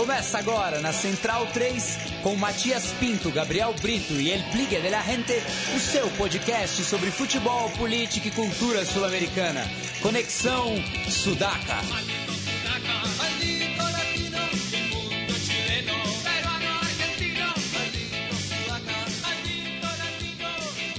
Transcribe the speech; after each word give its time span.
Começa 0.00 0.38
agora 0.38 0.80
na 0.80 0.94
Central 0.94 1.46
3 1.52 1.98
com 2.22 2.34
Matias 2.34 2.86
Pinto, 2.98 3.30
Gabriel 3.30 3.74
Brito 3.82 4.14
e 4.14 4.32
El 4.32 4.42
Pligue 4.44 4.80
de 4.80 4.88
la 4.88 5.02
Gente, 5.02 5.34
o 5.76 5.78
seu 5.78 6.08
podcast 6.12 6.82
sobre 6.84 7.10
futebol, 7.10 7.68
política 7.76 8.28
e 8.28 8.30
cultura 8.30 8.82
sul-americana. 8.86 9.60
Conexão 10.00 10.74
Sudaca. 11.06 11.76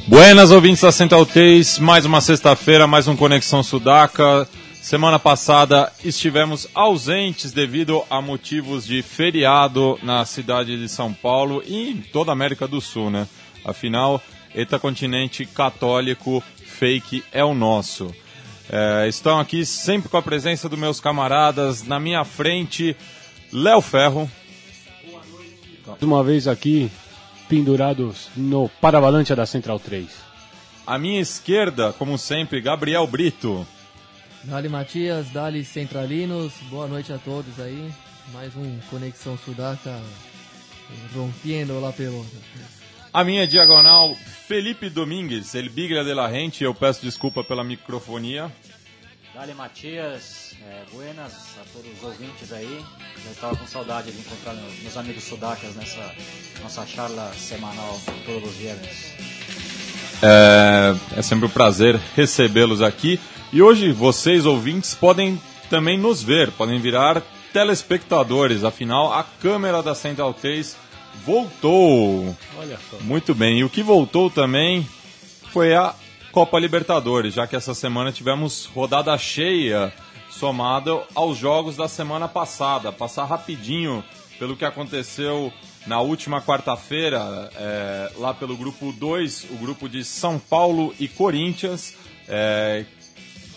Buenas 0.05 0.51
ouvintes 0.51 0.83
da 0.83 0.91
Central 0.91 1.25
3, 1.25 1.79
mais 1.79 2.05
uma 2.05 2.21
sexta-feira, 2.21 2.85
mais 2.85 3.07
um 3.07 3.15
Conexão 3.15 3.63
Sudaca. 3.63 4.47
Semana 4.91 5.17
passada 5.17 5.89
estivemos 6.03 6.67
ausentes 6.75 7.53
devido 7.53 8.03
a 8.09 8.21
motivos 8.21 8.85
de 8.85 9.01
feriado 9.01 9.97
na 10.03 10.25
cidade 10.25 10.77
de 10.77 10.89
São 10.89 11.13
Paulo 11.13 11.63
e 11.65 11.91
em 11.91 12.01
toda 12.01 12.29
a 12.29 12.33
América 12.33 12.67
do 12.67 12.81
Sul, 12.81 13.09
né? 13.09 13.25
Afinal, 13.63 14.21
Eta 14.53 14.77
Continente 14.77 15.45
Católico 15.45 16.43
Fake 16.65 17.23
é 17.31 17.41
o 17.41 17.53
nosso. 17.53 18.13
É, 18.69 19.07
estão 19.07 19.39
aqui 19.39 19.65
sempre 19.65 20.09
com 20.09 20.17
a 20.17 20.21
presença 20.21 20.67
dos 20.67 20.77
meus 20.77 20.99
camaradas. 20.99 21.83
Na 21.83 21.97
minha 21.97 22.25
frente, 22.25 22.93
Léo 23.49 23.79
Ferro. 23.79 24.29
Mais 25.87 26.01
uma 26.01 26.21
vez 26.21 26.49
aqui, 26.49 26.91
pendurados 27.47 28.27
no 28.35 28.67
Paravalante 28.67 29.33
da 29.33 29.45
Central 29.45 29.79
3. 29.79 30.09
À 30.85 30.97
minha 30.97 31.21
esquerda, 31.21 31.93
como 31.93 32.17
sempre, 32.17 32.59
Gabriel 32.59 33.07
Brito. 33.07 33.65
Dali 34.43 34.67
Matias, 34.67 35.29
Dali 35.29 35.63
Centralinos, 35.63 36.53
boa 36.69 36.87
noite 36.87 37.13
a 37.13 37.17
todos 37.19 37.59
aí. 37.59 37.91
Mais 38.33 38.55
um 38.55 38.79
Conexão 38.89 39.37
Sudaca 39.37 40.01
rompendo 41.13 41.79
la 41.79 41.91
pelota. 41.91 42.35
A 43.13 43.23
minha 43.23 43.45
diagonal, 43.45 44.15
Felipe 44.47 44.89
Domingues, 44.89 45.53
El 45.53 45.69
Biglia 45.69 46.03
de 46.03 46.13
la 46.13 46.27
Rente. 46.27 46.63
Eu 46.63 46.73
peço 46.73 47.01
desculpa 47.03 47.43
pela 47.43 47.63
microfonia. 47.63 48.51
Dali 49.35 49.53
Matias, 49.53 50.55
é, 50.67 50.83
buenas 50.91 51.33
a 51.59 51.63
todos 51.71 51.91
os 51.97 52.03
ouvintes 52.03 52.51
aí. 52.51 52.83
Já 53.23 53.31
estava 53.31 53.55
com 53.55 53.67
saudade 53.67 54.11
de 54.11 54.19
encontrar 54.19 54.55
meus 54.81 54.97
amigos 54.97 55.23
sudacas 55.23 55.75
nessa 55.75 56.11
nossa 56.63 56.85
charla 56.87 57.31
semanal 57.33 58.01
todos 58.25 58.49
os 58.49 58.55
viernes. 58.55 59.13
É, 60.23 61.19
é 61.19 61.21
sempre 61.21 61.45
um 61.45 61.49
prazer 61.49 61.99
recebê-los 62.15 62.81
aqui. 62.81 63.19
E 63.53 63.61
hoje 63.61 63.91
vocês, 63.91 64.45
ouvintes, 64.45 64.95
podem 64.95 65.41
também 65.69 65.97
nos 65.97 66.23
ver, 66.23 66.51
podem 66.51 66.79
virar 66.79 67.21
telespectadores. 67.51 68.63
Afinal, 68.63 69.11
a 69.11 69.25
câmera 69.25 69.83
da 69.83 69.93
Central 69.93 70.33
3 70.33 70.77
voltou. 71.25 72.33
Olha 72.57 72.79
só. 72.89 72.97
Muito 73.01 73.35
bem. 73.35 73.59
E 73.59 73.63
o 73.65 73.69
que 73.69 73.83
voltou 73.83 74.29
também 74.29 74.87
foi 75.51 75.73
a 75.73 75.93
Copa 76.31 76.57
Libertadores, 76.57 77.33
já 77.33 77.45
que 77.45 77.53
essa 77.53 77.73
semana 77.73 78.13
tivemos 78.13 78.67
rodada 78.67 79.17
cheia 79.17 79.91
somada 80.29 81.03
aos 81.13 81.37
jogos 81.37 81.75
da 81.75 81.89
semana 81.89 82.29
passada. 82.29 82.89
Passar 82.89 83.25
rapidinho 83.25 84.01
pelo 84.39 84.55
que 84.55 84.63
aconteceu 84.63 85.51
na 85.85 85.99
última 85.99 86.41
quarta-feira, 86.41 87.49
é, 87.55 88.11
lá 88.17 88.33
pelo 88.33 88.55
grupo 88.55 88.93
2, 88.93 89.47
o 89.51 89.55
grupo 89.55 89.89
de 89.89 90.05
São 90.05 90.39
Paulo 90.39 90.95
e 90.97 91.09
Corinthians, 91.09 91.95
é, 92.29 92.85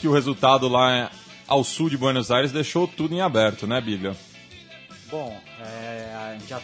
que 0.04 0.08
o 0.08 0.12
resultado 0.12 0.68
lá 0.68 1.10
ao 1.48 1.64
sul 1.64 1.88
de 1.88 1.96
Buenos 1.96 2.30
Aires 2.30 2.52
deixou 2.52 2.86
tudo 2.86 3.14
em 3.14 3.22
aberto, 3.22 3.66
né, 3.66 3.80
Bíblia? 3.80 4.14
Bom, 5.10 5.34
é, 5.58 6.36
já, 6.46 6.60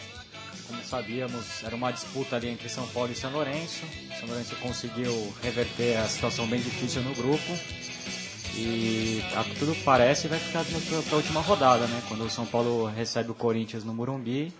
como 0.67 0.79
sabíamos, 0.83 1.63
era 1.63 1.75
uma 1.75 1.89
disputa 1.89 2.35
ali 2.35 2.49
entre 2.49 2.69
São 2.69 2.85
Paulo 2.89 3.11
e 3.11 3.15
São 3.15 3.31
Lourenço. 3.31 3.83
São 4.19 4.29
Lourenço 4.29 4.55
conseguiu 4.57 5.33
reverter 5.41 5.97
a 5.97 6.07
situação 6.07 6.45
bem 6.45 6.61
difícil 6.61 7.01
no 7.01 7.15
grupo. 7.15 7.51
E 8.53 9.23
a 9.35 9.43
tudo 9.57 9.75
parece 9.83 10.27
vai 10.27 10.37
ficar 10.37 10.63
para 10.63 11.15
a 11.15 11.17
última 11.17 11.41
rodada, 11.41 11.87
né? 11.87 11.99
Quando 12.07 12.23
o 12.23 12.29
São 12.29 12.45
Paulo 12.45 12.85
recebe 12.85 13.31
o 13.31 13.33
Corinthians 13.33 13.83
no 13.83 13.91
Morumbi 13.91 14.53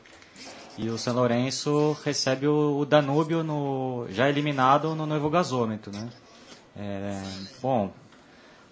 e 0.75 0.89
o 0.89 0.97
São 0.97 1.13
Lourenço 1.13 1.95
recebe 2.03 2.47
o 2.47 2.83
Danúbio 2.83 3.43
no, 3.43 4.07
já 4.09 4.27
eliminado 4.27 4.95
no 4.95 5.05
novo 5.05 5.29
gasômetro, 5.29 5.91
né? 5.91 6.09
É, 6.75 7.21
bom, 7.61 7.93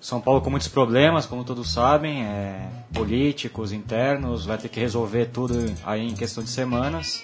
São 0.02 0.22
Paulo 0.22 0.42
com 0.42 0.50
muitos 0.50 0.70
problemas, 0.70 1.26
como 1.26 1.44
todos 1.44 1.72
sabem, 1.72 2.24
é, 2.24 2.70
políticos, 2.94 3.74
internos, 3.74 4.46
vai 4.46 4.58
ter 4.58 4.70
que 4.70 4.80
resolver 4.80 5.26
tudo 5.28 5.54
aí 5.84 6.08
em 6.08 6.16
questão 6.16 6.44
de 6.44 6.50
semanas. 6.50 7.24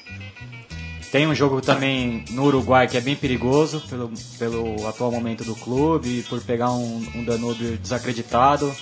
Tem 1.11 1.25
um 1.25 1.33
jogo 1.33 1.61
também 1.61 2.25
no 2.31 2.43
Uruguai 2.43 2.87
que 2.87 2.97
é 2.97 3.01
bem 3.01 3.15
perigoso 3.15 3.81
pelo, 3.89 4.11
pelo 4.37 4.85
atual 4.87 5.09
momento 5.09 5.45
do 5.45 5.55
clube, 5.55 6.23
por 6.23 6.41
pegar 6.41 6.71
um, 6.73 7.07
um 7.15 7.23
Danúbio 7.23 7.77
desacreditado, 7.77 8.75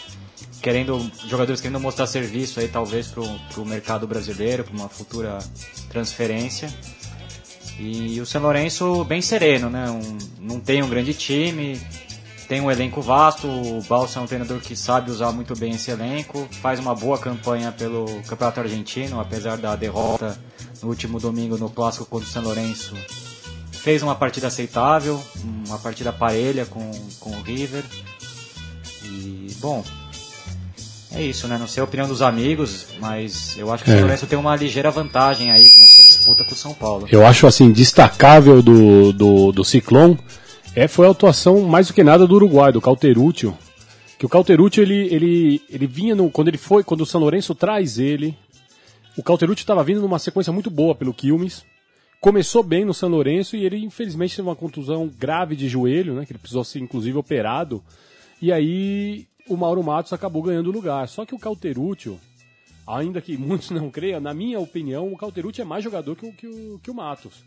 querendo 0.59 0.99
jogadores 1.27 1.61
querendo 1.61 1.79
mostrar 1.79 2.07
serviço 2.07 2.59
aí 2.59 2.67
talvez 2.67 3.09
para 3.09 3.21
o 3.61 3.65
mercado 3.65 4.07
brasileiro, 4.07 4.63
para 4.63 4.73
uma 4.73 4.89
futura 4.89 5.37
transferência. 5.89 6.73
E 7.77 8.19
o 8.19 8.25
São 8.25 8.41
Lourenço 8.41 9.03
bem 9.03 9.21
sereno, 9.21 9.69
né? 9.69 9.89
Um, 9.89 10.17
não 10.39 10.59
tem 10.59 10.81
um 10.81 10.89
grande 10.89 11.13
time, 11.13 11.79
tem 12.47 12.61
um 12.61 12.69
elenco 12.69 13.01
vasto, 13.01 13.47
o 13.47 13.81
Balsa 13.87 14.19
é 14.19 14.21
um 14.21 14.27
treinador 14.27 14.59
que 14.59 14.75
sabe 14.75 15.11
usar 15.11 15.31
muito 15.31 15.55
bem 15.55 15.73
esse 15.73 15.91
elenco, 15.91 16.47
faz 16.61 16.79
uma 16.79 16.93
boa 16.93 17.17
campanha 17.17 17.71
pelo 17.71 18.05
Campeonato 18.27 18.59
Argentino, 18.59 19.19
apesar 19.19 19.57
da 19.57 19.75
derrota 19.75 20.37
no 20.81 20.89
último 20.89 21.19
domingo 21.19 21.57
no 21.57 21.69
clássico 21.69 22.05
contra 22.05 22.27
o 22.27 22.31
São 22.31 22.43
Lourenço. 22.43 22.95
Fez 23.71 24.01
uma 24.01 24.15
partida 24.15 24.47
aceitável, 24.47 25.21
uma 25.67 25.77
partida 25.77 26.13
parelha 26.13 26.65
com, 26.65 26.91
com 27.19 27.31
o 27.31 27.41
River. 27.41 27.83
E, 29.03 29.47
bom, 29.59 29.83
é 31.13 31.21
isso, 31.21 31.47
né? 31.47 31.57
Não 31.57 31.67
sei 31.67 31.81
a 31.81 31.83
opinião 31.83 32.07
dos 32.07 32.21
amigos, 32.21 32.87
mas 32.99 33.55
eu 33.57 33.71
acho 33.71 33.83
que 33.83 33.89
o 33.89 33.93
É. 33.93 33.95
São 33.95 34.03
Lourenço 34.03 34.25
tem 34.25 34.39
uma 34.39 34.55
ligeira 34.55 34.89
vantagem 34.89 35.51
aí 35.51 35.69
nessa 35.79 36.01
disputa 36.01 36.43
com 36.43 36.53
o 36.53 36.57
São 36.57 36.73
Paulo. 36.73 37.07
Eu 37.11 37.25
acho 37.25 37.45
assim, 37.45 37.71
destacável 37.71 38.61
do, 38.61 39.13
do, 39.13 39.51
do 39.51 39.63
Ciclone 39.63 40.17
é, 40.75 40.88
foi 40.88 41.07
a 41.07 41.11
atuação 41.11 41.61
mais 41.61 41.88
do 41.88 41.94
que 41.94 42.03
nada 42.03 42.25
do 42.25 42.35
Uruguai, 42.35 42.72
do 42.72 42.81
Cauterúcio. 42.81 43.57
Que 44.17 44.25
o 44.25 44.29
Cauterúcio, 44.29 44.81
ele, 44.81 45.13
ele, 45.13 45.61
ele 45.69 45.85
vinha 45.85 46.16
no, 46.16 46.29
quando 46.31 46.47
ele 46.47 46.57
foi, 46.57 46.84
quando 46.84 47.01
o 47.01 47.06
São 47.06 47.22
Lourenço 47.22 47.53
traz 47.53 48.00
ele, 48.00 48.35
o 49.17 49.22
Cauterúcio 49.22 49.61
estava 49.61 49.84
vindo 49.84 50.01
numa 50.01 50.17
sequência 50.17 50.51
muito 50.51 50.72
boa 50.72 50.95
pelo 50.95 51.13
Quilmes. 51.13 51.63
Começou 52.19 52.63
bem 52.63 52.85
no 52.85 52.94
São 52.94 53.09
Lourenço 53.09 53.56
e 53.56 53.66
ele 53.66 53.78
infelizmente 53.78 54.35
teve 54.35 54.47
uma 54.47 54.56
contusão 54.56 55.07
grave 55.07 55.56
de 55.56 55.67
joelho, 55.67 56.16
né? 56.16 56.25
Que 56.25 56.31
ele 56.31 56.39
precisou 56.39 56.63
ser 56.63 56.79
inclusive 56.79 57.17
operado. 57.17 57.84
E 58.41 58.51
aí 58.51 59.28
o 59.47 59.55
Mauro 59.55 59.84
Matos 59.84 60.13
acabou 60.13 60.41
ganhando 60.41 60.67
o 60.67 60.73
lugar. 60.73 61.07
Só 61.07 61.25
que 61.25 61.35
o 61.35 61.40
Cauterúcio, 61.40 62.19
ainda 62.88 63.22
que 63.22 63.38
muitos 63.38 63.69
não 63.69 63.91
creiam, 63.91 64.19
na 64.19 64.34
minha 64.34 64.59
opinião, 64.59 65.11
o 65.11 65.17
Cauterucci 65.17 65.61
é 65.61 65.66
mais 65.66 65.84
jogador 65.84 66.16
que 66.16 66.25
o, 66.25 66.34
que 66.34 66.47
o, 66.47 66.79
que 66.81 66.90
o 66.90 66.94
Matos. 66.95 67.44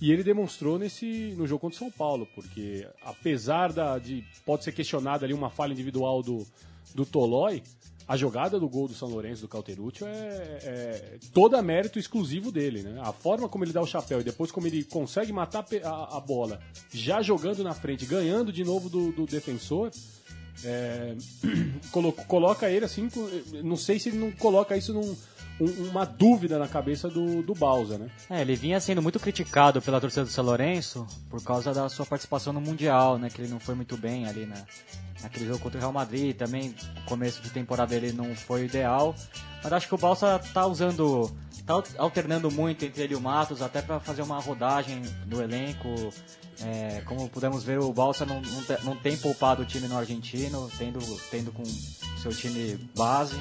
E 0.00 0.12
ele 0.12 0.22
demonstrou 0.22 0.78
nesse 0.78 1.34
no 1.36 1.46
jogo 1.46 1.60
contra 1.60 1.76
o 1.76 1.78
São 1.78 1.90
Paulo, 1.90 2.28
porque 2.34 2.86
apesar 3.02 3.72
da, 3.72 3.98
de 3.98 4.22
pode 4.44 4.64
ser 4.64 4.72
questionada 4.72 5.24
ali 5.24 5.32
uma 5.32 5.48
falha 5.48 5.72
individual 5.72 6.22
do, 6.22 6.46
do 6.94 7.06
Tolói, 7.06 7.62
a 8.08 8.16
jogada 8.16 8.60
do 8.60 8.68
gol 8.68 8.86
do 8.86 8.94
São 8.94 9.08
Lourenço 9.08 9.42
do 9.42 9.48
Cauterucci 9.48 10.04
é, 10.04 10.08
é 10.62 11.18
toda 11.32 11.60
mérito 11.62 11.98
exclusivo 11.98 12.52
dele, 12.52 12.82
né? 12.82 13.00
A 13.02 13.12
forma 13.12 13.48
como 13.48 13.64
ele 13.64 13.72
dá 13.72 13.80
o 13.80 13.86
chapéu 13.86 14.20
e 14.20 14.24
depois 14.24 14.52
como 14.52 14.66
ele 14.66 14.84
consegue 14.84 15.32
matar 15.32 15.64
a, 15.82 16.16
a 16.18 16.20
bola, 16.20 16.60
já 16.92 17.20
jogando 17.22 17.64
na 17.64 17.74
frente, 17.74 18.06
ganhando 18.06 18.52
de 18.52 18.62
novo 18.62 18.88
do, 18.88 19.10
do 19.12 19.26
defensor, 19.26 19.90
é, 20.64 21.16
colo- 21.90 22.12
coloca 22.12 22.70
ele 22.70 22.84
assim, 22.84 23.08
não 23.64 23.76
sei 23.76 23.98
se 23.98 24.10
ele 24.10 24.18
não 24.18 24.30
coloca 24.30 24.76
isso 24.76 24.92
num 24.92 25.16
um- 25.60 25.88
uma 25.90 26.04
dúvida 26.04 26.58
na 26.58 26.68
cabeça 26.68 27.08
do, 27.08 27.42
do 27.42 27.54
Bausa, 27.54 27.96
né? 27.98 28.08
É, 28.30 28.40
ele 28.40 28.54
vinha 28.56 28.78
sendo 28.80 29.00
muito 29.02 29.18
criticado 29.20 29.80
pela 29.80 30.00
torcida 30.00 30.24
do 30.24 30.30
São 30.30 30.44
Lourenço 30.44 31.06
por 31.30 31.42
causa 31.42 31.72
da 31.72 31.88
sua 31.88 32.04
participação 32.06 32.52
no 32.52 32.60
Mundial, 32.60 33.18
né? 33.18 33.30
Que 33.30 33.40
ele 33.42 33.48
não 33.50 33.58
foi 33.60 33.74
muito 33.74 33.96
bem 33.96 34.26
ali 34.28 34.44
na, 34.46 34.56
naquele 35.22 35.46
jogo 35.46 35.58
contra 35.60 35.78
o 35.78 35.80
Real 35.80 35.92
Madrid. 35.92 36.36
Também 36.36 36.74
o 37.02 37.04
começo 37.08 37.40
de 37.42 37.50
temporada 37.50 37.94
ele 37.94 38.12
não 38.12 38.34
foi 38.34 38.62
o 38.62 38.64
ideal. 38.64 39.14
Mas 39.62 39.72
acho 39.72 39.88
que 39.88 39.94
o 39.94 39.98
Balsa 39.98 40.38
tá 40.52 40.66
usando, 40.66 41.34
tá 41.66 41.82
alternando 41.98 42.50
muito 42.50 42.84
entre 42.84 43.02
ele 43.02 43.14
e 43.14 43.16
o 43.16 43.20
Matos, 43.20 43.62
até 43.62 43.80
para 43.82 43.98
fazer 43.98 44.22
uma 44.22 44.38
rodagem 44.38 45.00
do 45.26 45.42
elenco. 45.42 46.12
É, 46.62 47.02
como 47.04 47.28
pudemos 47.28 47.64
ver, 47.64 47.80
o 47.80 47.92
Balsa 47.92 48.24
não, 48.24 48.40
não, 48.40 48.62
não 48.84 48.96
tem 48.96 49.16
poupado 49.16 49.62
o 49.62 49.66
time 49.66 49.88
no 49.88 49.98
argentino, 49.98 50.70
tendo, 50.78 50.98
tendo 51.30 51.50
com 51.52 51.64
seu 52.22 52.30
time 52.32 52.76
base. 52.96 53.36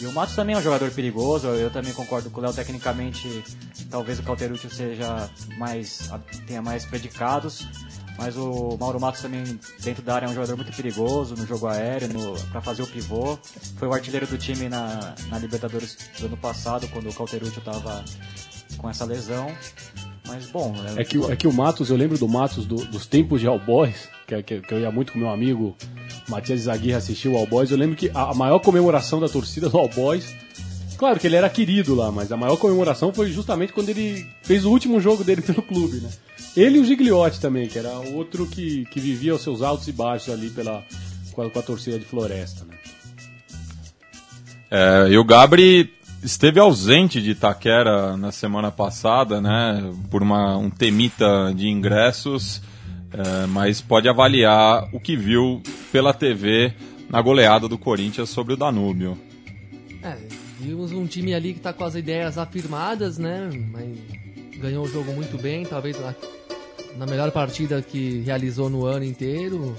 E 0.00 0.06
o 0.06 0.12
Matos 0.12 0.34
também 0.34 0.54
é 0.54 0.58
um 0.58 0.62
jogador 0.62 0.90
perigoso, 0.90 1.46
eu 1.48 1.70
também 1.70 1.92
concordo 1.92 2.30
com 2.30 2.40
o 2.40 2.42
Léo, 2.42 2.52
tecnicamente 2.52 3.44
talvez 3.90 4.18
o 4.18 4.22
Cauterucci 4.22 4.68
seja 4.70 5.30
mais, 5.58 6.10
tenha 6.46 6.62
mais 6.62 6.84
predicados, 6.84 7.66
Mas 8.18 8.36
o 8.36 8.76
Mauro 8.78 9.00
Matos 9.00 9.22
também, 9.22 9.42
dentro 9.80 10.02
da 10.02 10.14
área, 10.14 10.26
é 10.26 10.28
um 10.28 10.34
jogador 10.34 10.56
muito 10.56 10.74
perigoso 10.74 11.34
no 11.34 11.46
jogo 11.46 11.66
aéreo, 11.66 12.08
para 12.50 12.60
fazer 12.60 12.82
o 12.82 12.86
pivô. 12.86 13.38
Foi 13.76 13.88
o 13.88 13.92
artilheiro 13.92 14.26
do 14.26 14.36
time 14.36 14.68
na, 14.68 15.14
na 15.28 15.38
Libertadores 15.38 15.96
do 16.18 16.26
ano 16.26 16.36
passado, 16.36 16.86
quando 16.88 17.08
o 17.08 17.12
Calterucci 17.12 17.58
estava 17.58 18.04
com 18.76 18.88
essa 18.88 19.04
lesão. 19.04 19.50
Mas 20.26 20.46
bom. 20.46 20.74
É, 20.96 21.02
é, 21.02 21.04
que, 21.04 21.18
é 21.32 21.36
que 21.36 21.46
o 21.46 21.52
Matos, 21.52 21.90
eu 21.90 21.96
lembro 21.96 22.18
do 22.18 22.28
Matos 22.28 22.66
do, 22.66 22.76
dos 22.76 23.06
tempos 23.06 23.40
de 23.40 23.46
All 23.46 23.58
que, 24.36 24.42
que, 24.42 24.60
que, 24.60 24.74
eu 24.74 24.80
ia 24.80 24.90
muito 24.90 25.12
com 25.12 25.18
meu 25.18 25.30
amigo 25.30 25.76
Matias 26.28 26.60
Zaguirre 26.60 26.94
assistir 26.94 27.28
o 27.28 27.36
All 27.36 27.46
Boys. 27.46 27.70
Eu 27.70 27.78
lembro 27.78 27.96
que 27.96 28.10
a 28.14 28.32
maior 28.34 28.58
comemoração 28.60 29.20
da 29.20 29.28
torcida 29.28 29.68
do 29.68 29.76
All 29.76 29.88
Boys 29.88 30.34
Claro 31.02 31.18
que 31.18 31.26
ele 31.26 31.34
era 31.34 31.50
querido 31.50 31.96
lá, 31.96 32.12
mas 32.12 32.30
a 32.30 32.36
maior 32.36 32.56
comemoração 32.56 33.12
foi 33.12 33.28
justamente 33.32 33.72
quando 33.72 33.88
ele 33.88 34.24
fez 34.44 34.64
o 34.64 34.70
último 34.70 35.00
jogo 35.00 35.24
dele 35.24 35.42
pelo 35.42 35.60
clube, 35.60 35.96
né? 35.96 36.08
Ele 36.56 36.78
e 36.78 36.80
o 36.80 36.84
Gigliotti 36.84 37.40
também, 37.40 37.66
que 37.66 37.76
era 37.76 37.90
outro 38.14 38.46
que, 38.46 38.84
que 38.84 39.00
vivia 39.00 39.34
os 39.34 39.42
seus 39.42 39.62
altos 39.62 39.88
e 39.88 39.92
baixos 39.92 40.32
ali 40.32 40.48
pela, 40.50 40.80
com, 41.32 41.42
a, 41.42 41.50
com 41.50 41.58
a 41.58 41.62
torcida 41.62 41.98
de 41.98 42.04
Floresta, 42.04 42.64
né? 42.64 42.76
É, 44.70 45.08
e 45.10 45.18
o 45.18 45.24
Gabri 45.24 45.92
esteve 46.22 46.60
ausente 46.60 47.20
de 47.20 47.32
Itaquera 47.32 48.16
na 48.16 48.30
semana 48.30 48.70
passada, 48.70 49.40
né? 49.40 49.92
Por 50.08 50.22
uma, 50.22 50.56
um 50.56 50.70
temita 50.70 51.52
de 51.52 51.66
ingressos, 51.66 52.62
é, 53.12 53.46
mas 53.46 53.80
pode 53.80 54.08
avaliar 54.08 54.88
o 54.92 55.00
que 55.00 55.16
viu 55.16 55.62
pela 55.90 56.12
TV 56.12 56.72
na 57.08 57.20
goleada 57.20 57.68
do 57.68 57.78
Corinthians 57.78 58.30
sobre 58.30 58.54
o 58.54 58.56
Danúbio. 58.56 59.18
É, 60.02 60.16
Vimos 60.62 60.92
um 60.92 61.06
time 61.08 61.34
ali 61.34 61.52
que 61.52 61.58
está 61.58 61.72
com 61.72 61.82
as 61.82 61.96
ideias 61.96 62.38
afirmadas, 62.38 63.18
né? 63.18 63.50
Mas 63.72 63.98
ganhou 64.58 64.84
o 64.84 64.88
jogo 64.88 65.12
muito 65.12 65.36
bem, 65.36 65.64
talvez 65.66 65.98
na, 66.00 66.14
na 66.96 67.04
melhor 67.04 67.32
partida 67.32 67.82
que 67.82 68.20
realizou 68.20 68.70
no 68.70 68.86
ano 68.86 69.04
inteiro, 69.04 69.76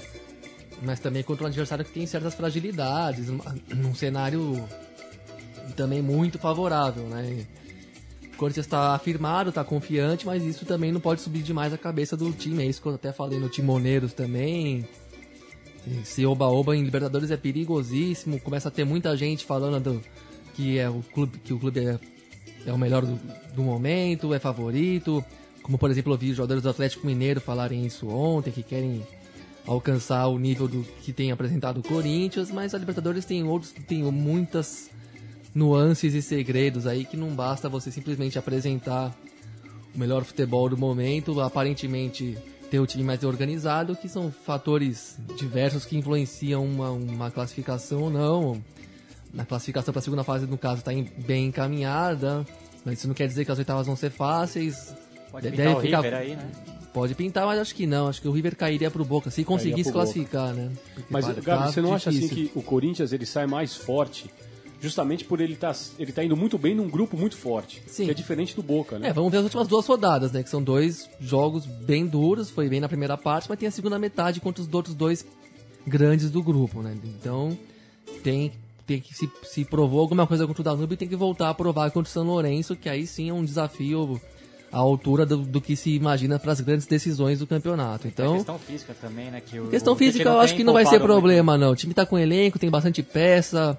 mas 0.82 1.00
também 1.00 1.22
contra 1.22 1.44
um 1.44 1.46
adversário 1.46 1.86
que 1.86 1.90
tem 1.90 2.04
certas 2.04 2.34
fragilidades, 2.34 3.28
num 3.74 3.94
cenário 3.94 4.62
também 5.74 6.02
muito 6.02 6.38
favorável, 6.38 7.04
né? 7.04 7.46
Corinthians 8.36 8.66
está 8.66 8.94
afirmado, 8.94 9.48
está 9.50 9.64
confiante, 9.64 10.26
mas 10.26 10.44
isso 10.44 10.64
também 10.64 10.92
não 10.92 11.00
pode 11.00 11.20
subir 11.20 11.42
demais 11.42 11.72
a 11.72 11.78
cabeça 11.78 12.16
do 12.16 12.30
time. 12.32 12.62
É 12.62 12.66
isso 12.66 12.80
que 12.80 12.88
eu 12.88 12.94
até 12.94 13.12
falei 13.12 13.38
no 13.38 13.48
Timoneiros 13.48 14.12
também. 14.12 14.86
Esse 16.02 16.24
oba-oba 16.24 16.76
em 16.76 16.82
Libertadores 16.82 17.30
é 17.30 17.36
perigosíssimo. 17.36 18.40
Começa 18.40 18.68
a 18.68 18.70
ter 18.70 18.84
muita 18.84 19.16
gente 19.16 19.44
falando 19.44 19.82
do, 19.82 20.02
que 20.54 20.78
é 20.78 20.88
o 20.88 21.02
clube 21.12 21.38
que 21.38 21.52
o 21.52 21.58
clube 21.58 21.80
é, 21.80 21.98
é 22.66 22.72
o 22.72 22.78
melhor 22.78 23.04
do, 23.04 23.18
do, 23.54 23.62
momento, 23.62 24.32
é 24.32 24.38
favorito. 24.38 25.24
Como 25.62 25.76
por 25.76 25.90
exemplo, 25.90 26.12
eu 26.12 26.18
vi 26.18 26.32
jogadores 26.32 26.62
do 26.62 26.70
Atlético 26.70 27.06
Mineiro 27.06 27.40
falarem 27.40 27.84
isso 27.84 28.08
ontem, 28.08 28.50
que 28.50 28.62
querem 28.62 29.06
alcançar 29.66 30.26
o 30.26 30.38
nível 30.38 30.68
do 30.68 30.82
que 31.02 31.12
tem 31.12 31.32
apresentado 31.32 31.78
o 31.78 31.82
Corinthians, 31.82 32.50
mas 32.50 32.74
a 32.74 32.78
Libertadores 32.78 33.24
tem 33.24 33.44
outros 33.44 33.72
tem 33.86 34.02
muitas 34.02 34.90
nuances 35.54 36.14
e 36.14 36.22
segredos 36.22 36.86
aí 36.86 37.04
que 37.04 37.16
não 37.16 37.28
basta 37.30 37.68
você 37.68 37.90
simplesmente 37.90 38.38
apresentar 38.38 39.14
o 39.94 39.98
melhor 39.98 40.24
futebol 40.24 40.68
do 40.68 40.76
momento, 40.76 41.40
aparentemente 41.40 42.36
ter 42.70 42.80
o 42.80 42.86
time 42.86 43.04
mais 43.04 43.22
organizado, 43.22 43.94
que 43.94 44.08
são 44.08 44.32
fatores 44.32 45.16
diversos 45.36 45.84
que 45.84 45.96
influenciam 45.96 46.64
uma, 46.64 46.90
uma 46.90 47.30
classificação 47.30 48.02
ou 48.02 48.10
não 48.10 48.62
na 49.34 49.44
classificação 49.44 49.92
para 49.92 49.98
a 49.98 50.02
segunda 50.02 50.24
fase, 50.24 50.46
no 50.46 50.56
caso, 50.56 50.78
está 50.78 50.92
bem 51.26 51.46
encaminhada. 51.46 52.46
Mas 52.84 52.98
isso 52.98 53.08
não 53.08 53.14
quer 53.14 53.26
dizer 53.26 53.44
que 53.44 53.50
as 53.50 53.58
oitavas 53.58 53.86
vão 53.86 53.96
ser 53.96 54.10
fáceis. 54.10 54.94
Pode 55.30 55.50
pintar 55.50 55.66
Deve 55.66 55.78
o 55.78 55.80
ficar... 55.80 56.00
River 56.00 56.14
aí, 56.14 56.36
né? 56.36 56.50
Pode 56.92 57.14
pintar, 57.16 57.44
mas 57.44 57.58
acho 57.58 57.74
que 57.74 57.88
não. 57.88 58.06
Acho 58.06 58.22
que 58.22 58.28
o 58.28 58.30
River 58.30 58.54
cairia 58.54 58.88
pro 58.88 59.04
Boca, 59.04 59.28
se 59.28 59.42
conseguisse 59.42 59.90
classificar, 59.90 60.50
Boca. 60.50 60.62
né? 60.62 60.72
Porque 60.94 61.12
mas, 61.12 61.26
Gabi, 61.26 61.42
tá 61.42 61.66
você 61.66 61.80
não 61.80 61.96
difícil. 61.96 62.10
acha 62.10 62.10
assim 62.10 62.28
que 62.28 62.52
o 62.54 62.62
Corinthians 62.62 63.12
ele 63.12 63.26
sai 63.26 63.48
mais 63.48 63.74
forte 63.74 64.30
justamente 64.84 65.24
por 65.24 65.40
ele 65.40 65.54
estar 65.54 65.72
tá, 65.72 65.80
ele 65.98 66.12
tá 66.12 66.22
indo 66.22 66.36
muito 66.36 66.58
bem 66.58 66.74
num 66.74 66.90
grupo 66.90 67.16
muito 67.16 67.38
forte, 67.38 67.82
Sim. 67.86 68.04
que 68.04 68.10
é 68.10 68.14
diferente 68.14 68.54
do 68.54 68.62
Boca, 68.62 68.98
né? 68.98 69.08
É, 69.08 69.12
vamos 69.14 69.32
ver 69.32 69.38
as 69.38 69.44
últimas 69.44 69.66
duas 69.66 69.86
rodadas, 69.86 70.30
né? 70.30 70.42
Que 70.42 70.50
são 70.50 70.62
dois 70.62 71.08
jogos 71.18 71.64
bem 71.64 72.06
duros, 72.06 72.50
foi 72.50 72.68
bem 72.68 72.80
na 72.80 72.88
primeira 72.88 73.16
parte, 73.16 73.48
mas 73.48 73.58
tem 73.58 73.66
a 73.66 73.70
segunda 73.70 73.98
metade 73.98 74.40
contra 74.40 74.62
os 74.62 74.72
outros 74.72 74.94
dois 74.94 75.24
grandes 75.86 76.30
do 76.30 76.42
grupo, 76.42 76.82
né? 76.82 76.94
Então 77.02 77.56
tem 78.22 78.52
tem 78.86 79.00
que 79.00 79.14
se, 79.14 79.30
se 79.44 79.64
provou 79.64 80.00
alguma 80.00 80.26
coisa 80.26 80.46
contra 80.46 80.60
o 80.60 80.64
Danube 80.64 80.98
tem 80.98 81.08
que 81.08 81.16
voltar 81.16 81.48
a 81.48 81.54
provar 81.54 81.90
contra 81.90 82.10
o 82.10 82.12
São 82.12 82.22
Lourenço, 82.22 82.76
que 82.76 82.86
aí 82.86 83.06
sim 83.06 83.30
é 83.30 83.32
um 83.32 83.42
desafio 83.42 84.20
à 84.70 84.76
altura 84.76 85.24
do, 85.24 85.38
do 85.38 85.62
que 85.62 85.74
se 85.74 85.94
imagina 85.94 86.38
para 86.38 86.52
as 86.52 86.60
grandes 86.60 86.86
decisões 86.86 87.38
do 87.38 87.46
campeonato. 87.46 88.06
Então, 88.06 88.34
questão 88.34 88.58
física 88.58 88.94
também, 89.00 89.30
né? 89.30 89.40
Que 89.40 89.58
o, 89.58 89.68
questão 89.68 89.94
o 89.94 89.96
física 89.96 90.28
eu 90.28 90.40
acho 90.40 90.54
que 90.54 90.62
não 90.62 90.74
vai 90.74 90.84
ser 90.84 91.00
problema, 91.00 91.52
muito. 91.52 91.64
não. 91.64 91.72
O 91.72 91.76
time 91.76 91.94
tá 91.94 92.04
com 92.04 92.18
elenco, 92.18 92.58
tem 92.58 92.68
bastante 92.68 93.02
peça. 93.02 93.78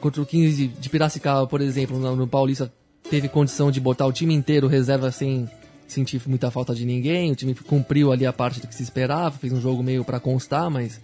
Contra 0.00 0.22
o 0.22 0.26
15 0.26 0.68
de 0.68 0.88
Piracicaba, 0.88 1.46
por 1.46 1.60
exemplo, 1.60 1.98
no, 1.98 2.16
no 2.16 2.26
Paulista 2.26 2.72
teve 3.08 3.28
condição 3.28 3.70
de 3.70 3.80
botar 3.80 4.06
o 4.06 4.12
time 4.12 4.34
inteiro 4.34 4.66
reserva 4.66 5.12
sem 5.12 5.48
sentir 5.86 6.20
muita 6.26 6.50
falta 6.50 6.74
de 6.74 6.84
ninguém. 6.84 7.32
O 7.32 7.36
time 7.36 7.54
cumpriu 7.54 8.12
ali 8.12 8.26
a 8.26 8.32
parte 8.32 8.60
do 8.60 8.66
que 8.66 8.74
se 8.74 8.82
esperava, 8.82 9.38
fez 9.38 9.52
um 9.52 9.60
jogo 9.60 9.82
meio 9.82 10.04
para 10.04 10.18
constar, 10.18 10.70
mas 10.70 11.00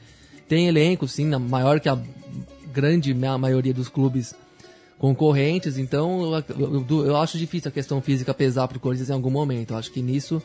tem 0.49 0.67
elenco, 0.67 1.07
sim, 1.07 1.27
maior 1.37 1.81
que 1.81 1.89
a 1.89 1.99
grande 2.73 3.15
maioria 3.15 3.73
dos 3.73 3.89
clubes 3.89 4.35
concorrentes, 4.99 5.79
então 5.79 6.23
eu, 6.33 6.87
eu, 6.89 7.07
eu 7.07 7.17
acho 7.17 7.37
difícil 7.37 7.69
a 7.69 7.73
questão 7.73 8.01
física 8.01 8.33
pesar 8.33 8.69
para 8.69 8.77
o 8.77 8.81
Corinthians 8.81 9.11
em 9.11 9.13
algum 9.13 9.31
momento. 9.31 9.73
Eu 9.73 9.77
acho 9.77 9.91
que 9.91 10.01
nisso 10.01 10.41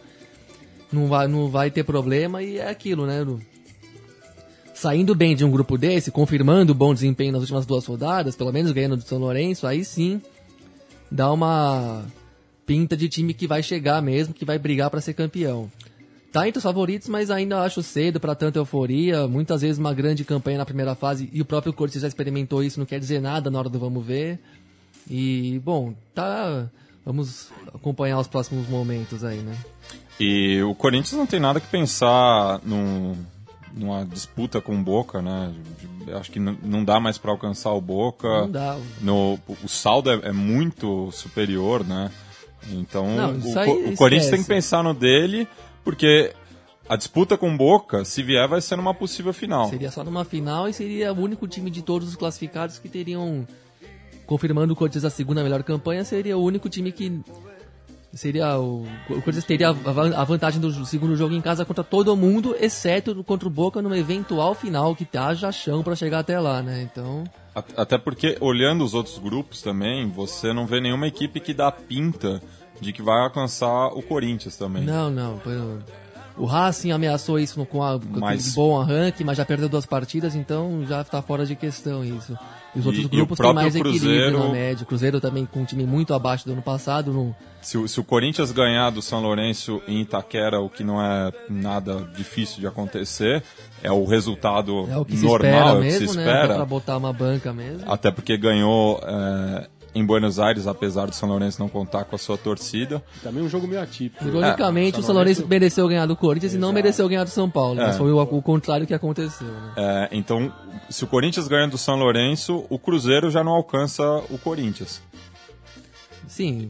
não 0.92 1.08
vai, 1.08 1.28
não 1.28 1.48
vai 1.48 1.70
ter 1.70 1.84
problema 1.84 2.42
e 2.42 2.58
é 2.58 2.70
aquilo, 2.70 3.06
né? 3.06 3.24
Saindo 4.80 5.16
bem 5.16 5.36
de 5.36 5.44
um 5.44 5.50
grupo 5.50 5.76
desse, 5.76 6.12
confirmando 6.12 6.72
o 6.72 6.76
bom 6.76 6.94
desempenho 6.94 7.32
nas 7.32 7.42
últimas 7.42 7.66
duas 7.66 7.84
rodadas, 7.84 8.36
pelo 8.36 8.54
menos 8.54 8.72
ganhando 8.72 8.96
do 8.96 9.02
São 9.02 9.18
Lourenço, 9.18 9.66
aí 9.66 9.84
sim 9.84 10.22
dá 11.10 11.32
uma 11.32 12.06
pinta 12.64 12.96
de 12.96 13.10
time 13.10 13.34
que 13.34 13.48
vai 13.48 13.64
chegar 13.64 14.04
mesmo, 14.04 14.36
que 14.36 14.46
vai 14.46 14.60
brigar 14.60 14.92
para 14.92 15.02
ser 15.02 15.16
campeão 15.16 15.68
tá 16.32 16.48
entre 16.48 16.60
os 16.60 16.64
favoritos, 16.64 17.10
mas 17.10 17.32
ainda 17.32 17.62
acho 17.62 17.82
cedo 17.82 18.20
para 18.20 18.36
tanta 18.36 18.60
euforia. 18.60 19.28
Muitas 19.28 19.62
vezes 19.62 19.80
uma 19.80 19.92
grande 19.92 20.24
campanha 20.24 20.60
na 20.60 20.66
primeira 20.66 20.94
fase 20.94 21.28
e 21.34 21.42
o 21.42 21.46
próprio 21.46 21.74
Corinthians 21.74 22.04
já 22.04 22.08
experimentou 22.08 22.64
isso, 22.64 22.80
não 22.80 22.86
quer 22.86 23.00
dizer 23.00 23.20
nada 23.20 23.50
na 23.50 23.58
hora 23.58 23.70
do 23.70 23.80
vamos 23.80 24.06
ver. 24.06 24.40
E, 25.10 25.60
bom, 25.66 25.96
tá. 26.14 26.68
Vamos 27.04 27.50
acompanhar 27.74 28.20
os 28.20 28.28
próximos 28.28 28.68
momentos 28.68 29.24
aí, 29.24 29.38
né? 29.38 29.58
E 30.20 30.62
o 30.62 30.76
Corinthians 30.76 31.14
não 31.14 31.26
tem 31.26 31.40
nada 31.40 31.60
que 31.60 31.68
pensar 31.68 32.60
num, 32.64 33.16
numa 33.78 34.06
disputa 34.06 34.60
com 34.60 34.78
o 34.78 34.84
Boca, 34.84 35.22
né? 35.22 35.54
Acho 36.20 36.32
que 36.32 36.40
não 36.40 36.84
dá 36.84 37.00
mais 37.00 37.18
para 37.18 37.32
alcançar 37.32 37.72
o 37.74 37.82
Boca. 37.82 38.28
Não 38.28 38.52
dá. 38.52 38.78
No, 39.02 39.40
o 39.64 39.68
saldo 39.68 40.12
é, 40.12 40.30
é 40.30 40.32
muito 40.32 41.12
superior, 41.12 41.86
né? 41.86 42.12
Então 42.72 43.16
não, 43.16 43.34
o, 43.34 43.94
o 43.94 43.96
Corinthians 43.96 44.30
tem 44.30 44.42
que 44.42 44.48
pensar 44.48 44.84
no 44.84 44.94
dele 44.94 45.48
porque 45.84 46.34
a 46.90 46.96
disputa 46.96 47.38
com 47.38 47.56
Boca, 47.56 48.06
se 48.06 48.24
vier, 48.24 48.48
vai 48.48 48.62
ser 48.62 48.78
numa 48.78 48.94
possível 48.94 49.34
final. 49.34 49.70
Seria 49.70 49.92
só 49.92 50.04
numa 50.04 50.24
final 50.24 50.68
e 50.70 50.74
seria 50.74 51.12
o 51.12 51.20
único 51.20 51.48
time 51.48 51.70
de 51.70 51.82
todos 51.82 52.08
os 52.08 52.16
classificados 52.16 52.80
que 52.80 52.88
teriam. 52.88 53.46
Confirmando 54.26 54.74
o 54.74 54.76
Corinthians 54.76 55.06
a 55.06 55.10
segunda 55.10 55.42
melhor 55.42 55.64
campanha, 55.64 56.04
seria 56.04 56.38
o 56.38 56.44
único 56.44 56.68
time 56.70 56.92
que. 56.92 57.22
Seria 58.14 58.58
o. 58.58 58.84
O 59.10 59.22
Corinthians 59.22 59.44
teria 59.44 59.70
a 59.70 60.24
vantagem 60.24 60.60
do 60.60 60.86
segundo 60.86 61.16
jogo 61.16 61.36
em 61.36 61.42
casa 61.42 61.66
contra 61.66 61.84
todo 61.84 62.16
mundo, 62.16 62.56
exceto 62.60 63.24
contra 63.24 63.48
o 63.48 63.52
Boca 63.52 63.82
numa 63.82 63.98
eventual 63.98 64.56
final 64.56 64.96
que 64.96 65.08
haja 65.18 65.52
chão 65.52 65.84
para 65.84 65.96
chegar 65.96 66.20
até 66.20 66.40
lá, 66.40 66.62
né? 66.62 66.82
Então. 66.82 67.26
Até 67.76 67.98
porque, 67.98 68.38
olhando 68.40 68.84
os 68.84 68.94
outros 68.94 69.18
grupos 69.18 69.62
também, 69.62 70.10
você 70.10 70.54
não 70.54 70.66
vê 70.66 70.80
nenhuma 70.80 71.08
equipe 71.08 71.40
que 71.40 71.54
dá 71.54 71.72
pinta 71.72 72.42
de 72.80 72.94
que 72.94 73.02
vai 73.02 73.20
alcançar 73.24 73.88
o 73.88 74.02
Corinthians 74.02 74.56
também. 74.56 74.84
Não, 74.84 75.10
não. 75.10 75.40
O 76.38 76.46
Racing 76.46 76.92
ameaçou 76.92 77.40
isso 77.40 77.66
com, 77.66 77.84
a, 77.84 78.00
com 78.00 78.20
mas... 78.20 78.54
bom 78.54 78.80
arranque, 78.80 79.24
mas 79.24 79.38
já 79.38 79.46
perdeu 79.46 79.68
duas 79.68 79.86
partidas, 79.86 80.36
então 80.36 80.86
já 80.88 81.02
está 81.02 81.22
fora 81.22 81.46
de 81.46 81.56
questão 81.56 82.04
isso. 82.06 82.38
E 82.76 82.80
os 82.80 82.86
outros 82.86 83.06
e, 83.06 83.08
grupos 83.08 83.40
têm 83.40 83.54
mais 83.54 83.74
Cruzeiro... 83.76 83.98
equilíbrio 83.98 84.40
na 84.40 84.50
média. 84.50 84.84
O 84.84 84.86
Cruzeiro 84.86 85.20
também 85.20 85.46
com 85.46 85.62
um 85.62 85.66
time 85.66 85.86
muito 85.86 86.14
abaixo 86.14 86.46
do 86.46 86.52
ano 86.52 86.62
passado. 86.62 87.12
No... 87.12 87.36
Se, 87.60 87.88
se, 87.88 88.00
o 88.00 88.04
Corinthians 88.04 88.52
ganhar 88.52 88.92
do 88.92 89.02
São 89.02 89.20
Lourenço 89.20 89.82
em 89.88 90.02
Itaquera, 90.02 90.60
o 90.60 90.70
que 90.70 90.84
não 90.84 91.02
é 91.02 91.32
nada 91.50 92.08
difícil 92.16 92.60
de 92.60 92.68
acontecer, 92.68 93.44
é 93.82 93.92
o 93.92 94.06
resultado 94.06 94.88
é 94.92 94.98
o 94.98 95.06
que 95.06 95.16
normal, 95.18 95.22
se 95.22 95.26
espera 95.26 95.76
mesmo, 95.76 95.76
é 95.76 95.80
o 95.80 95.82
que 95.82 96.08
se 96.08 96.18
né? 96.18 96.24
espera. 96.24 96.56
Pra 96.56 96.66
botar 96.66 96.98
uma 96.98 97.14
banca 97.14 97.52
mesmo. 97.52 97.92
Até 97.92 98.12
porque 98.12 98.38
ganhou 98.38 99.02
é, 99.04 99.68
em 99.98 100.06
Buenos 100.06 100.40
Aires, 100.40 100.68
apesar 100.68 101.08
do 101.08 101.16
São 101.16 101.28
Lourenço 101.28 101.60
não 101.60 101.68
contar 101.68 102.06
com 102.06 102.16
a 102.16 102.20
sua 102.20 102.38
torcida. 102.38 103.04
Também 103.24 103.44
um 103.44 103.50
jogo 103.50 103.68
meio 103.68 103.82
atípico. 103.82 104.24
Ironicamente, 104.26 104.98
é, 104.98 105.00
o 105.00 105.04
São 105.04 105.16
Lourenço, 105.16 105.42
Lourenço 105.42 105.50
mereceu 105.50 105.88
ganhar 105.88 106.06
do 106.06 106.16
Corinthians 106.16 106.54
Exato. 106.54 106.64
e 106.64 106.66
não 106.66 106.72
mereceu 106.72 107.10
ganhar 107.10 107.24
do 107.24 107.30
São 107.30 107.50
Paulo. 107.50 107.82
É. 107.82 107.88
Mas 107.88 107.98
foi 107.98 108.12
o, 108.12 108.22
o, 108.22 108.42
contrário 108.42 108.86
que 108.86 108.94
aconteceu. 108.94 109.48
Né? 109.48 109.74
É, 109.76 110.10
então, 110.12 110.54
se 110.90 111.04
o 111.04 111.08
Corinthians 111.08 111.48
ganha 111.48 111.68
do 111.68 111.78
São 111.78 111.96
Lourenço, 111.96 112.66
o 112.70 112.78
Cruzeiro 112.78 113.32
já 113.32 113.44
não 113.44 113.54
alcança 113.54 114.04
o 114.30 114.38
Corinthians. 114.38 115.02
Sim, 116.28 116.70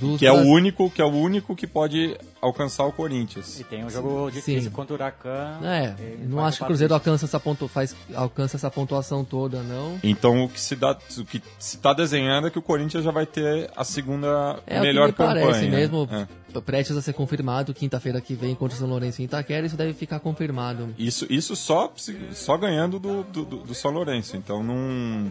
dos 0.00 0.18
Que 0.18 0.26
é 0.26 0.32
o 0.32 0.40
único, 0.42 0.90
que 0.90 1.00
é 1.00 1.04
o 1.04 1.08
único 1.10 1.54
que 1.54 1.66
pode 1.66 2.16
alcançar 2.40 2.84
o 2.86 2.92
Corinthians. 2.92 3.60
E 3.60 3.64
tem 3.64 3.84
um 3.84 3.90
jogo 3.90 4.30
difícil 4.30 4.70
Sim. 4.70 4.70
contra 4.70 4.94
o 4.94 4.96
Huracan. 4.96 5.58
É, 5.62 5.94
não 6.26 6.44
acho 6.44 6.58
que 6.58 6.64
o 6.64 6.66
Cruzeiro 6.66 6.94
alcança 6.94 7.26
essa, 7.26 7.38
pontu... 7.38 7.68
faz... 7.68 7.94
alcança 8.14 8.56
essa 8.56 8.70
pontuação 8.70 9.24
toda, 9.24 9.62
não. 9.62 9.98
Então 10.02 10.44
o 10.44 10.48
que 10.48 10.60
se 10.60 10.74
dá, 10.74 10.92
o 11.18 11.24
que 11.24 11.42
se 11.58 11.76
está 11.76 11.92
desenhando 11.92 12.46
é 12.46 12.50
que 12.50 12.58
o 12.58 12.62
Corinthians 12.62 13.04
já 13.04 13.10
vai 13.10 13.26
ter 13.26 13.70
a 13.76 13.84
segunda 13.84 14.58
É 14.66 14.80
melhor 14.80 15.10
o 15.10 15.12
que 15.12 15.20
me 15.22 15.28
campanha. 15.28 15.46
parece 15.46 15.68
mesmo, 15.68 16.08
É. 16.10 16.60
prestes 16.60 16.96
a 16.96 17.02
ser 17.02 17.12
confirmado, 17.12 17.74
quinta-feira 17.74 18.20
que 18.20 18.34
vem 18.34 18.54
contra 18.54 18.74
o 18.74 18.78
São 18.78 18.88
Lourenço 18.88 19.20
em 19.20 19.26
Itaquera, 19.26 19.66
isso 19.66 19.76
deve 19.76 19.92
ficar 19.92 20.18
confirmado. 20.20 20.94
Isso, 20.98 21.26
isso 21.30 21.54
só, 21.54 21.92
só 22.32 22.56
ganhando 22.56 22.98
do, 22.98 23.22
do, 23.24 23.44
do- 23.44 23.56
do 23.58 23.74
São 23.74 23.90
Lourenço. 23.90 24.36
Então 24.36 24.62
não, 24.62 25.30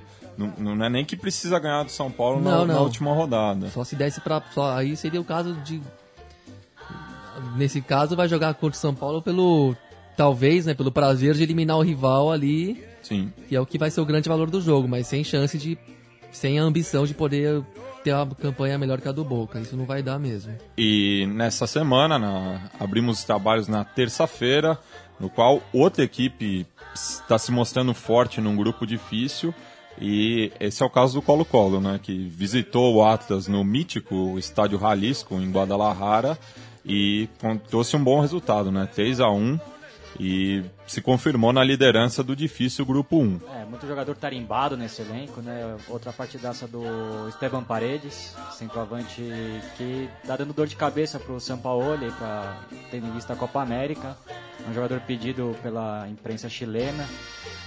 não, 0.57 0.75
não 0.75 0.85
é 0.85 0.89
nem 0.89 1.03
que 1.05 1.15
precisa 1.17 1.59
ganhar 1.59 1.83
do 1.83 1.91
São 1.91 2.09
Paulo 2.11 2.41
na, 2.41 2.51
Não, 2.59 2.65
na 2.65 2.73
não. 2.75 2.83
última 2.83 3.13
rodada. 3.13 3.69
Só 3.69 3.83
se 3.83 3.95
desse 3.95 4.21
pra. 4.21 4.41
Só, 4.53 4.73
aí 4.75 4.95
seria 4.95 5.19
o 5.19 5.23
caso 5.25 5.53
de. 5.65 5.81
Nesse 7.55 7.81
caso, 7.81 8.15
vai 8.15 8.27
jogar 8.27 8.53
contra 8.55 8.75
o 8.77 8.79
São 8.81 8.93
Paulo 8.93 9.21
pelo. 9.21 9.75
Talvez, 10.17 10.65
né? 10.65 10.73
Pelo 10.73 10.91
prazer 10.91 11.33
de 11.35 11.43
eliminar 11.43 11.77
o 11.77 11.81
rival 11.81 12.29
ali, 12.29 12.83
Sim. 13.01 13.31
que 13.47 13.55
é 13.55 13.61
o 13.61 13.65
que 13.65 13.77
vai 13.77 13.89
ser 13.89 14.01
o 14.01 14.05
grande 14.05 14.27
valor 14.27 14.49
do 14.49 14.59
jogo, 14.59 14.87
mas 14.87 15.07
sem 15.07 15.23
chance 15.23 15.57
de. 15.57 15.77
Sem 16.31 16.59
a 16.59 16.63
ambição 16.63 17.05
de 17.05 17.13
poder 17.13 17.63
ter 18.03 18.13
uma 18.13 18.27
campanha 18.35 18.77
melhor 18.77 18.99
que 19.01 19.07
a 19.07 19.11
do 19.11 19.23
Boca. 19.23 19.59
Isso 19.59 19.75
não 19.75 19.85
vai 19.85 20.03
dar 20.03 20.19
mesmo. 20.19 20.53
E 20.77 21.25
nessa 21.33 21.65
semana 21.65 22.19
na- 22.19 22.69
abrimos 22.79 23.19
os 23.19 23.23
trabalhos 23.23 23.67
na 23.67 23.83
terça-feira, 23.83 24.77
no 25.19 25.27
qual 25.29 25.61
outra 25.73 26.03
equipe 26.03 26.67
está 26.93 27.37
se 27.39 27.51
mostrando 27.51 27.93
forte 27.95 28.39
num 28.41 28.55
grupo 28.55 28.85
difícil. 28.85 29.53
E 29.99 30.51
esse 30.59 30.81
é 30.81 30.85
o 30.85 30.89
caso 30.89 31.15
do 31.15 31.21
Colo-Colo, 31.21 31.81
né, 31.81 31.99
que 32.01 32.17
visitou 32.29 32.95
o 32.95 33.03
Atlas 33.03 33.47
no 33.47 33.63
mítico 33.63 34.39
estádio 34.39 34.79
Jalisco, 34.79 35.35
em 35.35 35.51
Guadalajara, 35.51 36.37
e 36.85 37.27
trouxe 37.69 37.95
um 37.97 38.03
bom 38.03 38.21
resultado, 38.21 38.71
né, 38.71 38.87
3 38.93 39.19
a 39.19 39.29
1 39.29 39.59
e 40.19 40.63
se 40.87 41.01
confirmou 41.01 41.53
na 41.53 41.63
liderança 41.63 42.23
do 42.23 42.35
difícil 42.35 42.85
grupo 42.85 43.17
1. 43.17 43.39
É, 43.55 43.65
muito 43.65 43.87
jogador 43.87 44.15
tarimbado 44.15 44.75
nesse 44.75 45.01
elenco, 45.01 45.41
né? 45.41 45.77
Outra 45.87 46.11
partidaça 46.11 46.67
do 46.67 46.83
Esteban 47.29 47.63
Paredes, 47.63 48.35
centroavante 48.51 49.21
que 49.77 50.09
tá 50.25 50.35
dando 50.35 50.53
dor 50.53 50.67
de 50.67 50.75
cabeça 50.75 51.19
pro 51.19 51.39
Sampaoli, 51.39 52.11
para 52.11 52.61
tendo 52.91 53.07
em 53.07 53.11
vista 53.11 53.33
a 53.33 53.35
Copa 53.35 53.61
América. 53.61 54.17
É 54.65 54.69
um 54.69 54.73
jogador 54.73 54.99
pedido 55.01 55.55
pela 55.63 56.07
imprensa 56.09 56.49
chilena, 56.49 57.07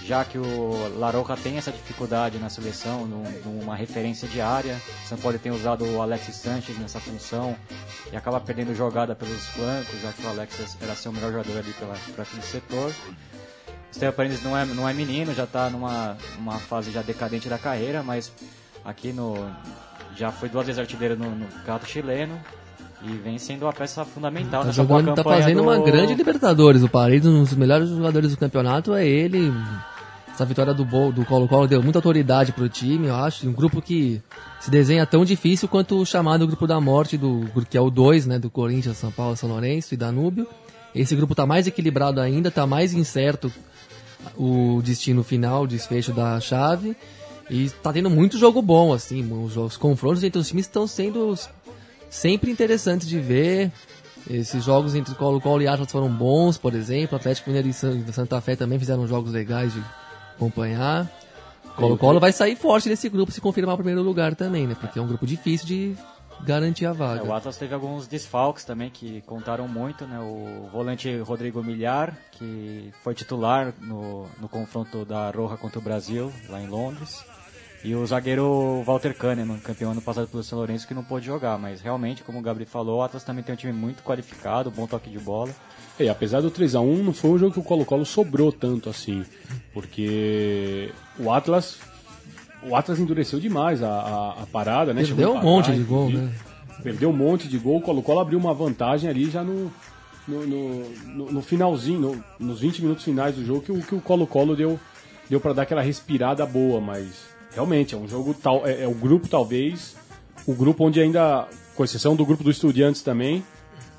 já 0.05 0.25
que 0.25 0.37
o 0.37 0.97
Laroca 0.97 1.35
tem 1.37 1.57
essa 1.57 1.71
dificuldade 1.71 2.37
na 2.37 2.49
seleção, 2.49 3.05
num- 3.05 3.23
numa 3.45 3.75
referência 3.75 4.27
diária. 4.27 4.75
O 5.05 5.07
Sampaoli 5.07 5.39
tem 5.39 5.51
usado 5.51 5.85
o 5.85 6.01
Alexis 6.01 6.35
Sanches 6.35 6.77
nessa 6.77 6.99
função 6.99 7.55
e 8.11 8.15
acaba 8.15 8.39
perdendo 8.39 8.75
jogada 8.75 9.15
pelos 9.15 9.45
flancos, 9.47 10.01
já 10.01 10.11
que 10.11 10.25
o 10.25 10.29
Alexis 10.29 10.77
era 10.81 10.93
ser 10.95 11.09
o 11.09 11.13
melhor 11.13 11.31
jogador 11.31 11.57
ali 11.59 11.71
pela, 11.73 11.93
por 12.13 12.21
aquele 12.21 12.41
setor. 12.43 12.91
Esteban 13.91 14.11
Paredes 14.13 14.43
não 14.43 14.57
é, 14.57 14.65
não 14.65 14.89
é 14.89 14.93
menino, 14.93 15.33
já 15.33 15.43
está 15.43 15.69
numa 15.69 16.17
uma 16.37 16.57
fase 16.59 16.91
já 16.91 17.01
decadente 17.01 17.47
da 17.47 17.57
carreira, 17.57 18.01
mas 18.03 18.31
aqui 18.83 19.13
no 19.13 19.35
já 20.15 20.31
foi 20.31 20.49
duas 20.49 20.65
vezes 20.65 20.79
artilheiro 20.79 21.15
no, 21.15 21.29
no 21.31 21.45
campeonato 21.47 21.87
chileno 21.87 22.39
e 23.03 23.07
vem 23.17 23.37
sendo 23.37 23.63
uma 23.65 23.73
peça 23.73 24.03
fundamental 24.05 24.61
Tá, 24.61 24.67
nessa 24.67 24.81
jogando, 24.81 25.07
tá 25.13 25.15
campanha 25.23 25.41
fazendo 25.41 25.57
do- 25.57 25.63
uma 25.63 25.79
grande 25.79 26.15
Libertadores. 26.15 26.81
O 26.83 26.89
Paredes, 26.89 27.27
um 27.27 27.41
dos 27.43 27.53
melhores 27.53 27.89
jogadores 27.89 28.31
do 28.31 28.37
campeonato, 28.37 28.93
é 28.93 29.05
ele. 29.05 29.51
Essa 30.33 30.45
vitória 30.45 30.73
do 30.73 31.25
Colo-Colo 31.25 31.67
deu 31.67 31.83
muita 31.83 31.99
autoridade 31.99 32.51
pro 32.51 32.67
time, 32.67 33.07
eu 33.07 33.15
acho. 33.15 33.47
Um 33.47 33.53
grupo 33.53 33.79
que 33.79 34.19
se 34.59 34.71
desenha 34.71 35.05
tão 35.05 35.23
difícil 35.23 35.67
quanto 35.67 35.95
o 36.01 36.05
chamado 36.05 36.47
grupo 36.47 36.65
da 36.65 36.81
morte, 36.81 37.17
do, 37.17 37.47
que 37.69 37.77
é 37.77 37.81
o 37.81 37.91
2, 37.91 38.25
né? 38.25 38.39
Do 38.39 38.49
Corinthians, 38.49 38.97
São 38.97 39.11
Paulo, 39.11 39.37
São 39.37 39.47
Lourenço 39.47 39.93
e 39.93 39.97
Danúbio. 39.97 40.47
Esse 40.95 41.15
grupo 41.15 41.35
tá 41.35 41.45
mais 41.45 41.67
equilibrado 41.67 42.19
ainda, 42.19 42.49
tá 42.49 42.65
mais 42.65 42.93
incerto 42.93 43.53
o 44.35 44.81
destino 44.83 45.23
final, 45.23 45.63
o 45.63 45.67
desfecho 45.67 46.11
da 46.11 46.39
chave. 46.39 46.97
E 47.47 47.69
tá 47.69 47.93
tendo 47.93 48.09
muito 48.09 48.37
jogo 48.39 48.59
bom, 48.59 48.91
assim. 48.91 49.31
Os, 49.31 49.55
os 49.55 49.77
confrontos 49.77 50.23
entre 50.23 50.39
os 50.39 50.47
times 50.47 50.65
estão 50.65 50.87
sendo 50.87 51.37
sempre 52.09 52.49
interessantes 52.49 53.07
de 53.07 53.19
ver. 53.19 53.71
Esses 54.27 54.63
jogos 54.63 54.95
entre 54.95 55.13
Colo-Colo 55.13 55.61
e 55.61 55.67
Atlas 55.67 55.91
foram 55.91 56.09
bons, 56.09 56.57
por 56.57 56.73
exemplo. 56.73 57.17
Atlético 57.17 57.49
Mineiro 57.49 57.67
e 57.67 57.73
San- 57.73 58.03
Santa 58.11 58.41
Fé 58.41 58.55
também 58.55 58.79
fizeram 58.79 59.05
jogos 59.05 59.31
legais 59.31 59.73
de 59.73 59.83
acompanhar. 60.35 61.09
Colo-Colo 61.75 62.19
vai 62.19 62.31
sair 62.31 62.55
forte 62.55 62.87
desse 62.87 63.09
grupo 63.09 63.31
se 63.31 63.41
confirmar 63.41 63.73
o 63.73 63.77
primeiro 63.77 64.01
lugar 64.03 64.35
também, 64.35 64.67
né? 64.67 64.75
Porque 64.79 64.99
é 64.99 65.01
um 65.01 65.07
grupo 65.07 65.25
difícil 65.25 65.65
de 65.67 65.95
garantir 66.41 66.85
a 66.85 66.89
É, 66.89 66.93
vaga. 66.93 67.23
o 67.23 67.33
Atlas 67.33 67.57
teve 67.57 67.73
alguns 67.73 68.05
desfalques 68.07 68.63
também 68.63 68.89
que 68.91 69.21
contaram 69.21 69.67
muito, 69.67 70.05
né? 70.05 70.19
O 70.19 70.67
volante 70.71 71.15
Rodrigo 71.19 71.63
Milhar, 71.63 72.15
que 72.33 72.91
foi 73.03 73.15
titular 73.15 73.73
no, 73.81 74.27
no 74.39 74.47
confronto 74.49 75.03
da 75.05 75.31
Roja 75.31 75.57
contra 75.57 75.79
o 75.79 75.81
Brasil, 75.81 76.31
lá 76.49 76.61
em 76.61 76.67
Londres. 76.67 77.23
E 77.83 77.93
o 77.95 78.05
zagueiro 78.05 78.81
Walter 78.85 79.13
Kahneman, 79.13 79.57
campeão 79.59 79.91
ano 79.91 80.01
passado 80.01 80.27
pelo 80.27 80.41
São 80.43 80.57
Lourenço, 80.57 80.87
que 80.87 80.93
não 80.93 81.03
pôde 81.03 81.25
jogar. 81.25 81.57
Mas 81.57 81.81
realmente, 81.81 82.23
como 82.23 82.39
o 82.39 82.41
Gabriel 82.41 82.69
falou, 82.69 82.99
o 82.99 83.01
Atlas 83.01 83.23
também 83.23 83.43
tem 83.43 83.53
um 83.53 83.57
time 83.57 83.73
muito 83.73 84.03
qualificado, 84.03 84.71
bom 84.71 84.85
toque 84.87 85.09
de 85.09 85.19
bola. 85.19 85.51
E 85.99 86.09
apesar 86.09 86.41
do 86.41 86.49
3x1, 86.49 87.03
não 87.03 87.13
foi 87.13 87.29
um 87.31 87.37
jogo 87.37 87.53
que 87.53 87.59
o 87.59 87.63
Colo-Colo 87.63 88.05
sobrou 88.05 88.51
tanto 88.51 88.89
assim. 88.89 89.23
Porque 89.73 90.89
o 91.19 91.31
Atlas. 91.31 91.77
O 92.63 92.75
Atlas 92.75 92.97
endureceu 92.99 93.39
demais 93.39 93.83
a, 93.83 93.89
a, 93.89 94.43
a 94.43 94.45
parada, 94.51 94.93
né? 94.93 95.01
Perdeu 95.15 95.35
a 95.35 95.39
um 95.39 95.43
monte 95.43 95.71
de 95.73 95.83
gol, 95.83 96.09
né? 96.09 96.33
Perdeu 96.81 97.09
um 97.09 97.13
monte 97.13 97.47
de 97.47 97.57
gol. 97.57 97.77
O 97.77 97.81
Colo-Colo 97.81 98.19
abriu 98.21 98.39
uma 98.39 98.53
vantagem 98.53 99.09
ali 99.09 99.29
já 99.29 99.43
no, 99.43 99.71
no, 100.27 100.47
no, 100.47 101.31
no- 101.33 101.41
finalzinho, 101.41 101.99
no- 101.99 102.23
nos 102.47 102.61
20 102.61 102.81
minutos 102.81 103.03
finais 103.03 103.35
do 103.35 103.45
jogo, 103.45 103.61
que 103.61 103.71
o, 103.71 103.81
que 103.81 103.93
o 103.95 103.99
Colo-Colo 104.01 104.55
deu, 104.55 104.79
deu 105.29 105.39
para 105.41 105.51
dar 105.53 105.61
aquela 105.63 105.81
respirada 105.81 106.45
boa, 106.45 106.79
mas 106.79 107.25
realmente 107.53 107.93
é 107.93 107.97
um 107.97 108.07
jogo 108.07 108.33
tal. 108.33 108.65
É, 108.65 108.83
é 108.83 108.87
o 108.87 108.93
grupo, 108.95 109.27
talvez. 109.27 109.95
O 110.47 110.53
grupo 110.53 110.85
onde 110.85 111.01
ainda, 111.01 111.47
com 111.75 111.83
exceção 111.83 112.15
do 112.15 112.25
grupo 112.25 112.43
do 112.45 112.51
Estudiantes 112.51 113.01
também, 113.01 113.43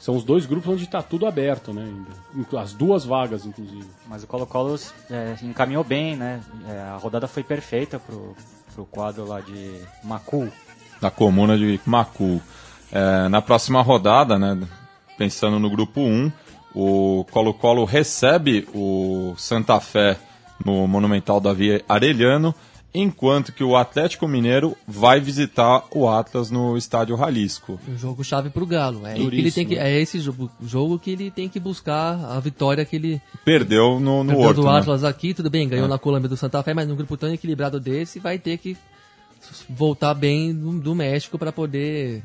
são 0.05 0.17
os 0.17 0.23
dois 0.23 0.45
grupos 0.45 0.69
onde 0.69 0.85
está 0.85 1.03
tudo 1.03 1.27
aberto, 1.27 1.73
né? 1.73 1.83
ainda. 1.83 2.61
As 2.61 2.75
duas 2.75 3.07
vagas, 3.07 3.47
inclusive. 3.47 3.87
Mas 4.07 4.23
o 4.23 4.27
Colo-Colo 4.27 4.79
é, 5.11 5.35
encaminhou 5.43 5.83
bem, 5.83 6.15
né? 6.15 6.43
É, 6.69 6.79
a 6.79 6.97
rodada 6.99 7.27
foi 7.27 7.43
perfeita 7.43 7.99
pro, 7.99 8.37
pro 8.75 8.85
quadro 8.85 9.27
lá 9.27 9.41
de 9.41 9.81
Macul. 10.03 10.53
da 11.01 11.11
comuna 11.11 11.57
de 11.57 11.81
Macu. 11.87 12.39
É, 12.93 13.31
na 13.31 13.41
próxima 13.41 13.81
rodada, 13.81 14.39
né, 14.39 14.69
pensando 15.17 15.59
no 15.59 15.71
grupo 15.71 16.03
1, 16.03 16.31
o 16.75 17.25
Colo-Colo 17.31 17.87
recebe 17.87 18.69
o 18.75 19.33
Santa 19.39 19.81
Fé 19.81 20.19
no 20.63 20.87
Monumental 20.87 21.41
Davi 21.41 21.83
Arellano, 21.89 22.55
enquanto 22.95 23.53
que 23.53 23.65
o 23.65 23.77
Atlético 23.77 24.29
Mineiro 24.29 24.77
vai 24.87 25.19
visitar 25.21 25.83
o 25.93 26.09
Atlas 26.09 26.51
no 26.51 26.77
Estádio 26.77 27.17
Jalisco. 27.17 27.81
Um 27.89 27.99
jogo 27.99 28.23
chave 28.23 28.51
pro 28.51 28.65
Galo. 28.65 29.05
É, 29.07 29.19
ele 29.19 29.51
tem 29.51 29.67
que, 29.67 29.77
é 29.77 30.01
esse 30.01 30.21
jogo, 30.21 30.49
jogo 30.63 30.99
que 30.99 31.11
ele 31.11 31.31
tem 31.31 31.49
que 31.49 31.59
buscar 31.59 32.15
a 32.25 32.39
vitória 32.39 32.85
que 32.85 32.95
ele 32.97 33.21
Perdeu 33.45 33.99
no, 33.99 34.23
no 34.23 34.31
Perdeu 34.31 34.47
Horto, 34.49 34.61
do 34.61 34.67
né? 34.71 34.79
Atlas 34.79 35.03
aqui, 35.03 35.35
tudo 35.35 35.51
bem, 35.51 35.69
ganhou 35.69 35.89
na 35.89 35.99
Colômbia 35.99 36.29
do 36.29 36.37
Santa 36.37 36.63
Fé, 36.63 36.73
mas 36.73 36.87
num 36.87 36.95
grupo 36.95 37.17
tão 37.17 37.33
equilibrado 37.35 37.81
desse, 37.81 38.21
vai 38.21 38.39
ter 38.39 38.59
que 38.59 38.77
voltar 39.69 40.15
bem 40.15 40.55
do, 40.55 40.79
do 40.79 40.95
México 40.95 41.37
para 41.39 41.51
poder 41.53 42.23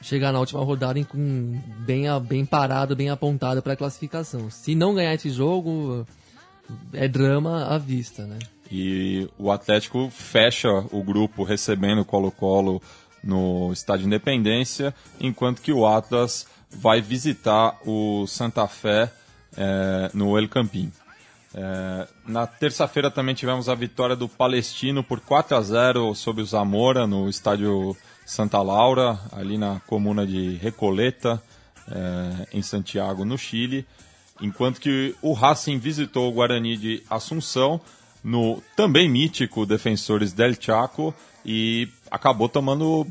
chegar 0.00 0.32
na 0.32 0.40
última 0.40 0.62
rodada 0.64 0.98
em- 0.98 1.60
bem, 1.80 2.04
bem 2.26 2.44
parado, 2.46 2.96
bem 2.96 3.10
apontado 3.10 3.60
para 3.62 3.74
a 3.74 3.76
classificação. 3.76 4.50
Se 4.50 4.74
não 4.74 4.94
ganhar 4.94 5.14
esse 5.14 5.30
jogo, 5.30 6.06
é 6.92 7.06
drama 7.06 7.66
à 7.66 7.76
vista, 7.78 8.24
né? 8.26 8.38
E 8.70 9.28
o 9.38 9.50
Atlético 9.50 10.10
fecha 10.10 10.70
o 10.90 11.02
grupo 11.02 11.44
recebendo 11.44 12.00
o 12.00 12.04
Colo-Colo 12.04 12.82
no 13.22 13.72
Estádio 13.72 14.06
Independência, 14.06 14.94
enquanto 15.20 15.60
que 15.60 15.72
o 15.72 15.86
Atlas 15.86 16.46
vai 16.70 17.00
visitar 17.00 17.76
o 17.86 18.26
Santa 18.26 18.66
Fé 18.66 19.10
eh, 19.56 20.10
no 20.14 20.38
El 20.38 20.48
Campín. 20.48 20.92
Eh, 21.54 22.08
na 22.26 22.46
terça-feira 22.46 23.10
também 23.10 23.34
tivemos 23.34 23.68
a 23.68 23.74
vitória 23.74 24.14
do 24.14 24.28
Palestino 24.28 25.02
por 25.02 25.20
4 25.20 25.56
a 25.56 25.60
0 25.60 26.14
sobre 26.14 26.42
o 26.42 26.46
Zamora 26.46 27.06
no 27.06 27.28
estádio 27.28 27.96
Santa 28.26 28.60
Laura, 28.60 29.18
ali 29.32 29.56
na 29.56 29.80
comuna 29.86 30.26
de 30.26 30.56
Recoleta, 30.56 31.42
eh, 31.88 32.46
em 32.52 32.62
Santiago, 32.62 33.24
no 33.24 33.38
Chile. 33.38 33.86
Enquanto 34.40 34.80
que 34.80 35.14
o 35.22 35.32
Racing 35.32 35.78
visitou 35.78 36.28
o 36.28 36.32
Guarani 36.32 36.76
de 36.76 37.02
Assunção 37.08 37.80
no 38.26 38.60
também 38.74 39.08
mítico 39.08 39.64
Defensores 39.64 40.32
del 40.32 40.52
Chaco 40.60 41.14
e 41.44 41.88
acabou 42.10 42.48
tomando 42.48 43.06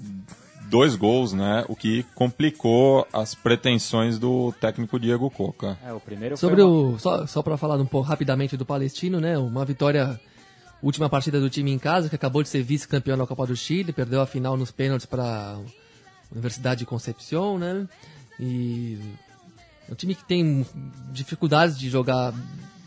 dois 0.69 0.95
gols, 0.95 1.31
né? 1.31 1.63
O 1.69 1.75
que 1.75 2.03
complicou 2.13 3.07
as 3.13 3.33
pretensões 3.33 4.19
do 4.19 4.51
técnico 4.59 4.99
Diego 4.99 5.29
Coca. 5.29 5.77
É, 5.85 5.93
o 5.93 6.01
primeiro 6.01 6.35
Sobre 6.35 6.57
foi 6.61 6.65
uma- 6.65 6.95
o. 6.95 6.99
Só, 6.99 7.25
só 7.25 7.41
para 7.41 7.55
falar 7.55 7.77
um 7.77 7.85
pouco 7.85 8.07
rapidamente 8.07 8.57
do 8.57 8.65
Palestino, 8.65 9.21
né? 9.21 9.37
Uma 9.37 9.63
vitória. 9.63 10.19
Última 10.83 11.09
partida 11.09 11.39
do 11.39 11.49
time 11.49 11.71
em 11.71 11.79
casa, 11.79 12.09
que 12.09 12.15
acabou 12.15 12.43
de 12.43 12.49
ser 12.49 12.61
vice-campeão 12.61 13.17
da 13.17 13.25
Copa 13.25 13.47
do 13.47 13.55
Chile, 13.55 13.93
perdeu 13.93 14.21
a 14.21 14.25
final 14.27 14.57
nos 14.57 14.69
pênaltis 14.71 15.05
para 15.05 15.57
Universidade 16.31 16.79
de 16.79 16.85
Concepción, 16.85 17.57
né? 17.57 17.87
E 18.39 18.99
é 19.87 19.91
um 19.93 19.95
time 19.95 20.13
que 20.13 20.25
tem 20.25 20.65
dificuldades 21.11 21.79
de 21.79 21.89
jogar, 21.89 22.33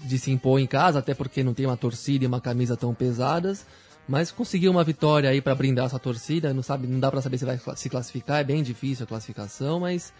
de 0.09 0.19
se 0.19 0.31
impor 0.31 0.59
em 0.59 0.67
casa, 0.67 0.99
até 0.99 1.15
porque 1.15 1.45
não 1.45 1.55
tem 1.55 1.67
uma 1.67 1.77
torcida 1.77 2.25
e 2.25 2.27
uma 2.27 2.41
camisa 2.41 2.77
tão 2.77 2.95
pesadas. 2.95 3.67
Mas 4.09 4.33
conseguiu 4.33 4.71
uma 4.71 4.83
vitória 4.83 5.29
aí 5.29 5.41
para 5.41 5.55
brindar 5.55 5.85
essa 5.85 5.99
torcida. 5.99 6.55
Não 6.55 6.63
sabe, 6.63 6.87
não 6.87 6.99
dá 6.99 7.11
para 7.11 7.21
saber 7.21 7.37
se 7.37 7.45
vai 7.45 7.61
se 7.77 7.91
classificar. 7.91 8.41
É 8.41 8.45
bem 8.45 8.63
difícil 8.63 9.05
a 9.05 9.07
classificação, 9.07 9.81
mas 9.81 10.13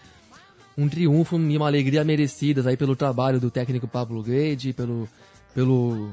um 0.77 0.89
triunfo 0.89 1.37
e 1.39 1.57
uma 1.57 1.67
alegria 1.67 2.05
merecidas 2.05 2.67
aí 2.67 2.77
pelo 2.77 2.95
trabalho 2.95 3.41
do 3.41 3.51
técnico 3.51 3.89
Pablo 3.89 4.23
Guede, 4.23 4.75
pelo 4.75 5.09
pelo 5.55 6.13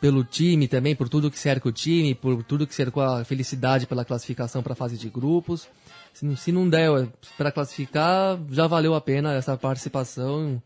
pelo 0.00 0.22
time 0.22 0.68
também, 0.68 0.94
por 0.94 1.08
tudo 1.08 1.30
que 1.30 1.38
cerca 1.38 1.68
o 1.68 1.72
time, 1.72 2.14
por 2.14 2.44
tudo 2.44 2.66
que 2.66 2.74
cercou 2.74 3.02
a 3.02 3.24
felicidade 3.24 3.86
pela 3.86 4.04
classificação 4.04 4.62
para 4.62 4.74
a 4.74 4.76
fase 4.76 4.98
de 4.98 5.08
grupos. 5.08 5.66
Se, 6.12 6.36
se 6.36 6.52
não 6.52 6.68
der 6.68 7.08
para 7.38 7.50
classificar, 7.50 8.38
já 8.50 8.66
valeu 8.66 8.94
a 8.94 9.00
pena 9.00 9.32
essa 9.34 9.56
participação 9.56 10.62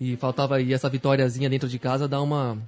e 0.00 0.16
faltava 0.16 0.56
aí 0.56 0.72
essa 0.72 0.88
vitóriazinha 0.88 1.48
dentro 1.48 1.68
de 1.68 1.78
casa 1.78 2.08
dar 2.08 2.22
uma 2.22 2.58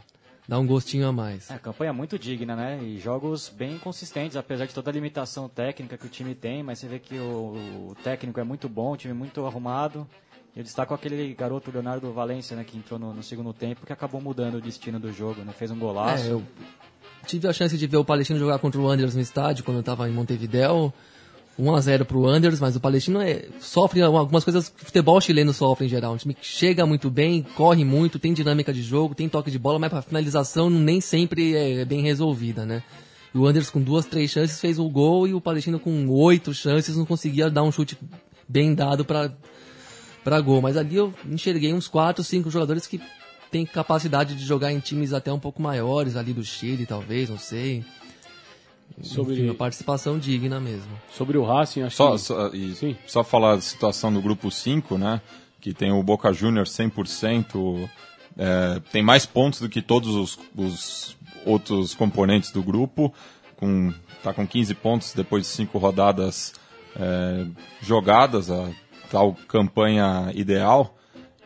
dá 0.46 0.58
um 0.58 0.66
gostinho 0.66 1.06
a 1.08 1.12
mais. 1.12 1.50
É, 1.50 1.58
campanha 1.58 1.92
muito 1.92 2.18
digna, 2.18 2.54
né? 2.54 2.78
E 2.82 2.98
jogos 2.98 3.48
bem 3.48 3.78
consistentes, 3.78 4.36
apesar 4.36 4.66
de 4.66 4.74
toda 4.74 4.90
a 4.90 4.92
limitação 4.92 5.48
técnica 5.48 5.96
que 5.96 6.06
o 6.06 6.08
time 6.08 6.34
tem, 6.34 6.62
mas 6.62 6.78
você 6.78 6.86
vê 6.86 6.98
que 6.98 7.18
o, 7.18 7.90
o 7.90 7.96
técnico 8.02 8.38
é 8.40 8.44
muito 8.44 8.68
bom, 8.68 8.92
o 8.92 8.96
time 8.96 9.14
muito 9.14 9.44
arrumado. 9.46 10.06
Eu 10.56 10.62
destaco 10.62 10.94
aquele 10.94 11.34
garoto 11.34 11.70
Leonardo 11.72 12.12
Valência, 12.12 12.56
né, 12.56 12.62
que 12.62 12.76
entrou 12.78 12.98
no, 12.98 13.12
no, 13.12 13.22
segundo 13.24 13.52
tempo, 13.52 13.84
que 13.84 13.92
acabou 13.92 14.20
mudando 14.20 14.56
o 14.56 14.60
destino 14.60 15.00
do 15.00 15.12
jogo, 15.12 15.42
né? 15.42 15.52
Fez 15.52 15.70
um 15.70 15.78
golaço. 15.78 16.24
É, 16.24 16.30
eu 16.30 16.42
tive 17.26 17.48
a 17.48 17.52
chance 17.52 17.76
de 17.76 17.86
ver 17.86 17.96
o 17.96 18.04
Palestino 18.04 18.38
jogar 18.38 18.58
contra 18.58 18.80
o 18.80 18.88
Anders 18.88 19.14
no 19.14 19.20
estádio 19.20 19.64
quando 19.64 19.78
eu 19.78 19.80
estava 19.80 20.08
em 20.08 20.12
Montevideo. 20.12 20.92
1 21.58 21.74
a 21.74 21.80
0 21.80 22.04
pro 22.04 22.26
Anders, 22.26 22.58
mas 22.58 22.74
o 22.74 22.80
Palestino 22.80 23.20
é, 23.20 23.46
sofre 23.60 24.02
algumas 24.02 24.42
coisas 24.42 24.68
que 24.68 24.82
o 24.82 24.86
futebol 24.86 25.20
chileno 25.20 25.52
sofre 25.52 25.86
em 25.86 25.88
geral. 25.88 26.14
Um 26.14 26.16
time 26.16 26.34
que 26.34 26.44
chega 26.44 26.84
muito 26.84 27.10
bem, 27.10 27.44
corre 27.54 27.84
muito, 27.84 28.18
tem 28.18 28.32
dinâmica 28.32 28.72
de 28.72 28.82
jogo, 28.82 29.14
tem 29.14 29.28
toque 29.28 29.50
de 29.50 29.58
bola, 29.58 29.78
mas 29.78 29.92
a 29.94 30.02
finalização 30.02 30.68
nem 30.68 31.00
sempre 31.00 31.54
é 31.54 31.84
bem 31.84 32.02
resolvida, 32.02 32.66
né? 32.66 32.82
E 33.34 33.38
o 33.38 33.46
Anders 33.46 33.70
com 33.70 33.80
duas, 33.80 34.06
três 34.06 34.30
chances 34.30 34.60
fez 34.60 34.78
o 34.78 34.88
gol 34.88 35.26
e 35.26 35.34
o 35.34 35.40
Palestino 35.40 35.78
com 35.78 36.08
oito 36.08 36.54
chances 36.54 36.96
não 36.96 37.04
conseguia 37.04 37.50
dar 37.50 37.62
um 37.62 37.72
chute 37.72 37.98
bem 38.48 38.74
dado 38.74 39.04
para 39.04 39.32
para 40.22 40.40
gol. 40.40 40.62
Mas 40.62 40.76
ali 40.76 40.96
eu 40.96 41.12
enxerguei 41.28 41.72
uns 41.72 41.86
quatro, 41.86 42.24
cinco 42.24 42.50
jogadores 42.50 42.86
que 42.86 43.00
têm 43.50 43.66
capacidade 43.66 44.34
de 44.34 44.44
jogar 44.44 44.72
em 44.72 44.80
times 44.80 45.12
até 45.12 45.32
um 45.32 45.38
pouco 45.38 45.60
maiores, 45.60 46.16
ali 46.16 46.32
do 46.32 46.42
Chile, 46.42 46.86
talvez, 46.86 47.28
não 47.28 47.38
sei. 47.38 47.84
Sobre 49.02 49.34
Enfim, 49.34 49.44
uma 49.46 49.54
participação 49.54 50.18
digna 50.18 50.60
mesmo. 50.60 50.90
Sobre 51.10 51.36
o 51.36 51.44
Racing, 51.44 51.82
acho 51.82 51.96
só, 51.96 52.12
que... 52.12 52.18
Só, 52.18 52.48
e 52.48 52.74
Sim. 52.74 52.96
só 53.06 53.24
falar 53.24 53.56
da 53.56 53.60
situação 53.60 54.12
do 54.12 54.22
grupo 54.22 54.50
5, 54.50 54.96
né? 54.96 55.20
Que 55.60 55.72
tem 55.72 55.90
o 55.92 56.02
Boca 56.02 56.32
Juniors 56.32 56.70
100%, 56.70 57.88
é, 58.36 58.80
tem 58.92 59.02
mais 59.02 59.26
pontos 59.26 59.60
do 59.60 59.68
que 59.68 59.82
todos 59.82 60.14
os, 60.14 60.38
os 60.56 61.16
outros 61.44 61.94
componentes 61.94 62.50
do 62.50 62.62
grupo, 62.62 63.12
com, 63.56 63.92
tá 64.22 64.32
com 64.32 64.46
15 64.46 64.74
pontos 64.74 65.12
depois 65.12 65.42
de 65.44 65.48
cinco 65.48 65.78
rodadas 65.78 66.52
é, 66.96 67.46
jogadas, 67.82 68.50
a 68.50 68.70
tal 69.10 69.34
campanha 69.48 70.30
ideal. 70.34 70.96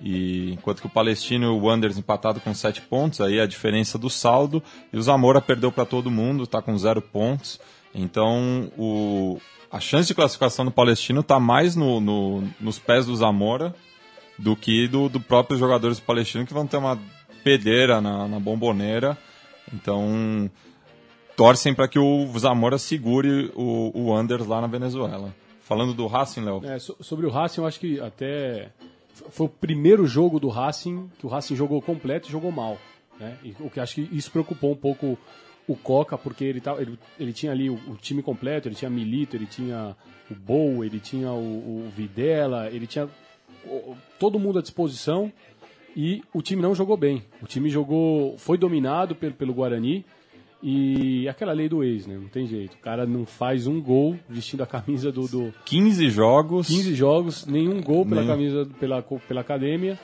E 0.00 0.52
enquanto 0.52 0.80
que 0.80 0.86
o 0.86 0.90
Palestino 0.90 1.46
e 1.46 1.48
o 1.48 1.64
Wanderers 1.64 1.98
empatado 1.98 2.40
com 2.40 2.54
7 2.54 2.82
pontos, 2.82 3.20
aí 3.20 3.40
a 3.40 3.46
diferença 3.46 3.98
do 3.98 4.08
saldo. 4.08 4.62
E 4.92 4.96
o 4.96 5.02
Zamora 5.02 5.40
perdeu 5.40 5.72
para 5.72 5.84
todo 5.84 6.10
mundo, 6.10 6.44
está 6.44 6.62
com 6.62 6.76
0 6.76 7.02
pontos. 7.02 7.60
Então 7.94 8.70
o, 8.76 9.40
a 9.70 9.80
chance 9.80 10.08
de 10.08 10.14
classificação 10.14 10.64
do 10.64 10.70
Palestino 10.70 11.20
está 11.20 11.40
mais 11.40 11.74
no, 11.74 12.00
no, 12.00 12.48
nos 12.60 12.78
pés 12.78 13.06
do 13.06 13.16
Zamora 13.16 13.74
do 14.38 14.54
que 14.54 14.86
do, 14.86 15.08
do 15.08 15.18
próprios 15.18 15.58
jogadores 15.58 15.98
do 15.98 16.04
Palestino 16.04 16.46
que 16.46 16.54
vão 16.54 16.66
ter 16.66 16.76
uma 16.76 16.98
pedeira 17.42 18.00
na, 18.00 18.28
na 18.28 18.38
bomboneira. 18.38 19.18
Então 19.74 20.50
torcem 21.36 21.74
para 21.74 21.88
que 21.88 21.98
o 21.98 22.26
Zamora 22.38 22.78
segure 22.78 23.50
o, 23.54 23.90
o 23.94 24.06
Wanderers 24.10 24.46
lá 24.46 24.60
na 24.60 24.66
Venezuela. 24.66 25.34
Falando 25.60 25.92
do 25.92 26.06
Racing, 26.06 26.40
Léo. 26.40 26.62
É, 26.64 26.78
so, 26.78 26.96
sobre 27.00 27.26
o 27.26 27.30
Racing, 27.30 27.60
eu 27.60 27.66
acho 27.66 27.78
que 27.78 28.00
até 28.00 28.70
foi 29.30 29.46
o 29.46 29.50
primeiro 29.50 30.06
jogo 30.06 30.38
do 30.38 30.48
Racing 30.48 31.10
que 31.18 31.26
o 31.26 31.28
Racing 31.28 31.56
jogou 31.56 31.80
completo 31.82 32.28
e 32.28 32.32
jogou 32.32 32.52
mal. 32.52 32.78
Né? 33.18 33.36
E, 33.42 33.54
o 33.60 33.70
que 33.70 33.80
acho 33.80 33.96
que 33.96 34.08
isso 34.12 34.30
preocupou 34.30 34.72
um 34.72 34.76
pouco 34.76 35.18
o 35.66 35.76
Coca, 35.76 36.16
porque 36.16 36.44
ele, 36.44 36.60
tá, 36.60 36.74
ele, 36.80 36.98
ele 37.20 37.32
tinha 37.32 37.52
ali 37.52 37.68
o, 37.68 37.74
o, 37.74 37.96
time 37.96 38.22
completo, 38.22 38.68
ele 38.68 38.74
tinha 38.74 38.90
Milito, 38.90 39.36
ele 39.36 39.46
tinha 39.46 39.94
o 40.30 40.34
Bow, 40.34 40.82
ele 40.82 40.98
tinha 40.98 41.30
o, 41.30 41.86
o 41.86 41.90
Videla, 41.94 42.68
ele 42.70 42.86
tinha 42.86 43.08
o, 43.66 43.96
todo 44.18 44.38
mundo 44.38 44.58
à 44.58 44.62
disposição 44.62 45.30
e 45.94 46.22
o 46.32 46.40
time 46.40 46.62
não 46.62 46.74
jogou 46.74 46.96
bem. 46.96 47.22
O 47.42 47.46
time 47.46 47.68
jogou, 47.68 48.38
foi 48.38 48.56
dominado 48.56 49.14
pelo, 49.14 49.34
pelo 49.34 49.52
Guarani, 49.52 50.06
e 50.62 51.28
aquela 51.28 51.52
lei 51.52 51.68
do 51.68 51.84
ex, 51.84 52.06
né? 52.06 52.18
Não 52.20 52.28
tem 52.28 52.46
jeito. 52.46 52.74
O 52.74 52.78
cara 52.78 53.06
não 53.06 53.24
faz 53.24 53.66
um 53.66 53.80
gol 53.80 54.18
vestindo 54.28 54.62
a 54.62 54.66
camisa 54.66 55.12
do. 55.12 55.28
do 55.28 55.54
15 55.64 56.10
jogos. 56.10 56.66
15 56.66 56.94
jogos, 56.94 57.46
nenhum 57.46 57.80
gol 57.80 58.04
pela 58.04 58.22
nenhum. 58.22 58.32
camisa 58.32 58.68
pela, 58.78 59.02
pela 59.02 59.40
academia. 59.40 59.98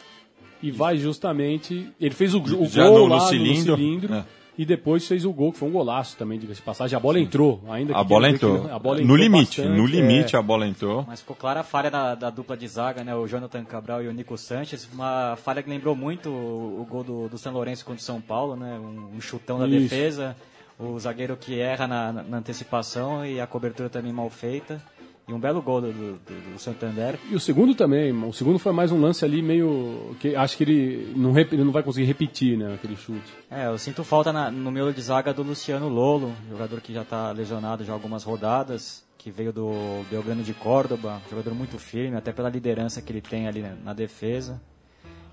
E 0.63 0.71
vai 0.71 0.97
justamente. 0.97 1.89
Ele 2.01 2.15
fez 2.15 2.35
o, 2.35 2.41
o 2.41 2.67
Já 2.67 2.89
gol 2.89 3.09
no, 3.09 3.15
lá 3.15 3.23
no 3.23 3.29
cilindro. 3.29 3.73
No 3.73 3.77
cilindro 3.77 4.15
é. 4.15 4.25
E 4.57 4.65
depois 4.65 5.07
fez 5.07 5.25
o 5.25 5.33
gol, 5.33 5.53
que 5.53 5.59
foi 5.59 5.69
um 5.69 5.73
golaço 5.73 6.17
também, 6.17 6.39
diga-se 6.39 6.61
de 6.61 6.65
passagem. 6.65 6.97
A 6.97 7.01
bola 7.01 7.19
entrou, 7.19 7.61
ainda 7.69 7.93
que 7.93 7.99
A 7.99 8.05
bola 8.05 8.31
entrou. 8.31 8.71
a 8.73 8.79
bola 8.79 8.99
no 8.99 9.03
entrou 9.03 9.17
limite, 9.17 9.61
bastante, 9.61 9.77
no 9.77 9.87
limite 9.87 10.37
é. 10.37 10.39
a 10.39 10.43
bola 10.43 10.67
entrou. 10.67 11.05
Mas 11.09 11.21
ficou 11.21 11.35
clara 11.35 11.61
a 11.61 11.65
falha 11.65 11.91
da, 11.91 12.15
da, 12.15 12.31
dupla 12.31 12.57
de 12.57 12.69
zaga, 12.69 13.03
né? 13.03 13.15
O 13.15 13.27
Jonathan 13.27 13.65
Cabral 13.65 14.03
e 14.03 14.09
o 14.09 14.13
Nico 14.13 14.39
Sanches. 14.39 14.89
Uma 14.93 15.37
falha 15.37 15.63
que 15.63 15.69
lembrou 15.69 15.97
muito 15.97 16.29
o, 16.29 16.83
o 16.83 16.87
gol 16.89 17.03
do, 17.03 17.29
do 17.29 17.37
São 17.37 17.53
Lourenço 17.53 17.85
contra 17.85 18.01
o 18.01 18.05
São 18.05 18.21
Paulo, 18.21 18.55
né? 18.55 18.79
Um, 18.79 19.17
um 19.17 19.21
chutão 19.21 19.59
da 19.59 19.67
Isso. 19.67 19.81
defesa. 19.81 20.37
O 20.79 20.99
zagueiro 20.99 21.37
que 21.37 21.59
erra 21.59 21.87
na, 21.87 22.13
na 22.13 22.37
antecipação 22.39 23.25
e 23.25 23.41
a 23.41 23.47
cobertura 23.47 23.89
também 23.89 24.13
mal 24.13 24.31
feita. 24.31 24.81
E 25.27 25.33
um 25.33 25.41
belo 25.41 25.63
gol 25.63 25.81
do, 25.81 25.91
do, 25.93 26.53
do 26.53 26.59
Santander. 26.59 27.19
E 27.31 27.35
o 27.35 27.41
segundo 27.41 27.75
também, 27.75 28.13
o 28.13 28.33
segundo 28.33 28.59
foi 28.59 28.73
mais 28.73 28.93
um 28.93 29.01
lance 29.01 29.25
ali 29.25 29.41
meio. 29.41 30.15
que 30.21 30.37
acho 30.37 30.55
que 30.57 30.65
ele 30.65 31.13
não, 31.17 31.33
rep- 31.33 31.53
ele 31.55 31.65
não 31.65 31.73
vai 31.73 31.83
conseguir 31.83 32.05
repetir, 32.07 32.59
né, 32.59 32.75
aquele 32.75 32.95
chute. 32.95 33.33
É, 33.51 33.67
eu 33.67 33.79
sinto 33.79 34.05
falta 34.05 34.33
na- 34.35 34.51
no 34.51 34.71
meu 34.71 34.93
de 34.93 35.01
zaga 35.01 35.33
do 35.33 35.43
Luciano 35.43 35.89
Lolo, 35.89 36.31
jogador 36.51 36.79
que 36.83 36.93
já 36.93 37.01
está 37.03 37.31
lesionado 37.33 37.83
já 37.85 37.95
algumas 37.95 38.23
rodadas, 38.23 39.03
que 39.17 39.31
veio 39.31 39.51
do 39.51 40.05
Belgrano 40.11 40.43
de 40.43 40.53
Córdoba, 40.53 41.23
jogador 41.31 41.55
muito 41.55 41.79
firme, 41.79 42.17
até 42.19 42.31
pela 42.31 42.51
liderança 42.51 43.01
que 43.01 43.11
ele 43.11 43.23
tem 43.23 43.49
ali 43.49 43.63
na, 43.63 43.75
na 43.83 43.93
defesa. 43.95 44.61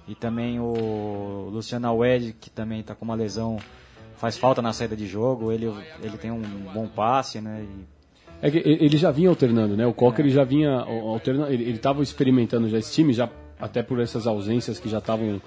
E 0.07 0.15
também 0.15 0.57
o 0.57 1.49
Luciano 1.51 1.87
Awed, 1.89 2.33
que 2.39 2.49
também 2.49 2.79
está 2.79 2.95
com 2.95 3.03
uma 3.03 3.13
lesão, 3.15 3.57
faz 4.15 4.37
falta 4.37 4.61
na 4.61 4.71
saída 4.71 4.95
de 4.95 5.05
jogo, 5.05 5.51
ele, 5.51 5.65
ele 6.01 6.17
tem 6.17 6.31
um 6.31 6.41
bom 6.73 6.87
passe, 6.87 7.41
né? 7.41 7.65
e- 7.67 8.00
É 8.41 8.49
que 8.49 8.57
ele 8.57 8.97
já 8.97 9.11
vinha 9.11 9.29
alternando, 9.29 9.75
né? 9.77 9.85
O 9.85 9.93
Coca 9.93 10.21
ele 10.21 10.29
já 10.31 10.43
vinha 10.43 10.71
alternando, 10.79 11.51
ele 11.51 11.71
estava 11.71 12.01
experimentando 12.01 12.67
já 12.69 12.77
esse 12.79 12.91
time, 12.93 13.13
já 13.13 13.29
até 13.59 13.83
por 13.83 13.99
essas 13.99 14.25
ausências 14.25 14.79
que 14.79 14.89
já 14.89 14.97
estavam 14.97 15.39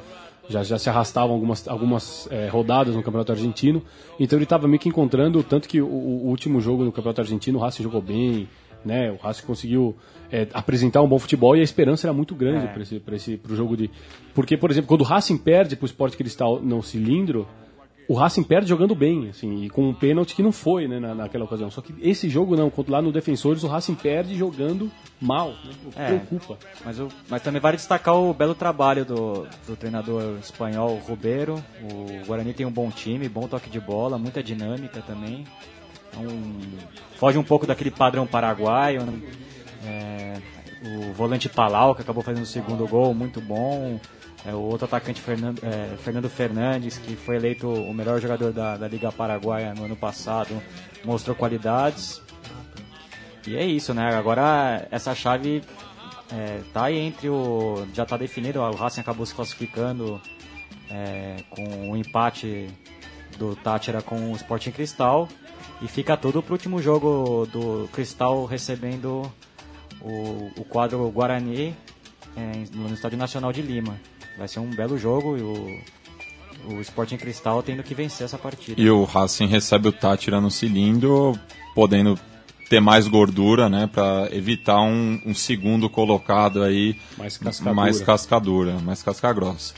já, 0.48 0.62
já 0.62 0.78
se 0.78 0.88
arrastavam 0.90 1.34
algumas, 1.34 1.66
algumas 1.66 2.28
eh, 2.30 2.48
rodadas 2.48 2.94
no 2.94 3.02
Campeonato 3.02 3.32
Argentino. 3.32 3.82
Então 4.20 4.36
ele 4.36 4.44
estava 4.44 4.68
meio 4.68 4.78
que 4.78 4.88
encontrando, 4.88 5.42
tanto 5.42 5.68
que 5.68 5.80
o, 5.80 5.86
o 5.86 6.26
último 6.28 6.60
jogo 6.60 6.84
no 6.84 6.92
Campeonato 6.92 7.22
Argentino 7.22 7.58
o 7.58 7.62
Racing 7.62 7.82
jogou 7.82 8.02
bem, 8.02 8.46
né? 8.84 9.10
O 9.10 9.16
Racing 9.16 9.46
conseguiu 9.46 9.96
eh, 10.30 10.46
apresentar 10.52 11.00
um 11.02 11.08
bom 11.08 11.18
futebol 11.18 11.56
e 11.56 11.60
a 11.60 11.64
esperança 11.64 12.06
era 12.06 12.12
muito 12.12 12.34
grande 12.34 12.66
É. 12.66 12.68
para 12.68 12.82
esse, 12.82 13.00
pra 13.00 13.16
esse 13.16 13.36
pro 13.38 13.56
jogo 13.56 13.76
de. 13.76 13.90
Porque, 14.34 14.56
por 14.56 14.70
exemplo, 14.70 14.86
quando 14.88 15.00
o 15.00 15.04
Racing 15.04 15.38
perde 15.38 15.76
para 15.76 15.84
o 15.84 15.86
Sport 15.86 16.14
Cristal 16.14 16.60
no 16.60 16.82
cilindro, 16.82 17.48
o 18.08 18.14
Racing 18.14 18.42
perde 18.42 18.68
jogando 18.68 18.94
bem, 18.94 19.28
assim, 19.30 19.64
e 19.64 19.70
com 19.70 19.88
um 19.88 19.94
pênalti 19.94 20.34
que 20.34 20.42
não 20.42 20.52
foi, 20.52 20.86
né, 20.86 20.98
na, 21.00 21.14
naquela 21.14 21.44
ocasião. 21.44 21.70
Só 21.70 21.80
que 21.80 21.94
esse 22.02 22.28
jogo 22.28 22.54
não, 22.56 22.70
lá 22.88 23.00
no 23.00 23.10
Defensores, 23.10 23.62
o 23.62 23.66
Racing 23.66 23.94
perde 23.94 24.36
jogando 24.36 24.90
mal, 25.20 25.48
né, 25.50 25.70
o 25.86 25.90
que 25.90 25.98
É. 26.00 26.06
preocupa. 26.06 26.58
Mas, 26.84 26.98
o- 27.00 27.08
mas 27.28 27.40
também 27.42 27.60
vale 27.60 27.76
destacar 27.76 28.14
o 28.14 28.34
belo 28.34 28.54
trabalho 28.54 29.04
do, 29.04 29.46
do 29.66 29.74
treinador 29.76 30.38
espanhol 30.40 30.96
Rubeiro. 31.06 31.62
O 31.82 32.26
Guarani 32.26 32.52
tem 32.52 32.66
um 32.66 32.70
bom 32.70 32.90
time, 32.90 33.28
bom 33.28 33.48
toque 33.48 33.70
de 33.70 33.80
bola, 33.80 34.18
muita 34.18 34.42
dinâmica 34.42 35.00
também. 35.00 35.44
Então, 36.10 36.22
foge 37.16 37.38
um 37.38 37.42
pouco 37.42 37.66
daquele 37.66 37.90
padrão 37.90 38.26
paraguaio. 38.26 39.02
né? 39.04 39.20
É, 39.86 40.36
o 40.86 41.12
volante 41.12 41.48
Palau, 41.48 41.94
que 41.94 42.02
acabou 42.02 42.22
fazendo 42.22 42.42
o 42.44 42.46
segundo 42.46 42.86
gol, 42.86 43.14
muito 43.14 43.40
bom. 43.40 43.98
É, 44.44 44.52
o 44.52 44.60
outro 44.60 44.84
atacante 44.84 45.20
Fernando, 45.20 45.60
é, 45.62 45.96
Fernando 45.96 46.28
Fernandes, 46.28 46.98
que 46.98 47.16
foi 47.16 47.36
eleito 47.36 47.68
o 47.68 47.94
melhor 47.94 48.20
jogador 48.20 48.52
da, 48.52 48.76
da 48.76 48.86
Liga 48.86 49.10
Paraguaia 49.10 49.72
no 49.74 49.84
ano 49.84 49.96
passado, 49.96 50.62
mostrou 51.04 51.34
qualidades. 51.34 52.20
E 53.46 53.56
é 53.56 53.64
isso, 53.64 53.94
né? 53.94 54.14
Agora 54.14 54.86
essa 54.90 55.14
chave 55.14 55.62
é, 56.32 56.60
tá 56.72 56.84
aí 56.84 56.98
entre 56.98 57.28
o. 57.28 57.86
Já 57.94 58.04
tá 58.04 58.16
definido, 58.16 58.60
o 58.60 58.74
Racing 58.74 59.00
acabou 59.00 59.24
se 59.24 59.34
classificando 59.34 60.20
é, 60.90 61.36
com 61.50 61.90
o 61.90 61.96
empate 61.96 62.68
do 63.38 63.54
Tátira 63.56 64.02
com 64.02 64.32
o 64.32 64.36
Sporting 64.36 64.70
Cristal. 64.70 65.28
E 65.82 65.88
fica 65.88 66.16
tudo 66.16 66.42
pro 66.42 66.54
último 66.54 66.80
jogo 66.80 67.46
do 67.52 67.88
Cristal 67.92 68.44
recebendo 68.44 69.30
o, 70.00 70.50
o 70.58 70.64
quadro 70.64 71.08
Guarani 71.10 71.74
é, 72.36 72.64
no 72.72 72.92
Estádio 72.92 73.18
Nacional 73.18 73.52
de 73.52 73.60
Lima. 73.62 73.98
Vai 74.36 74.48
ser 74.48 74.60
um 74.60 74.70
belo 74.70 74.98
jogo 74.98 75.36
e 75.36 75.42
o, 75.42 76.74
o 76.74 76.80
Sporting 76.80 77.16
Cristal 77.16 77.62
tendo 77.62 77.82
que 77.82 77.94
vencer 77.94 78.24
essa 78.24 78.38
partida. 78.38 78.80
E 78.80 78.90
o 78.90 79.04
Racing 79.04 79.46
recebe 79.46 79.88
o 79.88 79.92
Tátira 79.92 80.40
no 80.40 80.50
cilindro, 80.50 81.38
podendo 81.74 82.18
ter 82.68 82.80
mais 82.80 83.06
gordura, 83.06 83.68
né, 83.68 83.86
para 83.86 84.28
evitar 84.32 84.80
um, 84.80 85.20
um, 85.26 85.34
segundo 85.34 85.88
colocado 85.88 86.62
aí 86.62 86.96
mais 87.16 87.36
cascadura. 87.36 87.74
mais 87.74 88.00
cascadura, 88.00 88.78
mais 88.80 89.02
casca 89.02 89.32
grossa. 89.32 89.74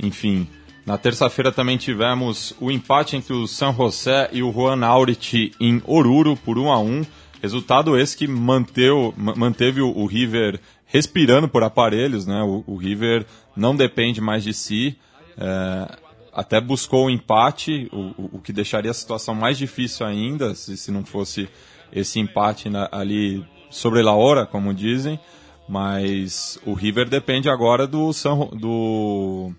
Enfim, 0.00 0.48
na 0.86 0.98
terça-feira 0.98 1.52
também 1.52 1.76
tivemos 1.76 2.54
o 2.60 2.70
empate 2.70 3.16
entre 3.16 3.32
o 3.32 3.46
San 3.46 3.72
José 3.72 4.28
e 4.32 4.42
o 4.42 4.52
Juan 4.52 4.84
Aurich 4.84 5.52
em 5.60 5.82
Oruro 5.84 6.36
por 6.36 6.58
1 6.58 6.72
a 6.72 6.78
1. 6.80 7.06
Resultado 7.40 7.98
esse 7.98 8.16
que 8.16 8.26
manteu, 8.26 9.12
manteve 9.16 9.80
o, 9.80 10.06
River 10.06 10.60
respirando 10.86 11.48
por 11.48 11.62
aparelhos, 11.62 12.26
né? 12.26 12.42
O, 12.42 12.64
o 12.66 12.76
River 12.76 13.26
não 13.56 13.74
depende 13.74 14.20
mais 14.20 14.42
de 14.42 14.52
si. 14.52 14.98
É, 15.36 15.98
até 16.32 16.60
buscou 16.60 17.06
o 17.06 17.10
empate, 17.10 17.88
o, 17.92 18.36
o, 18.36 18.40
que 18.40 18.52
deixaria 18.52 18.90
a 18.90 18.94
situação 18.94 19.34
mais 19.34 19.58
difícil 19.58 20.06
ainda, 20.06 20.54
se, 20.54 20.76
se 20.76 20.90
não 20.90 21.04
fosse 21.04 21.48
esse 21.92 22.18
empate 22.18 22.70
na, 22.70 22.88
ali 22.90 23.44
sobre 23.70 24.00
a 24.00 24.12
hora, 24.12 24.46
como 24.46 24.72
dizem. 24.72 25.20
Mas 25.68 26.58
o 26.66 26.72
River 26.72 27.08
depende 27.08 27.48
agora 27.48 27.86
do, 27.86 28.12
San, 28.12 28.36
do 28.52 29.52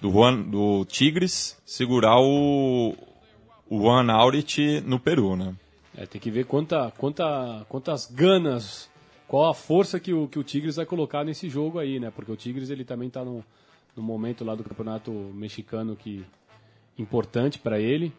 do, 0.00 0.10
Juan, 0.10 0.42
do 0.42 0.84
Tigres 0.84 1.56
segurar 1.64 2.20
o, 2.20 2.94
o 3.68 3.80
Juan 3.80 4.10
Aurich 4.12 4.80
no 4.82 4.98
Peru, 4.98 5.36
né? 5.36 5.54
É, 5.96 6.06
tem 6.06 6.20
que 6.20 6.30
ver 6.30 6.44
quanta, 6.44 6.92
quanta, 6.96 7.66
quantas 7.68 8.06
ganas, 8.06 8.88
qual 9.28 9.50
a 9.50 9.54
força 9.54 10.00
que 10.00 10.12
o, 10.12 10.26
que 10.26 10.38
o 10.38 10.42
Tigres 10.42 10.76
vai 10.76 10.86
colocar 10.86 11.22
nesse 11.22 11.50
jogo 11.50 11.78
aí, 11.78 12.00
né? 12.00 12.10
Porque 12.10 12.32
o 12.32 12.36
Tigres 12.36 12.70
ele 12.70 12.82
também 12.82 13.08
está 13.08 13.22
no, 13.22 13.44
no 13.94 14.02
momento 14.02 14.42
lá 14.42 14.54
do 14.54 14.64
campeonato 14.64 15.12
mexicano 15.12 15.94
que 15.94 16.24
importante 16.98 17.58
para 17.58 17.78
ele. 17.78 18.10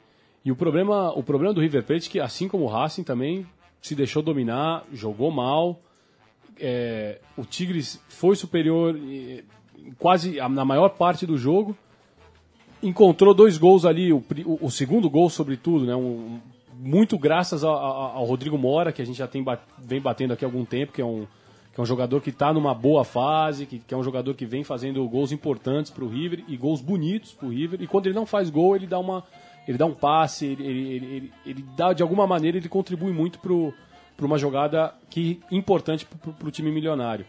E 0.45 0.51
o 0.51 0.55
problema, 0.55 1.11
o 1.17 1.23
problema 1.23 1.53
do 1.53 1.61
River 1.61 1.83
Plate 1.83 2.07
é 2.07 2.11
que, 2.11 2.19
assim 2.19 2.47
como 2.47 2.65
o 2.65 2.67
Racing 2.67 3.03
também 3.03 3.45
se 3.81 3.95
deixou 3.95 4.21
dominar, 4.21 4.85
jogou 4.93 5.31
mal. 5.31 5.81
É, 6.59 7.19
o 7.35 7.43
Tigres 7.43 7.99
foi 8.07 8.35
superior 8.35 8.95
quase 9.97 10.37
na 10.37 10.63
maior 10.63 10.89
parte 10.89 11.25
do 11.25 11.37
jogo. 11.37 11.75
Encontrou 12.83 13.33
dois 13.33 13.57
gols 13.57 13.83
ali, 13.83 14.13
o, 14.13 14.23
o, 14.45 14.67
o 14.67 14.71
segundo 14.71 15.09
gol, 15.09 15.29
sobretudo, 15.29 15.85
né? 15.85 15.95
Um, 15.95 16.39
muito 16.81 17.17
graças 17.17 17.63
a, 17.63 17.69
a, 17.69 18.13
ao 18.13 18.23
Rodrigo 18.23 18.57
Mora, 18.57 18.93
que 18.93 19.01
a 19.01 19.05
gente 19.05 19.17
já 19.17 19.27
tem, 19.27 19.45
vem 19.77 19.99
batendo 19.99 20.33
aqui 20.33 20.45
há 20.45 20.47
algum 20.47 20.63
tempo, 20.63 20.93
que 20.93 21.01
é 21.01 21.05
um, 21.05 21.27
que 21.73 21.79
é 21.79 21.83
um 21.83 21.85
jogador 21.85 22.21
que 22.21 22.29
está 22.29 22.53
numa 22.53 22.73
boa 22.73 23.03
fase, 23.03 23.65
que, 23.65 23.79
que, 23.79 23.93
é 23.93 23.97
um 23.97 24.03
jogador 24.03 24.33
que 24.33 24.45
vem 24.45 24.63
fazendo 24.63 25.05
gols 25.09 25.33
importantes 25.33 25.91
para 25.91 26.05
o 26.05 26.07
River 26.07 26.43
e 26.47 26.55
gols 26.55 26.79
bonitos 26.79 27.33
para 27.33 27.47
o 27.47 27.49
River. 27.51 27.81
E 27.81 27.87
quando 27.87 28.05
ele 28.05 28.15
não 28.15 28.25
faz 28.25 28.49
gol, 28.49 28.77
ele 28.77 28.87
dá 28.87 28.97
uma, 28.97 29.25
ele 29.67 29.77
dá 29.77 29.85
um 29.85 29.93
passe, 29.93 30.45
ele, 30.45 30.63
ele, 30.63 31.05
ele, 31.05 31.33
ele 31.45 31.65
dá 31.75 31.91
de 31.91 32.01
alguma 32.01 32.25
maneira 32.25 32.57
ele 32.57 32.69
contribui 32.69 33.11
muito 33.11 33.39
para 33.39 34.25
uma 34.25 34.37
jogada 34.37 34.95
que 35.09 35.41
importante 35.51 36.05
para 36.05 36.47
o 36.47 36.51
time 36.51 36.71
milionário. 36.71 37.25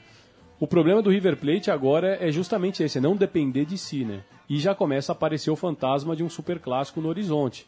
O 0.60 0.66
problema 0.66 1.02
do 1.02 1.10
River 1.10 1.36
Plate 1.36 1.70
agora 1.70 2.18
é 2.20 2.30
justamente 2.30 2.82
esse, 2.84 2.98
é 2.98 3.00
não 3.00 3.16
depender 3.16 3.64
de 3.64 3.76
si, 3.76 4.04
né? 4.04 4.20
E 4.48 4.58
já 4.58 4.74
começa 4.74 5.10
a 5.10 5.14
aparecer 5.14 5.50
o 5.50 5.56
fantasma 5.56 6.14
de 6.14 6.22
um 6.22 6.28
super 6.28 6.58
clássico 6.60 7.00
no 7.00 7.08
horizonte, 7.08 7.66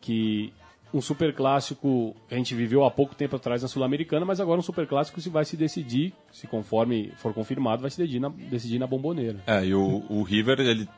que 0.00 0.52
um 0.92 1.00
super 1.00 1.34
clássico 1.34 2.16
a 2.30 2.34
gente 2.34 2.54
viveu 2.54 2.84
há 2.84 2.90
pouco 2.90 3.14
tempo 3.14 3.36
atrás 3.36 3.62
na 3.62 3.68
Sul-Americana, 3.68 4.24
mas 4.24 4.40
agora 4.40 4.58
um 4.58 4.62
super 4.62 4.86
clássico 4.86 5.20
se 5.20 5.28
vai 5.28 5.44
se 5.44 5.56
decidir, 5.56 6.14
se 6.32 6.46
conforme 6.46 7.12
for 7.16 7.34
confirmado, 7.34 7.82
vai 7.82 7.90
se 7.90 7.98
decidir 7.98 8.20
na, 8.20 8.28
decidir 8.28 8.78
na 8.78 8.86
bomboneira. 8.86 9.42
É, 9.46 9.64
e 9.64 9.74
o, 9.74 10.04
o 10.08 10.22
River, 10.22 10.60
ele 10.60 10.88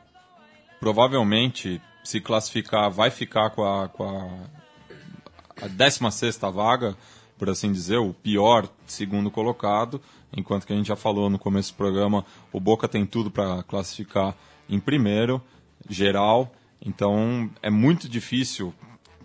provavelmente 0.79 1.81
se 2.03 2.19
classificar, 2.19 2.89
vai 2.89 3.11
ficar 3.11 3.49
com 3.51 3.63
a, 3.63 3.89
com 3.89 4.03
a, 4.03 5.65
a 5.65 5.67
16 5.67 6.39
vaga, 6.53 6.95
por 7.37 7.49
assim 7.49 7.71
dizer, 7.71 7.97
o 7.97 8.13
pior 8.13 8.69
segundo 8.85 9.29
colocado, 9.29 10.01
enquanto 10.35 10.65
que 10.65 10.73
a 10.73 10.75
gente 10.75 10.87
já 10.87 10.95
falou 10.95 11.29
no 11.29 11.37
começo 11.37 11.73
do 11.73 11.77
programa, 11.77 12.25
o 12.51 12.59
Boca 12.59 12.87
tem 12.87 13.05
tudo 13.05 13.29
para 13.29 13.63
classificar 13.63 14.35
em 14.69 14.79
primeiro, 14.79 15.41
geral. 15.89 16.51
Então 16.83 17.49
é 17.61 17.69
muito 17.69 18.07
difícil 18.07 18.73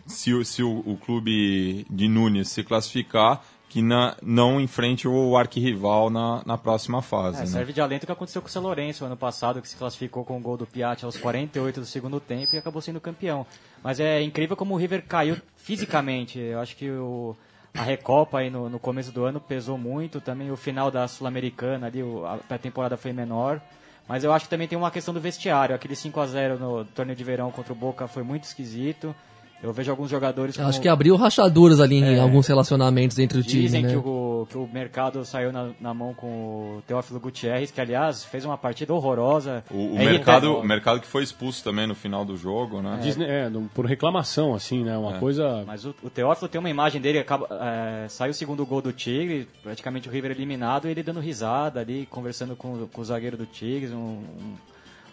se, 0.07 0.45
se 0.45 0.62
o, 0.62 0.83
o, 0.87 0.97
clube 0.97 1.87
de 1.90 2.09
Nunes 2.09 2.49
se 2.49 2.62
classificar 2.62 3.42
que 3.69 3.83
na, 3.83 4.16
não 4.23 4.61
enfrente 4.61 5.09
o 5.09 5.37
arquirrival 5.37 6.09
na, 6.09 6.42
na 6.47 6.57
próxima 6.57 7.03
fase. 7.03 7.38
É, 7.38 7.40
né? 7.40 7.47
Serve 7.47 7.73
de 7.73 7.81
alento 7.81 8.05
o 8.05 8.07
que 8.07 8.12
aconteceu 8.12 8.40
com 8.40 8.49
o 8.49 8.51
São 8.51 8.62
Lourenço 8.62 9.05
ano 9.05 9.16
passado, 9.16 9.61
que 9.61 9.69
se 9.69 9.77
classificou 9.77 10.25
com 10.25 10.38
o 10.38 10.40
gol 10.40 10.57
do 10.57 10.66
Piatti 10.66 11.05
aos 11.05 11.16
48 11.16 11.81
do 11.81 11.87
segundo 11.87 12.21
tempo 12.21 12.55
e 12.55 12.59
acabou 12.59 12.81
sendo 12.81 13.01
campeão. 13.01 13.45
Mas 13.83 14.01
é 14.01 14.23
incrível 14.23 14.57
como 14.57 14.75
o 14.75 14.77
River 14.77 15.05
caiu 15.07 15.37
fisicamente. 15.57 16.38
Eu 16.38 16.61
acho 16.61 16.77
que 16.77 16.88
o, 16.90 17.37
a 17.75 17.83
Recopa 17.83 18.38
aí 18.38 18.51
no, 18.51 18.71
no 18.71 18.79
começo 18.79 19.12
do 19.12 19.25
ano 19.25 19.40
pesou 19.40 19.77
muito, 19.77 20.21
também 20.21 20.51
o 20.51 20.57
final 20.57 20.90
da 20.90 21.07
Sul-Americana 21.07 21.88
ali, 21.88 22.01
a 22.01 22.38
pré-temporada 22.49 22.97
foi 22.97 23.12
menor. 23.12 23.61
Mas 24.09 24.23
eu 24.23 24.33
acho 24.33 24.45
que 24.45 24.51
também 24.51 24.69
tem 24.69 24.79
uma 24.79 24.90
questão 24.90 25.12
do 25.12 25.21
vestiário. 25.21 25.75
Aquele 25.75 25.97
5 25.97 26.21
a 26.21 26.27
0 26.27 26.59
no 26.59 26.85
torneio 26.85 27.16
de 27.16 27.25
verão 27.25 27.51
contra 27.51 27.73
o 27.73 27.77
Boca 27.77 28.07
foi 28.07 28.23
muito 28.23 28.45
esquisito. 28.45 29.14
Eu 29.62 29.73
vejo 29.73 29.90
alguns 29.90 30.11
jogadores. 30.11 30.57
Como... 30.57 30.69
Acho 30.69 30.81
que 30.81 30.88
abriu 30.88 31.16
rachaduras 31.16 31.81
ali 31.81 31.97
em 31.97 32.16
é, 32.16 32.21
alguns 32.21 32.47
relacionamentos 32.47 33.19
entre 33.19 33.38
o 33.38 33.42
time. 33.42 33.62
Dizem 33.62 33.83
né? 33.83 33.90
que, 33.90 33.97
o, 33.97 34.47
que 34.49 34.59
o 34.59 34.69
mercado 34.71 35.25
saiu 35.25 35.51
na, 35.53 35.71
na, 35.81 35.95
mão 35.95 36.12
com 36.12 36.79
o 36.79 36.83
Teófilo 36.87 37.19
Gutierrez, 37.19 37.71
que 37.71 37.81
aliás 37.81 38.25
fez 38.25 38.45
uma 38.45 38.59
partida 38.59 38.92
horrorosa. 38.92 39.64
O, 39.71 39.95
o 39.95 39.99
é 39.99 40.05
mercado, 40.05 40.59
o 40.59 40.64
mercado 40.64 41.01
que 41.01 41.07
foi 41.07 41.23
expulso 41.23 41.64
também 41.64 41.87
no 41.87 41.95
final 41.95 42.25
do 42.25 42.37
jogo, 42.37 42.83
né? 42.83 43.01
É, 43.19 43.47
é 43.47 43.51
por 43.75 43.87
reclamação, 43.87 44.55
assim, 44.55 44.85
né? 44.85 44.97
Uma 44.97 45.16
é. 45.16 45.19
coisa. 45.19 45.64
Mas 45.66 45.85
o, 45.85 45.95
o, 46.03 46.11
Teófilo 46.11 46.49
tem 46.49 46.59
uma 46.59 46.71
imagem 46.71 47.01
dele, 47.01 47.19
acaba, 47.19 47.49
é, 47.51 48.09
saiu 48.09 48.33
o 48.33 48.35
segundo 48.35 48.64
gol 48.66 48.83
do 48.83 48.92
Tigre, 48.92 49.49
praticamente 49.62 50.09
o 50.09 50.12
River 50.12 50.33
eliminado, 50.33 50.87
e 50.87 50.90
ele 50.90 51.03
dando 51.03 51.21
risada 51.21 51.81
ali, 51.81 52.07
conversando 52.11 52.55
com, 52.55 52.87
com 52.87 53.01
o 53.01 53.05
zagueiro 53.05 53.37
do 53.37 53.47
Tigres, 53.47 53.92
um, 53.92 53.97
um 53.97 54.55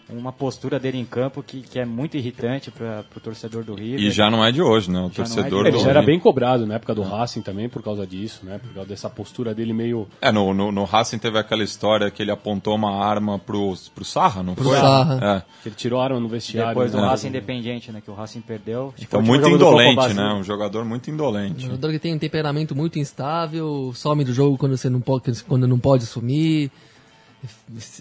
uma 0.09 0.31
postura 0.31 0.79
dele 0.79 0.97
em 0.97 1.05
campo 1.05 1.41
que, 1.41 1.61
que 1.61 1.79
é 1.79 1.85
muito 1.85 2.17
irritante 2.17 2.69
para 2.71 3.05
o 3.15 3.19
torcedor 3.19 3.63
do 3.63 3.73
River. 3.73 3.99
E 3.99 4.11
já 4.11 4.29
não 4.29 4.43
é 4.43 4.51
de 4.51 4.61
hoje, 4.61 4.91
né? 4.91 4.99
O 4.99 5.07
já 5.07 5.15
torcedor 5.15 5.65
é 5.65 5.69
Ele 5.69 5.79
já 5.79 5.89
era 5.89 6.01
bem 6.01 6.19
cobrado 6.19 6.65
na 6.65 6.75
época 6.75 6.93
do 6.93 7.01
Racing 7.01 7.41
também 7.41 7.69
por 7.69 7.81
causa 7.81 8.05
disso, 8.05 8.45
né? 8.45 8.59
Por 8.59 8.73
causa 8.73 8.89
dessa 8.89 9.09
postura 9.09 9.53
dele 9.53 9.73
meio. 9.73 10.07
É, 10.21 10.31
no, 10.31 10.53
no, 10.53 10.71
no 10.71 10.83
Racing 10.83 11.17
teve 11.17 11.37
aquela 11.37 11.63
história 11.63 12.09
que 12.11 12.21
ele 12.21 12.31
apontou 12.31 12.75
uma 12.75 13.03
arma 13.03 13.39
pro, 13.39 13.73
pro 13.93 14.05
Sarra, 14.05 14.43
não 14.43 14.55
pro 14.55 14.65
foi? 14.65 14.77
Sarra. 14.77 15.19
É. 15.37 15.61
Que 15.63 15.69
ele 15.69 15.75
tirou 15.75 15.99
a 15.99 16.03
arma 16.03 16.19
no 16.19 16.27
vestiário. 16.27 16.69
Depois 16.69 16.91
do 16.91 16.99
né? 16.99 17.07
Racing 17.07 17.27
Independente, 17.27 17.91
né? 17.91 18.01
Que 18.01 18.11
o 18.11 18.13
Racing 18.13 18.41
perdeu. 18.41 18.93
Então, 18.99 19.21
muito 19.21 19.47
indolente, 19.47 20.13
né? 20.13 20.33
Um 20.33 20.43
jogador 20.43 20.83
muito 20.85 21.09
indolente. 21.09 21.65
Um 21.65 21.71
jogador 21.71 21.91
que 21.91 21.99
tem 21.99 22.13
um 22.13 22.19
temperamento 22.19 22.75
muito 22.75 22.99
instável, 22.99 23.91
some 23.95 24.23
do 24.23 24.33
jogo 24.33 24.57
quando 24.57 24.77
você 24.77 24.89
não 24.89 25.01
pode, 25.01 25.43
quando 25.43 25.67
não 25.67 25.79
pode 25.79 26.05
sumir 26.05 26.71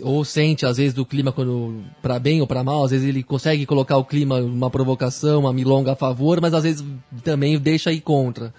ou 0.03 0.25
sente 0.25 0.65
às 0.65 0.77
vezes 0.77 0.95
do 0.95 1.05
clima 1.05 1.33
quando 1.33 1.83
para 2.01 2.19
bem 2.19 2.41
ou 2.41 2.47
para 2.47 2.63
mal, 2.63 2.85
às 2.85 2.91
vezes 2.91 3.07
ele 3.07 3.23
consegue 3.23 3.67
colocar 3.67 3.97
o 3.97 4.05
clima 4.05 4.37
uma 4.41 4.71
provocação, 4.71 5.41
uma 5.41 5.53
milonga 5.53 5.93
a 5.93 5.97
favor, 5.97 6.41
mas 6.41 6.55
às 6.55 6.63
vezes 6.63 6.85
também 7.25 7.59
deixa 7.59 7.93
ir 7.93 8.01
contra. 8.01 8.55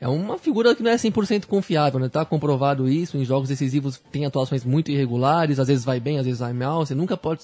É 0.00 0.08
uma 0.08 0.36
figura 0.36 0.74
que 0.74 0.82
não 0.82 0.90
é 0.90 0.96
100% 0.96 1.46
confiável, 1.46 1.98
né? 1.98 2.08
Tá 2.08 2.24
comprovado 2.24 2.88
isso, 2.88 3.16
em 3.16 3.24
jogos 3.24 3.48
decisivos 3.48 4.00
tem 4.10 4.26
atuações 4.26 4.64
muito 4.64 4.90
irregulares, 4.90 5.58
às 5.58 5.68
vezes 5.68 5.84
vai 5.84 5.98
bem, 5.98 6.18
às 6.18 6.26
vezes 6.26 6.40
vai 6.40 6.52
mal, 6.52 6.84
você 6.84 6.94
nunca 6.94 7.16
pode 7.16 7.42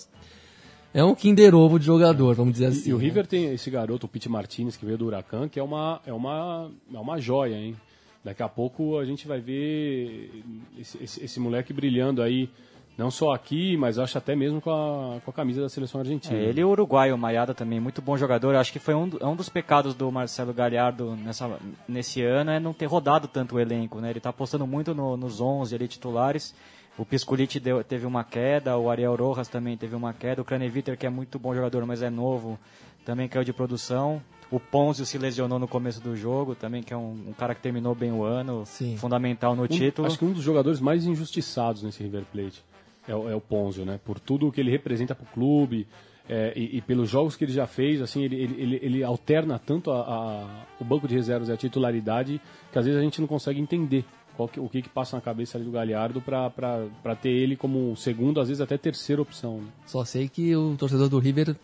é 0.95 1.03
um 1.03 1.15
Kinder 1.15 1.55
Ovo 1.55 1.79
de 1.79 1.87
jogador, 1.87 2.35
vamos 2.35 2.53
dizer 2.53 2.67
assim. 2.67 2.89
E, 2.89 2.91
e 2.91 2.95
o 2.95 2.99
né? 2.99 3.05
River 3.05 3.27
tem 3.27 3.55
esse 3.55 3.71
garoto, 3.71 4.05
o 4.05 4.09
Pete 4.09 4.29
Martinez, 4.29 4.77
que 4.77 4.85
veio 4.85 4.99
do 4.99 5.07
Huracan, 5.07 5.49
que 5.49 5.59
é 5.59 5.63
uma, 5.63 6.03
é 6.07 6.13
uma, 6.13 6.71
é 6.93 6.99
uma 6.99 7.19
joia, 7.19 7.57
hein? 7.57 7.75
Daqui 8.23 8.43
a 8.43 8.49
pouco 8.49 8.99
a 8.99 9.05
gente 9.05 9.27
vai 9.27 9.41
ver 9.41 10.45
esse, 10.79 11.03
esse, 11.03 11.25
esse 11.25 11.41
moleque 11.41 11.73
brilhando 11.73 12.23
aí 12.23 12.49
não 12.97 13.11
só 13.11 13.33
aqui, 13.33 13.77
mas 13.77 13.99
acho 13.99 14.19
até 14.19 14.37
mesmo 14.37 14.61
com 14.61 14.71
a, 14.71 15.21
com 15.21 15.31
a 15.31 15.35
camisa 15.35 15.63
da 15.63 15.69
seleção 15.69 16.01
argentina. 16.01 16.37
É, 16.37 16.45
ele 16.45 16.61
e 16.61 16.65
o 16.65 16.69
uruguaio, 16.69 17.15
o 17.15 17.19
Maiada 17.19 17.55
também, 17.55 17.81
muito 17.81 18.03
bom 18.03 18.17
jogador. 18.17 18.55
Acho 18.55 18.73
que 18.73 18.79
foi 18.79 18.95
um, 18.95 19.11
é 19.21 19.27
um 19.27 19.35
dos 19.35 19.49
pecados 19.49 19.95
do 19.95 20.11
Marcelo 20.13 20.53
Galhardo 20.53 21.17
nessa, 21.17 21.51
nesse 21.89 22.23
ano 22.23 22.51
é 22.51 22.61
não 22.61 22.73
ter 22.73 22.87
rodado 22.87 23.27
tanto 23.27 23.57
o 23.57 23.61
elenco. 23.61 23.99
Né? 24.01 24.11
Ele 24.11 24.19
está 24.19 24.31
apostando 24.31 24.67
muito 24.67 24.95
no, 24.95 25.17
nos 25.17 25.41
11 25.41 25.75
ali, 25.75 25.89
titulares. 25.89 26.55
O 26.99 27.07
Piscolite 27.07 27.59
deu, 27.59 27.83
teve 27.83 28.05
uma 28.05 28.23
queda, 28.23 28.77
o 28.77 28.91
Ariel 28.91 29.17
Rojas 29.17 29.49
também 29.49 29.77
teve 29.77 29.97
uma 29.97 30.13
queda. 30.13 30.43
O 30.43 30.45
Craneviter, 30.45 30.97
que 30.99 31.07
é 31.07 31.11
muito 31.11 31.39
bom 31.39 31.55
jogador, 31.55 31.87
mas 31.87 32.03
é 32.03 32.11
novo, 32.11 32.59
também 33.07 33.27
caiu 33.27 33.45
de 33.45 33.53
produção. 33.55 34.23
O 34.51 34.61
Ponzio 34.61 35.07
se 35.07 35.17
lesionou 35.17 35.59
no 35.59 35.67
começo 35.67 35.99
do 35.99 36.15
jogo 36.15 36.55
também, 36.55 36.83
que 36.83 36.93
é 36.93 36.97
um, 36.97 37.29
um 37.29 37.33
cara 37.33 37.55
que 37.55 37.63
terminou 37.63 37.95
bem 37.95 38.13
o 38.13 38.23
ano, 38.23 38.65
Sim. 38.67 38.99
fundamental 38.99 39.57
no 39.57 39.63
um, 39.63 39.67
título. 39.67 40.07
Acho 40.07 40.19
que 40.19 40.27
um 40.27 40.33
dos 40.33 40.43
jogadores 40.43 40.79
mais 40.79 41.07
injustiçados 41.07 41.83
nesse 41.83 42.03
River 42.03 42.25
Plate 42.31 42.63
é, 43.07 43.15
o, 43.15 43.29
é 43.29 43.35
o 43.35 43.41
Ponzio, 43.41 43.85
né? 43.85 43.99
Por 44.05 44.19
tudo 44.21 44.49
o 44.49 44.53
que 44.53 44.61
ele 44.61 44.71
representa 44.71 45.15
para 45.15 45.25
o 45.25 45.33
clube 45.33 45.87
é, 46.29 46.53
e, 46.57 46.79
e, 46.79 46.81
pelos 46.81 47.11
jogos 47.11 47.37
que 47.37 47.45
ele 47.45 47.53
já 47.53 47.67
fez, 47.67 48.01
assim, 48.01 48.23
ele, 48.23 48.37
ele, 48.37 48.63
ele, 48.63 48.81
ele 48.83 49.05
alterna 49.05 49.59
tanto 49.59 49.91
a, 49.91 50.01
a, 50.01 50.65
o 50.81 50.85
banco 50.85 51.09
de 51.09 51.15
reservas 51.15 51.49
e 51.49 51.53
a 51.53 51.57
titularidade 51.57 52.41
que 52.71 52.79
às 52.79 52.85
vezes 52.85 52.99
a 53.01 53.03
gente 53.03 53.21
não 53.21 53.27
consegue 53.29 53.61
entender 53.61 54.05
que- 54.53 54.61
o 54.61 54.69
que, 54.69 54.83
que 54.83 54.89
passa 54.89 55.17
na 55.17 55.21
cabeça 55.23 55.59
do 55.59 55.71
Galhardo 55.71 56.21
para 56.21 57.17
ter 57.21 57.31
ele 57.31 57.55
como 57.57 57.95
segundo, 57.97 58.41
às 58.41 58.49
vezes 58.49 58.61
até 58.61 58.79
terceira 58.79 59.21
opção. 59.21 59.59
né? 59.59 59.67
Só 59.87 60.05
sei 60.05 60.29
que 60.29 60.55
o 60.57 60.75
torcedor 60.77 61.09
do 61.09 61.19
River, 61.19 61.55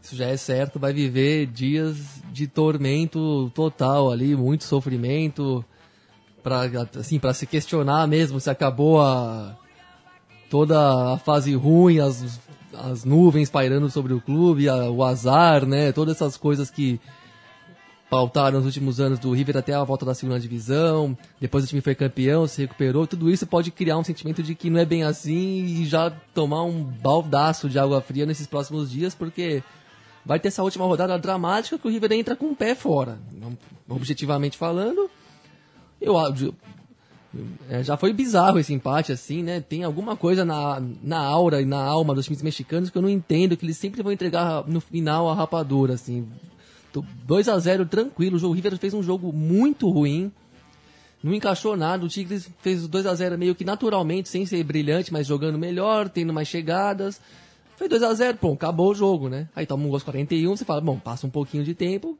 isso 0.00 0.14
já 0.16 0.26
é 0.26 0.36
certo, 0.36 0.78
vai 0.78 0.92
viver 0.92 1.46
dias 1.46 2.22
de 2.32 2.46
tormento 2.46 3.50
total 3.54 4.10
ali, 4.10 4.36
muito 4.36 4.64
sofrimento, 4.64 5.64
para 6.42 6.62
assim, 6.96 7.18
para 7.18 7.34
se 7.34 7.46
questionar 7.46 8.06
mesmo 8.06 8.40
se 8.40 8.48
acabou 8.48 9.00
a 9.02 9.56
toda 10.50 11.14
a 11.14 11.18
fase 11.18 11.54
ruim, 11.54 12.00
as, 12.00 12.38
as 12.74 13.04
nuvens 13.04 13.48
pairando 13.48 13.88
sobre 13.88 14.12
o 14.12 14.20
clube, 14.20 14.68
a- 14.68 14.90
o 14.90 15.02
azar, 15.04 15.64
né, 15.64 15.92
todas 15.92 16.16
essas 16.16 16.36
coisas 16.36 16.70
que 16.70 17.00
pautaram 18.10 18.58
nos 18.58 18.66
últimos 18.66 18.98
anos 18.98 19.20
do 19.20 19.30
River 19.32 19.56
até 19.56 19.72
a 19.72 19.84
volta 19.84 20.04
da 20.04 20.14
segunda 20.14 20.40
divisão, 20.40 21.16
depois 21.40 21.62
o 21.62 21.66
time 21.68 21.80
foi 21.80 21.94
campeão, 21.94 22.44
se 22.48 22.60
recuperou, 22.62 23.06
tudo 23.06 23.30
isso 23.30 23.46
pode 23.46 23.70
criar 23.70 23.96
um 23.98 24.02
sentimento 24.02 24.42
de 24.42 24.56
que 24.56 24.68
não 24.68 24.80
é 24.80 24.84
bem 24.84 25.04
assim 25.04 25.64
e 25.64 25.84
já 25.86 26.10
tomar 26.34 26.64
um 26.64 26.82
baldaço 26.82 27.68
de 27.68 27.78
água 27.78 28.00
fria 28.00 28.26
nesses 28.26 28.48
próximos 28.48 28.90
dias, 28.90 29.14
porque 29.14 29.62
vai 30.26 30.40
ter 30.40 30.48
essa 30.48 30.64
última 30.64 30.84
rodada 30.84 31.16
dramática 31.20 31.78
que 31.78 31.86
o 31.86 31.90
River 31.90 32.10
entra 32.12 32.34
com 32.34 32.46
o 32.46 32.56
pé 32.56 32.74
fora. 32.74 33.16
Objetivamente 33.88 34.58
falando, 34.58 35.08
eu 36.00 36.14
é, 37.68 37.82
já 37.82 37.96
foi 37.96 38.12
bizarro 38.12 38.58
esse 38.58 38.72
empate, 38.72 39.12
assim, 39.12 39.42
né? 39.42 39.60
Tem 39.60 39.84
alguma 39.84 40.16
coisa 40.16 40.44
na, 40.44 40.82
na 41.02 41.18
aura 41.18 41.62
e 41.62 41.64
na 41.64 41.80
alma 41.80 42.14
dos 42.14 42.24
times 42.24 42.42
mexicanos 42.42 42.90
que 42.90 42.98
eu 42.98 43.02
não 43.02 43.08
entendo, 43.08 43.56
que 43.56 43.64
eles 43.64 43.76
sempre 43.76 44.02
vão 44.02 44.10
entregar 44.10 44.66
no 44.66 44.80
final 44.80 45.28
a 45.28 45.34
rapadura, 45.34 45.94
assim. 45.94 46.26
2 46.92 47.48
a 47.48 47.56
0 47.58 47.86
tranquilo, 47.86 48.44
o 48.44 48.52
River 48.52 48.76
fez 48.76 48.92
um 48.92 49.02
jogo 49.02 49.32
muito 49.32 49.88
ruim, 49.88 50.32
não 51.22 51.32
encaixou 51.32 51.76
nada, 51.76 52.04
o 52.04 52.08
Tigres 52.08 52.50
fez 52.60 52.82
os 52.82 52.88
2 52.88 53.06
a 53.06 53.14
0 53.14 53.38
meio 53.38 53.54
que 53.54 53.64
naturalmente, 53.64 54.28
sem 54.28 54.44
ser 54.44 54.64
brilhante, 54.64 55.12
mas 55.12 55.26
jogando 55.26 55.56
melhor, 55.56 56.08
tendo 56.08 56.32
mais 56.32 56.48
chegadas. 56.48 57.20
Foi 57.76 57.88
2 57.88 58.02
a 58.02 58.12
0 58.12 58.38
pô, 58.38 58.52
acabou 58.54 58.90
o 58.90 58.94
jogo, 58.94 59.28
né? 59.28 59.48
Aí 59.54 59.66
toma 59.66 59.84
um 59.84 59.86
gol 59.86 59.94
aos 59.94 60.02
41, 60.02 60.56
você 60.56 60.64
fala, 60.64 60.80
bom, 60.80 60.98
passa 60.98 61.28
um 61.28 61.30
pouquinho 61.30 61.62
de 61.62 61.74
tempo, 61.74 62.18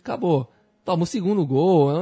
acabou. 0.00 0.50
Toma 0.84 1.04
o 1.04 1.06
segundo 1.06 1.46
gol, 1.46 1.92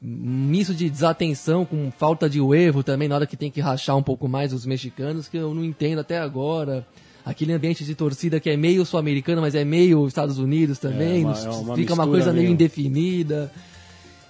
misto 0.00 0.74
de 0.74 0.88
desatenção 0.90 1.64
com 1.64 1.90
falta 1.90 2.28
de 2.28 2.38
erro 2.38 2.82
também 2.82 3.08
na 3.08 3.14
hora 3.16 3.26
que 3.26 3.36
tem 3.36 3.50
que 3.50 3.60
rachar 3.60 3.96
um 3.96 4.02
pouco 4.02 4.28
mais 4.28 4.52
os 4.52 4.64
mexicanos, 4.66 5.28
que 5.28 5.36
eu 5.36 5.54
não 5.54 5.64
entendo 5.64 5.98
até 6.00 6.18
agora. 6.18 6.86
Aquele 7.24 7.52
ambiente 7.52 7.84
de 7.84 7.94
torcida 7.94 8.40
que 8.40 8.48
é 8.48 8.56
meio 8.56 8.84
sul-americano, 8.86 9.42
mas 9.42 9.54
é 9.54 9.62
meio 9.64 10.06
Estados 10.06 10.38
Unidos 10.38 10.78
também, 10.78 11.22
É 11.22 11.26
uma- 11.26 11.38
é 11.38 11.48
uma 11.50 11.76
fica 11.76 11.92
uma 11.94 12.06
coisa 12.06 12.32
meio 12.32 12.44
meio- 12.44 12.52
indefinida. 12.54 13.52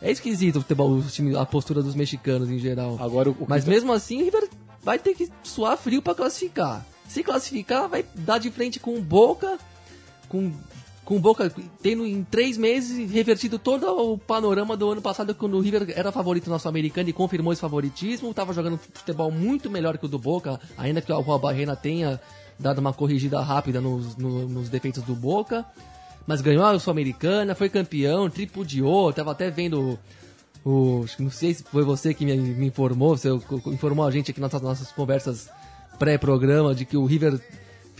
É 0.03 0.11
esquisito 0.11 0.57
o 0.57 0.61
futebol, 0.63 0.91
o 0.93 1.03
time- 1.03 1.37
a 1.37 1.47
postura 1.47 1.83
dos 1.83 1.95
mexicanos 1.95 2.51
em 2.51 2.59
geral. 2.59 2.97
Agora, 3.01 3.33
Mas 3.47 3.65
tá- 3.65 3.71
mesmo 3.71 3.93
assim, 3.93 4.21
o 4.23 4.25
River 4.25 4.49
vai 4.83 4.99
ter 4.99 5.15
que 5.15 5.29
suar 5.43 5.77
frio 5.77 6.03
para 6.03 6.15
classificar. 6.15 6.85
Se 7.07 7.23
classificar, 7.23 7.89
vai 7.89 8.05
dar 8.15 8.39
de 8.39 8.51
frente 8.51 8.81
com 8.81 8.97
o 8.97 9.01
Boca, 9.03 9.59
com, 10.29 10.51
com 11.11 11.17
o 11.17 11.19
Boca 11.19 11.53
tendo 11.83 12.07
em 12.07 12.23
três 12.23 12.57
meses 12.57 13.11
revertido 13.11 13.59
todo 13.59 13.85
o 14.13 14.17
panorama 14.17 14.77
do 14.77 14.89
ano 14.93 15.03
passado, 15.03 15.35
quando 15.35 15.57
o 15.57 15.61
River 15.61 15.93
era 15.97 16.13
favorito 16.13 16.49
norte-americano 16.49 17.09
e 17.09 17.13
confirmou 17.13 17.53
esse 17.53 17.61
favoritismo. 17.61 18.31
Estava 18.31 18.53
jogando 18.53 18.79
futebol 18.79 19.29
muito 19.29 19.69
melhor 19.69 19.99
que 19.99 20.05
o 20.05 20.09
do 20.09 20.21
Boca, 20.21 20.61
ainda 20.79 21.01
que 21.01 21.11
o 21.13 21.21
Rua 21.21 21.37
Barrena 21.37 21.75
tenha 21.75 22.21
dado 22.57 22.79
uma 22.79 22.93
corrigida 22.93 23.41
rápida 23.41 23.81
nos, 23.81 24.15
no- 24.17 24.49
nos 24.49 24.69
defeitos 24.69 25.03
do 25.03 25.17
Boca. 25.17 25.67
Mas 26.29 26.41
ganhou 26.41 26.65
a 26.65 26.79
Sul-Americana, 26.79 27.57
foi 27.57 27.69
campeão, 27.69 28.31
tripudiou, 28.31 29.13
tava 29.13 29.33
até 29.33 29.51
vendo 29.51 29.99
o, 30.65 31.05
não 31.19 31.31
sei 31.33 31.55
se 31.55 31.65
foi 31.65 31.83
você 31.83 32.15
que 32.15 32.25
me, 32.25 32.37
me 32.37 32.67
informou, 32.69 33.17
você 33.17 33.31
informou 33.67 34.07
a 34.07 34.13
gente 34.13 34.31
aqui 34.31 34.41
nas 34.41 34.53
nossas 34.63 34.93
conversas 34.93 35.49
pré-programa 35.99 36.73
de 36.73 36.85
que 36.85 36.97
o 36.97 37.05
River 37.05 37.41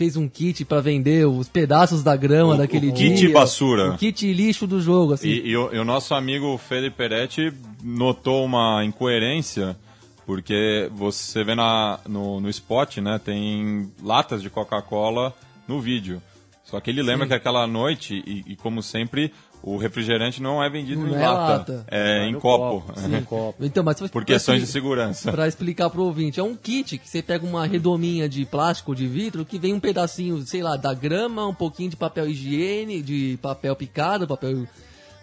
fez 0.01 0.17
um 0.17 0.27
kit 0.27 0.65
para 0.65 0.81
vender 0.81 1.27
os 1.27 1.47
pedaços 1.47 2.01
da 2.01 2.15
grama 2.15 2.55
O- 2.55 2.57
daquele 2.57 2.89
o 2.89 2.91
dia. 2.91 3.13
kit 3.13 3.27
basura. 3.27 3.91
O 3.91 3.97
kit 3.99 4.33
lixo 4.33 4.65
do 4.65 4.81
jogo, 4.81 5.13
assim. 5.13 5.27
E, 5.27 5.49
e 5.49 5.55
o, 5.55 5.71
e 5.71 5.77
o 5.77 5.85
nosso 5.85 6.15
amigo 6.15 6.57
Felipe 6.57 6.97
Peretti 6.97 7.53
notou 7.83 8.43
uma 8.43 8.83
incoerência, 8.83 9.77
porque 10.25 10.89
você 10.91 11.43
vê 11.43 11.53
na, 11.53 11.99
no, 12.07 12.39
no 12.41 12.49
spot, 12.49 12.97
né, 12.97 13.21
tem 13.23 13.91
latas 14.01 14.41
de 14.41 14.49
Coca-Cola 14.49 15.35
no 15.67 15.79
vídeo. 15.79 16.19
Só 16.63 16.79
que 16.79 16.89
ele 16.89 17.03
lembra 17.03 17.25
Sim. 17.25 17.29
que 17.29 17.35
aquela 17.35 17.67
noite, 17.67 18.23
e, 18.25 18.43
e 18.53 18.55
como 18.55 18.81
sempre, 18.81 19.31
o 19.63 19.77
refrigerante 19.77 20.41
não 20.41 20.61
é 20.63 20.69
vendido 20.69 21.01
Não 21.01 21.09
em 21.09 21.15
é 21.15 21.27
lata, 21.27 21.71
lata. 21.73 21.85
é 21.89 22.25
em 22.27 22.31
no 22.33 22.39
copo. 22.41 22.85
copo, 22.87 22.99
sim. 22.99 23.23
copo. 23.23 23.63
Então, 23.63 23.83
mas 23.83 23.99
Por 24.09 24.25
questões 24.25 24.61
de 24.61 24.67
segurança. 24.67 25.31
Pra 25.31 25.47
explicar 25.47 25.89
pro 25.89 26.03
ouvinte, 26.03 26.39
é 26.39 26.43
um 26.43 26.55
kit 26.55 26.97
que 26.97 27.07
você 27.09 27.21
pega 27.21 27.45
uma 27.45 27.65
redominha 27.65 28.27
de 28.27 28.45
plástico, 28.45 28.95
de 28.95 29.07
vidro, 29.07 29.45
que 29.45 29.59
vem 29.59 29.73
um 29.73 29.79
pedacinho, 29.79 30.41
sei 30.45 30.63
lá, 30.63 30.75
da 30.75 30.93
grama, 30.93 31.45
um 31.47 31.53
pouquinho 31.53 31.89
de 31.89 31.95
papel 31.95 32.27
higiene, 32.27 33.01
de 33.01 33.37
papel 33.41 33.75
picado, 33.75 34.27
papel 34.27 34.67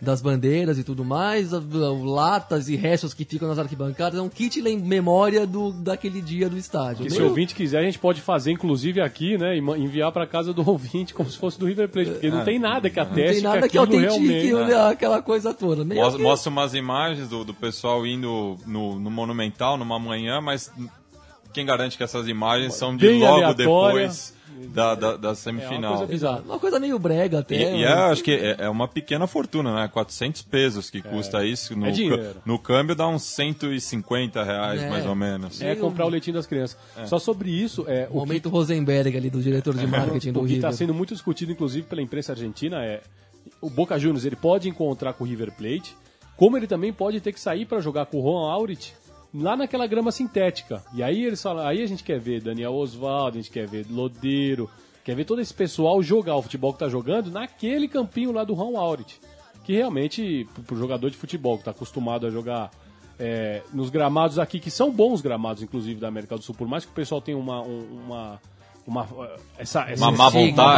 das 0.01 0.23
bandeiras 0.23 0.79
e 0.79 0.85
tudo 0.85 1.05
mais, 1.05 1.53
a- 1.53 1.59
a- 1.59 1.61
latas 2.05 2.69
e 2.69 2.77
restos 2.77 3.13
que 3.15 3.25
ficam 3.25 3.49
nas 3.49 3.59
arquibancadas, 3.59 4.19
é 4.19 4.23
um 4.23 4.29
kit 4.29 4.61
em 4.61 4.79
memória 4.79 5.47
do, 5.47 5.73
daquele 5.73 6.21
dia 6.23 6.49
do 6.49 6.57
estádio. 6.57 7.05
Que 7.05 7.11
se 7.11 7.17
o 7.17 7.21
Meio- 7.21 7.31
ouvinte 7.31 7.55
quiser, 7.55 7.79
a 7.81 7.83
gente 7.83 7.99
pode 7.99 8.21
fazer, 8.21 8.53
inclusive, 8.53 9.01
aqui, 9.01 9.37
né? 9.37 9.57
E 9.57 9.61
enviar 9.61 10.13
para 10.13 10.27
casa 10.27 10.53
do 10.53 10.63
ouvinte, 10.69 11.13
como 11.15 11.29
se 11.31 11.37
fosse 11.37 11.59
do 11.59 11.67
River 11.67 11.89
Plate. 11.89 12.11
Porque 12.13 12.31
não 12.31 12.45
tem 12.45 12.59
nada 12.59 12.89
que 12.89 12.97
não 12.97 13.03
ateste 13.05 13.33
tem 13.35 13.43
nada 13.43 13.69
que 13.69 13.79
aquilo 13.79 13.83
autentique 14.07 14.47
realmente... 14.47 14.71
né, 14.73 14.89
aquela 14.89 15.21
coisa 15.23 15.53
toda. 15.53 15.85
Meio 15.85 16.01
Mostra, 16.01 16.17
que- 16.19 16.23
mostra 16.23 16.51
umas 16.51 16.75
imagens 16.75 17.29
do, 17.29 17.45
do 17.45 17.55
pessoal 17.55 18.07
indo 18.07 18.57
no, 18.67 18.99
no 18.99 19.11
Monumental 19.11 19.77
numa 19.77 19.99
manhã, 19.99 20.41
mas 20.41 20.71
quem 21.59 21.67
garante 21.67 21.97
que 21.97 22.03
essas 22.05 22.29
imagens 22.29 22.75
são 22.75 22.97
de 22.97 23.07
Bem 23.07 23.21
logo 23.21 23.33
aleatória. 23.45 23.57
depois 23.67 24.35
da, 24.75 24.95
da, 24.95 25.17
da 25.17 25.29
É 25.29 25.31
uma 25.31 25.35
semifinal? 25.35 26.07
coisa. 26.07 26.31
Uma 26.45 26.59
coisa 26.59 26.81
meio 26.81 26.99
brega 26.99 27.41
até. 27.41 27.55
E, 27.55 27.81
e 27.81 27.85
é, 27.85 27.89
mas- 27.95 28.13
acho 28.13 28.25
que 28.25 28.33
é, 28.33 28.57
é 28.61 28.69
uma 28.69 28.87
pequena 28.89 29.27
fortuna, 29.27 29.75
né? 29.75 29.89
400 29.93 30.43
pesos 30.43 30.91
que 30.91 31.01
custa 31.03 31.45
isso. 31.45 31.77
No, 31.77 31.87
É 31.87 31.93
ca- 31.93 32.41
no 32.45 32.59
câmbio 32.59 32.95
dá 32.95 33.07
uns 33.09 33.23
150 33.23 34.43
reais, 34.43 34.83
É. 34.83 34.89
mais 34.91 35.07
ou 35.07 35.15
menos. 35.15 35.61
É 35.61 35.75
comprar 35.77 36.07
o 36.07 36.09
leitinho 36.09 36.35
das 36.35 36.47
crianças. 36.47 36.77
Só 37.07 37.19
sobre 37.19 37.51
isso, 37.51 37.85
é, 37.89 38.09
O 38.11 38.17
momento 38.19 38.49
Rosenberg 38.49 39.17
ali, 39.17 39.31
do 39.31 39.41
diretor 39.43 39.75
de 39.75 39.87
marketing 39.87 40.33
do 40.33 40.43
O 40.43 40.47
que 40.47 40.55
está 40.55 40.73
sendo 40.73 40.95
muito 40.95 41.15
discutido, 41.15 41.53
inclusive, 41.53 41.87
pela 41.87 42.03
imprensa 42.03 42.33
argentina 42.33 42.85
é 42.85 43.01
o 43.61 43.71
Boca 43.71 43.99
Juniors 43.99 44.25
ele 44.25 44.37
pode 44.37 44.69
encontrar 44.69 45.13
com 45.15 45.25
o 45.25 45.27
River 45.27 45.53
Plate, 45.53 45.97
como 46.37 46.57
ele 46.57 46.67
também 46.67 46.93
pode 46.93 47.21
ter 47.21 47.33
que 47.33 47.41
sair 47.41 47.65
para 47.65 47.81
jogar 47.81 48.07
com 48.07 48.19
o 48.19 48.23
Juan 48.23 48.51
Aurit 48.53 48.93
lá 49.35 49.57
naquela 49.57 49.87
grama 49.87 50.11
sintética. 50.13 50.83
E 50.95 51.03
aí 51.03 51.25
eles 51.25 51.43
falam, 51.43 51.67
aí 51.67 51.83
a 51.83 51.87
gente 51.87 52.03
quer 52.05 52.19
ver 52.19 52.41
Daniel 52.41 52.75
Osvaldo, 52.75 53.39
a 53.39 53.41
gente 53.41 53.51
quer 53.51 53.67
ver 53.67 53.87
Lodeiro, 53.91 54.69
quer 55.05 55.15
ver 55.15 55.25
todo 55.25 55.41
esse 55.41 55.53
pessoal 55.55 56.03
jogar 56.03 56.37
o 56.37 56.43
futebol 56.43 56.73
que 56.73 56.79
tá 56.79 56.89
jogando 56.89 57.31
naquele 57.31 57.89
campinho 57.89 58.33
lá 58.33 58.45
do 58.45 58.55
Juan 58.55 58.79
Aurit. 58.79 59.21
Que 59.65 59.75
realmente, 59.75 60.49
pro- 60.67 60.77
jogador 60.77 61.11
de 61.11 61.17
futebol 61.17 61.59
que 61.59 61.65
tá 61.65 61.73
acostumado 61.73 62.27
a 62.27 62.31
jogar 62.31 62.71
é, 63.19 63.63
nos 63.73 63.91
gramados 63.91 64.39
aqui, 64.39 64.59
que 64.61 64.71
são 64.71 64.91
bons 64.91 65.21
gramados, 65.21 65.63
inclusive, 65.63 66.01
da 66.01 66.09
América 66.09 66.37
do 66.37 66.43
Sul, 66.43 66.55
por 66.55 66.67
mais 66.69 66.85
que 66.87 66.91
o 66.91 66.95
pessoal 66.95 67.21
tenha 67.21 67.37
uma, 67.37 67.61
um- 67.61 68.01
uma, 68.07 68.41
uma, 68.87 69.07
essa, 69.59 69.83
essa 69.91 70.03
Uma 70.09 70.13
má 70.13 70.29
uma 70.29 70.31
má 70.31 70.31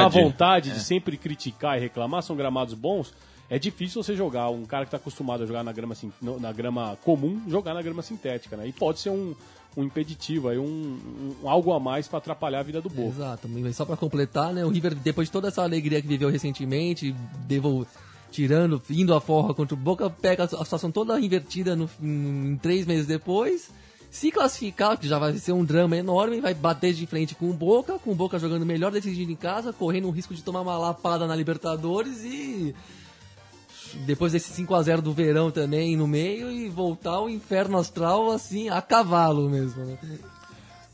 vontade. 0.08 0.20
vontade 0.20 0.70
de 0.72 0.80
sempre 0.80 1.16
criticar 1.16 1.76
e 1.78 1.80
reclamar, 1.80 2.22
são 2.22 2.34
gramados 2.34 2.74
bons. 2.74 3.14
É 3.50 3.58
difícil 3.58 4.02
você 4.02 4.14
jogar, 4.14 4.48
um 4.48 4.64
cara 4.64 4.84
que 4.84 4.88
está 4.88 4.96
acostumado 4.96 5.42
a 5.42 5.46
jogar 5.46 5.64
na 5.64 5.72
grama, 5.72 5.94
na 6.40 6.52
grama 6.52 6.96
comum, 7.04 7.42
jogar 7.48 7.74
na 7.74 7.82
grama 7.82 8.00
sintética, 8.00 8.56
né? 8.56 8.68
E 8.68 8.72
pode 8.72 9.00
ser 9.00 9.10
um, 9.10 9.34
um 9.76 9.82
impeditivo, 9.82 10.48
aí 10.48 10.56
um, 10.56 10.62
um- 11.42 11.48
algo 11.48 11.72
a 11.72 11.80
mais 11.80 12.06
para 12.06 12.18
atrapalhar 12.18 12.60
a 12.60 12.62
vida 12.62 12.80
do 12.80 12.88
Boca. 12.88 13.08
Exato, 13.08 13.48
só 13.74 13.84
pra 13.84 13.96
completar, 13.96 14.54
né? 14.54 14.64
O 14.64 14.68
River, 14.68 14.94
depois 14.94 15.26
de 15.26 15.32
toda 15.32 15.48
essa 15.48 15.62
alegria 15.62 16.00
que 16.00 16.06
viveu 16.06 16.30
recentemente, 16.30 17.12
devol... 17.48 17.84
tirando, 18.30 18.80
indo 18.88 19.12
a 19.12 19.20
forra 19.20 19.52
contra 19.52 19.74
o 19.74 19.76
Boca, 19.76 20.08
pega 20.08 20.44
a 20.44 20.48
situação 20.48 20.92
toda 20.92 21.18
invertida 21.20 21.74
no, 21.74 21.90
em, 22.00 22.52
em 22.52 22.56
três 22.56 22.86
meses 22.86 23.06
depois. 23.06 23.68
Se 24.12 24.30
classificar, 24.30 24.96
que 24.96 25.08
já 25.08 25.18
vai 25.18 25.36
ser 25.38 25.52
um 25.52 25.64
drama 25.64 25.96
enorme, 25.96 26.40
vai 26.40 26.54
bater 26.54 26.92
de 26.94 27.06
frente 27.06 27.34
com 27.34 27.50
o 27.50 27.52
Boca, 27.52 27.98
com 27.98 28.12
o 28.12 28.14
Boca 28.14 28.38
jogando 28.38 28.64
melhor, 28.64 28.92
decidindo 28.92 29.32
em 29.32 29.36
casa, 29.36 29.72
correndo 29.72 30.06
o 30.06 30.10
risco 30.12 30.34
de 30.34 30.42
tomar 30.42 30.60
uma 30.60 30.76
lapada 30.78 31.26
na 31.26 31.34
Libertadores 31.34 32.24
e 32.24 32.74
depois 33.98 34.32
desse 34.32 34.52
5 34.52 34.74
a 34.74 34.82
0 34.82 35.02
do 35.02 35.12
verão 35.12 35.50
também 35.50 35.96
no 35.96 36.06
meio 36.06 36.50
e 36.50 36.68
voltar 36.68 37.10
ao 37.12 37.28
inferno 37.30 37.78
astral 37.78 38.30
assim 38.30 38.68
a 38.68 38.80
cavalo 38.82 39.48
mesmo, 39.48 39.84
né? 39.84 39.98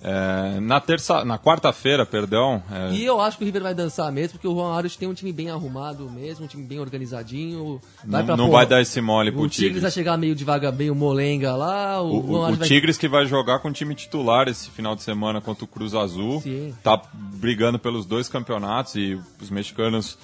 É, 0.09 0.61
na 0.61 0.79
terça, 0.79 1.25
na 1.25 1.39
quarta-feira, 1.39 2.05
perdão, 2.05 2.63
é, 2.71 2.93
E 2.93 3.05
eu 3.05 3.19
acho 3.19 3.39
que 3.39 3.43
o 3.45 3.47
River 3.47 3.63
vai 3.63 3.75
dançar 3.75 4.13
mesmo, 4.13 4.33
porque 4.33 4.47
o 4.47 4.55
Juan 4.55 4.75
Arias 4.77 4.95
tem 4.95 5.09
um 5.09 5.15
time 5.15 5.33
bem 5.33 5.49
arrumado 5.51 6.09
mesmo, 6.11 6.45
um 6.45 6.49
time 6.49 6.63
bem 6.65 6.79
organizadinho. 6.79 7.81
Vai 8.05 8.21
não, 8.21 8.27
pra 8.27 8.37
não 8.37 8.45
porra. 8.47 8.59
vai 8.59 8.67
dar 8.67 8.83
esse 8.83 9.01
mole 9.01 9.33
pro 9.33 9.41
O 9.43 9.49
Tigres 9.49 9.71
vai 9.73 9.91
Tigres. 9.91 9.95
chegar 9.95 10.19
meio 10.19 10.35
devagar, 10.35 10.71
meio 10.73 10.95
molenga 10.95 11.57
lá. 11.57 12.03
O, 12.03 12.09
O, 12.09 12.31
o- 12.31 12.49
o 12.53 12.57
vai... 12.57 12.69
Tigres 12.69 12.99
que 12.99 13.09
vai 13.09 13.25
jogar 13.27 13.59
com 13.61 13.69
o 13.69 13.73
time 13.73 13.95
titular 13.95 14.49
esse 14.49 14.69
final 14.71 14.95
de 14.95 15.03
semana 15.03 15.41
contra 15.41 15.65
o 15.65 15.69
Cruz 15.69 15.95
Azul. 15.95 16.43
Sim. 16.43 16.75
Tá 16.85 17.01
brigando 17.15 17.79
pelos 17.79 18.05
dois 18.05 18.29
campeonatos 18.29 18.95
e 18.97 19.19
os 19.41 19.49
mexicanos 19.51 20.19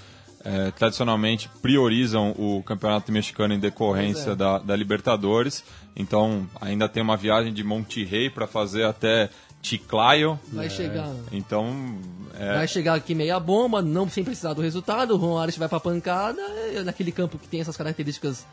é, 0.45 0.71
tradicionalmente 0.73 1.49
priorizam 1.61 2.31
o 2.39 2.63
campeonato 2.65 3.11
mexicano 3.13 3.55
em 3.55 3.59
decorrência 3.61 4.31
é. 4.31 4.35
da, 4.35 4.59
da 4.59 4.77
Libertadores. 4.77 5.65
Então 5.95 6.47
ainda 6.61 6.89
tem 6.89 7.03
uma 7.03 7.17
viagem 7.17 7.53
de 7.53 7.63
Monterrey 7.63 8.31
para 8.31 8.47
fazer 8.47 8.85
até 8.85 9.31
Chiclayo. 9.63 10.39
Vai 10.53 10.69
chegar. 10.69 11.11
Então 11.31 11.97
é, 12.39 12.55
Vai 12.55 12.69
chegar 12.69 12.95
aqui 12.95 13.15
meia 13.15 13.39
bomba, 13.39 13.81
não 13.81 14.09
sem 14.09 14.25
precisar 14.25 14.55
do 14.55 14.63
resultado. 14.63 15.15
O 15.15 15.17
Ron 15.17 15.39
Ares 15.39 15.57
vai 15.57 15.69
pra 15.69 15.79
pancada. 15.79 16.41
é 16.75 16.83
naquele 16.83 17.13
campo 17.13 17.39
que 17.39 17.47
tem 17.47 17.61
essas 17.61 17.77
características 17.77 18.45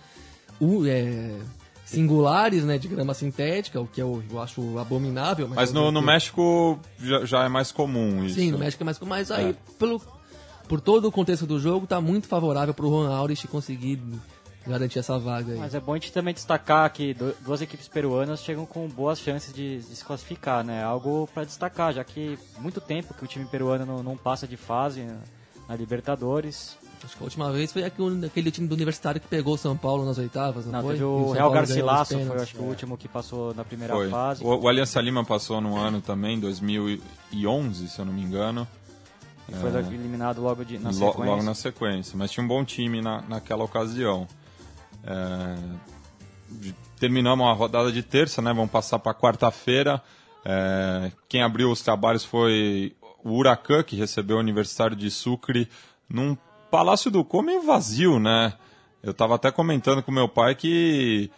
uh, 0.61 0.85
é, 0.85 1.31
singulares, 1.85 2.63
né? 2.63 2.77
De 2.77 2.87
grama 2.87 3.13
sintética, 3.15 3.81
o 3.81 3.87
que 3.87 4.01
eu, 4.01 4.23
eu 4.29 4.39
acho 4.39 4.77
abominável. 4.77 5.47
mas 5.47 5.73
no, 5.73 5.91
no 5.91 6.01
México 6.01 6.79
já, 7.01 7.25
já 7.25 7.43
é 7.45 7.49
mais 7.49 7.71
comum 7.71 8.23
isso. 8.23 8.35
Sim, 8.35 8.51
no 8.51 8.59
México 8.59 8.83
é 8.83 8.85
mais 8.85 8.97
comum. 8.99 9.09
Mas 9.09 9.31
aí, 9.31 9.49
É. 9.49 9.55
pelo, 9.79 9.99
por 10.69 10.79
todo 10.79 11.05
o 11.07 11.11
contexto 11.11 11.45
do 11.45 11.59
jogo, 11.59 11.85
tá 11.87 11.99
muito 11.99 12.27
favorável 12.27 12.73
pro 12.73 12.87
Ron 12.89 13.11
Ares 13.11 13.43
conseguir 13.49 13.99
garantir 14.67 14.99
essa 14.99 15.17
vaga 15.17 15.53
aí. 15.53 15.57
Mas 15.59 15.73
é 15.73 15.79
bom 15.79 15.93
a 15.93 15.95
gente 15.95 16.11
também 16.11 16.33
destacar 16.33 16.89
que 16.93 17.13
du- 17.13 17.33
duas 17.41 17.59
equipes 17.61 17.87
peruanas 17.87 18.41
chegam 18.41 18.65
com 18.65 18.87
boas 18.87 19.19
chances 19.19 19.51
de, 19.51 19.81
se 19.81 20.05
classificar, 20.05 20.63
né? 20.63 20.83
Algo 20.83 21.27
para 21.33 21.43
destacar, 21.43 21.91
já 21.93 22.03
que 22.03 22.37
muito 22.59 22.79
tempo 22.79 23.13
que 23.15 23.23
o 23.23 23.27
time 23.27 23.45
peruano 23.45 23.85
não, 23.85 24.03
não 24.03 24.15
passa 24.15 24.47
de 24.47 24.55
fase 24.57 25.01
na, 25.01 25.17
na 25.69 25.75
Libertadores. 25.75 26.77
Acho 27.03 27.15
que 27.15 27.23
a 27.23 27.25
última 27.25 27.51
vez 27.51 27.71
foi 27.71 27.83
aquele, 27.83 28.25
aquele 28.25 28.51
time 28.51 28.67
do 28.67 28.75
Universitário 28.75 29.19
que 29.21 29.27
pegou 29.27 29.53
o 29.55 29.57
São 29.57 29.75
Paulo 29.75 30.03
nas 30.05 30.17
oitavas, 30.17 30.65
não, 30.65 30.73
Não, 30.73 30.81
foi? 30.81 30.91
teve 30.95 31.05
o 31.05 31.23
São 31.27 31.33
Real 31.33 31.49
Garcilaso, 31.51 32.19
foi 32.19 32.41
acho 32.41 32.53
que 32.53 32.61
o 32.61 32.65
último 32.65 32.97
que 32.97 33.07
passou 33.07 33.53
na 33.55 33.63
primeira 33.63 33.93
Foi. 33.95 34.09
fase. 34.09 34.43
O, 34.43 34.49
o 34.53 34.67
Aliança 34.67 34.99
Lima 35.01 35.23
passou 35.23 35.61
num 35.61 35.77
ano 35.77 36.01
também, 36.01 36.37
2011, 36.39 37.87
se 37.87 37.99
eu 37.99 38.05
não 38.05 38.13
me 38.13 38.21
engano. 38.21 38.67
E 39.51 39.55
foi 39.55 39.69
eliminado 39.93 40.41
logo 40.41 40.63
de, 40.63 40.77
na 40.77 40.93
sequência. 40.93 41.25
logo 41.25 41.43
na 41.43 41.53
sequência. 41.53 42.17
Mas 42.17 42.31
tinha 42.31 42.43
um 42.43 42.47
bom 42.47 42.63
time 42.63 43.01
na, 43.01 43.21
naquela 43.21 43.63
ocasião. 43.63 44.27
É, 45.03 45.55
terminamos 46.99 47.47
a 47.47 47.53
rodada 47.53 47.91
de 47.91 48.03
terça, 48.03 48.41
né? 48.41 48.53
Vamos 48.53 48.71
passar 48.71 48.99
para 48.99 49.13
quarta-feira. 49.13 50.01
É, 50.45 51.11
quem 51.27 51.41
abriu 51.41 51.71
os 51.71 51.81
trabalhos 51.81 52.23
foi 52.23 52.95
o 53.23 53.37
Huracan, 53.37 53.83
que 53.83 53.95
recebeu 53.95 54.37
o 54.37 54.39
Universitário 54.39 54.95
de 54.95 55.09
Sucre 55.09 55.67
num 56.07 56.37
Palácio 56.71 57.09
do 57.09 57.23
Como 57.23 57.47
meio 57.47 57.63
vazio, 57.63 58.19
né? 58.19 58.53
Eu 59.01 59.11
estava 59.11 59.35
até 59.35 59.51
comentando 59.51 60.03
com 60.03 60.11
meu 60.11 60.27
pai 60.27 60.55
que 60.55 61.31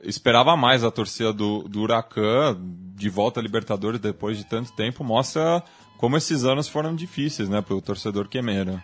esperava 0.00 0.56
mais 0.56 0.84
a 0.84 0.90
torcida 0.90 1.32
do, 1.32 1.64
do 1.64 1.82
Huracan 1.82 2.56
de 2.94 3.08
volta 3.08 3.40
à 3.40 3.42
Libertadores 3.42 4.00
depois 4.00 4.38
de 4.38 4.44
tanto 4.44 4.72
tempo. 4.72 5.04
Mostra 5.04 5.62
como 5.98 6.16
esses 6.16 6.44
anos 6.44 6.66
foram 6.68 6.94
difíceis, 6.94 7.48
né, 7.50 7.60
para 7.60 7.74
o 7.74 7.82
torcedor 7.82 8.26
quemeiro. 8.28 8.80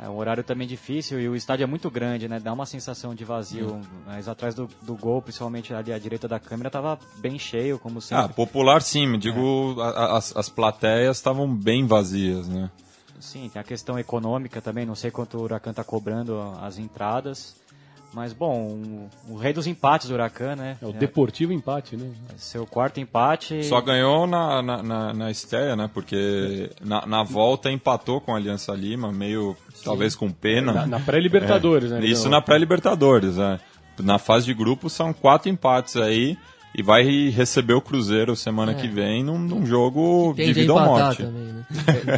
É 0.00 0.08
um 0.08 0.16
horário 0.16 0.42
também 0.42 0.66
difícil 0.66 1.20
e 1.20 1.28
o 1.28 1.36
estádio 1.36 1.62
é 1.62 1.66
muito 1.68 1.88
grande, 1.88 2.26
né? 2.28 2.40
Dá 2.40 2.52
uma 2.52 2.66
sensação 2.66 3.14
de 3.14 3.24
vazio. 3.24 3.80
Mas 4.04 4.26
atrás 4.28 4.52
do, 4.52 4.68
do 4.82 4.96
gol, 4.96 5.22
principalmente 5.22 5.72
ali 5.72 5.92
à 5.92 5.98
direita 6.00 6.26
da 6.26 6.40
câmera, 6.40 6.68
tava 6.68 6.98
bem 7.18 7.38
cheio, 7.38 7.78
como 7.78 7.98
Ah, 7.98 8.02
sempre. 8.02 8.34
popular 8.34 8.82
sim, 8.82 9.06
me 9.06 9.16
digo, 9.18 9.76
a- 9.80 9.88
a- 9.90 10.16
as, 10.18 10.36
as 10.36 10.48
plateias 10.48 11.16
estavam 11.16 11.46
bem 11.54 11.86
vazias, 11.86 12.48
né? 12.48 12.68
Sim, 13.20 13.48
tem 13.48 13.60
a 13.60 13.64
questão 13.64 13.96
econômica 13.96 14.60
também, 14.60 14.84
não 14.84 14.96
sei 14.96 15.12
quanto 15.12 15.38
o 15.38 15.42
Huracan 15.42 15.72
tá 15.72 15.84
cobrando 15.84 16.40
as 16.60 16.76
entradas. 16.76 17.54
Mas, 18.14 18.32
bom, 18.32 19.08
o, 19.28 19.32
o 19.32 19.36
rei 19.36 19.52
dos 19.52 19.66
empates 19.66 20.08
do 20.08 20.14
Huracan, 20.14 20.54
né? 20.54 20.76
É 20.80 20.86
o 20.86 20.92
Deportivo 20.92 21.52
empate, 21.52 21.96
né? 21.96 22.10
Seu 22.36 22.64
quarto 22.64 23.00
empate. 23.00 23.64
Só 23.64 23.80
ganhou 23.80 24.24
na, 24.26 24.62
na, 24.62 24.82
na, 24.82 25.12
na 25.12 25.30
estreia, 25.30 25.74
né? 25.74 25.90
Porque 25.92 26.70
na, 26.80 27.04
na 27.06 27.22
volta 27.24 27.70
empatou 27.72 28.20
com 28.20 28.32
a 28.32 28.36
Aliança 28.36 28.72
Lima, 28.72 29.10
meio 29.10 29.56
talvez 29.82 30.14
com 30.14 30.30
pena. 30.30 30.72
Na, 30.72 30.86
na 30.86 31.00
pré-Libertadores, 31.00 31.90
né? 31.90 32.04
Isso 32.04 32.20
Então, 32.22 32.30
na 32.30 32.40
pré-Libertadores, 32.40 33.36
né? 33.36 33.58
Na 34.00 34.18
fase 34.18 34.46
de 34.46 34.54
grupo 34.54 34.88
são 34.88 35.12
quatro 35.12 35.48
empates 35.48 35.96
aí 35.96 36.36
e 36.76 36.82
vai 36.82 37.04
receber 37.30 37.74
o 37.74 37.80
Cruzeiro 37.80 38.34
semana 38.36 38.72
É. 38.72 38.74
que 38.74 38.86
vem 38.88 39.22
num, 39.24 39.38
num 39.38 39.64
jogo 39.66 40.34
de 40.36 40.52
vida 40.52 40.72
ou 40.72 40.80
morte. 40.80 41.22
também, 41.24 41.42
né? 41.52 41.64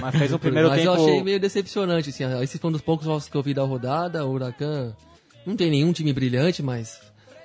Mas 0.00 0.14
fez 0.16 0.32
um 0.32 0.38
primeiro 0.38 0.68
Mas 0.68 0.78
tempo. 0.80 0.94
eu 0.94 1.02
achei 1.02 1.22
meio 1.22 1.40
decepcionante, 1.40 2.10
assim. 2.10 2.24
Esse 2.42 2.58
foi 2.58 2.68
um 2.68 2.72
dos 2.72 2.80
poucos 2.82 3.06
jogos 3.06 3.28
que 3.28 3.36
eu 3.36 3.42
vi 3.42 3.52
da 3.54 3.62
rodada. 3.62 4.24
O 4.26 4.30
Huracan 4.32 4.92
não 5.46 5.56
tem 5.56 5.70
nenhum 5.70 5.92
time 5.92 6.12
brilhante, 6.12 6.62
mas 6.62 7.00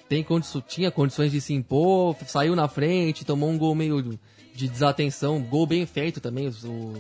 tem 0.10 0.24
condi- 0.24 0.48
tinha 0.68 0.92
condições 0.92 1.32
de 1.32 1.40
se 1.40 1.54
impor, 1.54 2.18
saiu 2.26 2.56
na 2.56 2.68
frente, 2.68 3.24
tomou 3.24 3.50
um 3.50 3.58
gol 3.58 3.74
meio 3.76 4.20
de 4.54 4.68
desatenção, 4.68 5.42
gol 5.42 5.66
bem 5.66 5.86
feito 5.86 6.20
também. 6.20 6.50
O, 6.66 6.94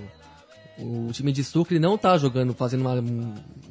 o 0.79 1.09
time 1.11 1.31
de 1.31 1.43
Sucre 1.43 1.77
não 1.79 1.97
tá 1.97 2.17
jogando, 2.17 2.53
fazendo 2.53 2.81
uma, 2.81 2.93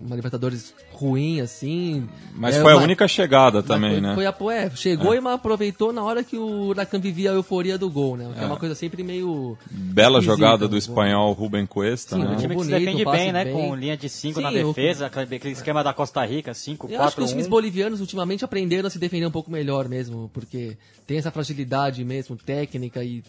uma 0.01 0.15
Libertadores 0.17 0.73
ruim, 0.93 1.41
assim. 1.41 2.09
Mas 2.35 2.57
É 2.57 2.63
foi 2.63 2.73
a 2.73 2.77
uma- 2.77 2.85
única 2.85 3.09
chegada 3.09 3.63
também, 3.63 3.93
foi, 3.93 4.01
né? 4.01 4.15
Foi 4.15 4.27
a, 4.27 4.35
é, 4.55 4.71
chegou 4.71 5.15
e 5.15 5.21
mas 5.21 5.35
aproveitou 5.35 5.93
na 5.93 6.03
hora 6.03 6.23
que 6.23 6.37
o 6.37 6.67
Huracan 6.69 7.01
vivia 7.01 7.31
a 7.31 7.35
euforia 7.35 7.77
do 7.79 7.91
gol, 7.91 8.17
né? 8.17 8.31
Que 8.35 8.41
é, 8.41 8.43
É. 8.45 8.47
uma 8.47 8.57
coisa 8.57 8.75
sempre 8.75 9.03
meio... 9.03 9.57
Bela 9.71 10.21
jogada 10.21 10.69
do 10.69 10.77
espanhol 10.77 11.33
Ruben 11.33 11.67
Cuesta, 11.67 12.17
Sim, 12.17 12.23
né? 12.23 12.31
Um 12.31 12.37
time 12.37 12.55
que 12.57 12.65
se 12.65 12.71
defende 12.71 13.05
bem, 13.05 13.33
né? 13.33 13.45
bem. 13.45 13.53
Com 13.55 13.75
linha 13.75 13.97
de 13.97 14.09
5 14.09 14.41
na 14.41 14.51
defesa, 14.51 15.07
aquele 15.07 15.37
aquele 15.37 15.53
esquema 15.55 15.83
da 15.83 15.93
Costa 15.93 16.25
Rica, 16.25 16.53
5, 16.55 16.87
Eu 16.87 17.01
acho 17.03 17.15
que 17.17 17.17
4, 17.17 17.25
os 17.25 17.31
times 17.31 17.47
1. 17.47 17.51
bolivianos 17.51 18.01
ultimamente 18.01 18.45
aprenderam 18.45 18.87
a 18.87 18.91
se 18.91 18.99
defender 18.99 19.27
um 19.27 19.31
pouco 19.31 19.51
melhor 19.51 19.89
mesmo, 19.89 20.31
porque 20.33 20.77
tem 21.07 21.19
essa 21.19 21.31
fragilidade 21.31 22.05
mesmo, 22.05 22.37
técnica, 22.37 23.03
e, 23.03 23.23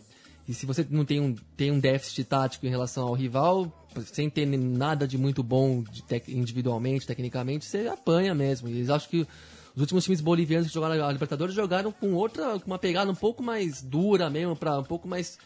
e 0.48 0.54
se 0.54 0.66
você 0.66 0.86
não 0.90 1.06
tem 1.06 1.20
um, 1.20 1.36
tem 1.56 1.72
um 1.72 1.80
déficit 1.80 2.24
tático 2.26 2.66
em 2.66 2.70
relação 2.70 3.08
ao 3.08 3.14
rival, 3.14 3.72
sem 4.06 4.30
ter 4.30 4.46
nada 4.46 5.08
de 5.08 5.18
muito 5.18 5.44
bom 5.44 5.84
de 5.84 6.04
tec- 6.04 6.30
individualmente, 6.30 7.06
tecnicamente, 7.06 7.66
você 7.66 7.88
apanha 7.88 8.34
mesmo. 8.34 8.68
E 8.70 8.86
eu 8.88 8.94
acho 8.96 9.08
que 9.10 9.28
os 9.76 9.82
últimos 9.82 10.04
times 10.04 10.20
bolivianos 10.22 10.68
que 10.68 10.74
jogaram 10.74 11.06
a 11.06 11.12
Libertadores 11.12 11.54
jogaram 11.56 11.92
com 11.92 12.14
outra, 12.14 12.60
com 12.60 12.68
uma 12.68 12.80
pegada 12.80 13.10
um 13.12 13.16
pouco 13.16 13.42
mais 13.44 13.82
dura 13.82 14.30
mesmo, 14.30 14.56
para 14.56 14.80
um 14.80 14.84
pouco 14.84 15.08
mais 15.08 15.38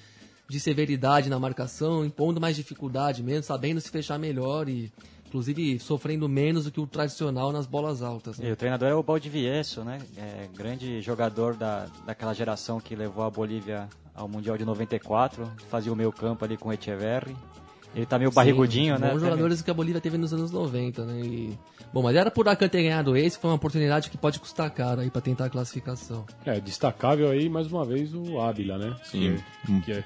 de 0.48 0.60
severidade 0.60 1.30
na 1.30 1.40
marcação, 1.40 2.06
impondo 2.06 2.40
mais 2.40 2.56
dificuldade 2.56 3.22
mesmo, 3.24 3.44
sabendo 3.44 3.82
se 3.82 3.90
fechar 3.90 4.18
melhor 4.20 4.70
e 4.70 4.92
inclusive 5.28 5.80
sofrendo 5.80 6.30
menos 6.30 6.66
do 6.66 6.72
que 6.72 6.80
o 6.80 6.88
tradicional 6.88 7.52
nas 7.52 7.66
bolas 7.66 8.02
altas. 8.02 8.38
né? 8.38 8.48
E 8.48 8.52
o 8.52 8.56
treinador 8.56 8.88
é 8.88 8.94
o 8.96 9.04
Baldivieso, 9.04 9.84
né? 9.84 10.00
É, 10.16 10.48
grande 10.56 11.02
jogador 11.02 11.56
da, 11.56 11.88
daquela 12.06 12.32
geração 12.34 12.80
que 12.80 12.96
levou 12.96 13.24
a 13.24 13.30
Bolívia 13.30 13.90
ao 14.16 14.28
Mundial 14.28 14.58
de 14.58 14.66
94, 14.66 15.52
fazia 15.70 15.92
o 15.92 15.96
meio 15.96 16.12
campo 16.12 16.46
ali 16.46 16.58
com 16.58 16.70
o 16.70 16.74
Echeverri. 16.74 17.36
Ele 17.96 18.06
tá 18.06 18.20
meio 18.20 18.30
barrigudinho, 18.30 18.96
Sim, 18.96 19.02
né? 19.02 19.12
Bons 19.12 19.22
jogadores 19.22 19.62
que 19.62 19.72
a 19.72 19.74
Bolívia 19.74 20.02
teve 20.02 20.18
nos 20.18 20.34
anos 20.34 20.52
90, 20.52 21.06
né? 21.06 21.22
E... 21.22 21.58
Bom, 21.94 22.04
mas 22.04 22.14
era 22.14 22.30
por 22.30 22.46
Acan 22.50 22.68
ter 22.68 22.84
ganhado 22.84 23.16
esse, 23.16 23.40
foi 23.40 23.50
uma 23.50 23.56
oportunidade 23.56 24.10
que 24.10 24.18
pode 24.18 24.38
custar 24.38 24.70
caro 24.70 25.00
aí 25.00 25.10
pra 25.10 25.22
tentar 25.22 25.46
a 25.46 25.50
classificação. 25.50 26.26
É, 26.46 26.60
destacável 26.60 27.30
aí, 27.30 27.48
mais 27.48 27.72
uma 27.72 27.86
vez, 27.86 28.14
o 28.14 28.42
Ávila, 28.42 28.78
né? 28.78 28.96
Sim. 29.06 29.38
Que, 29.66 29.82
que 29.82 29.92
é, 29.94 30.04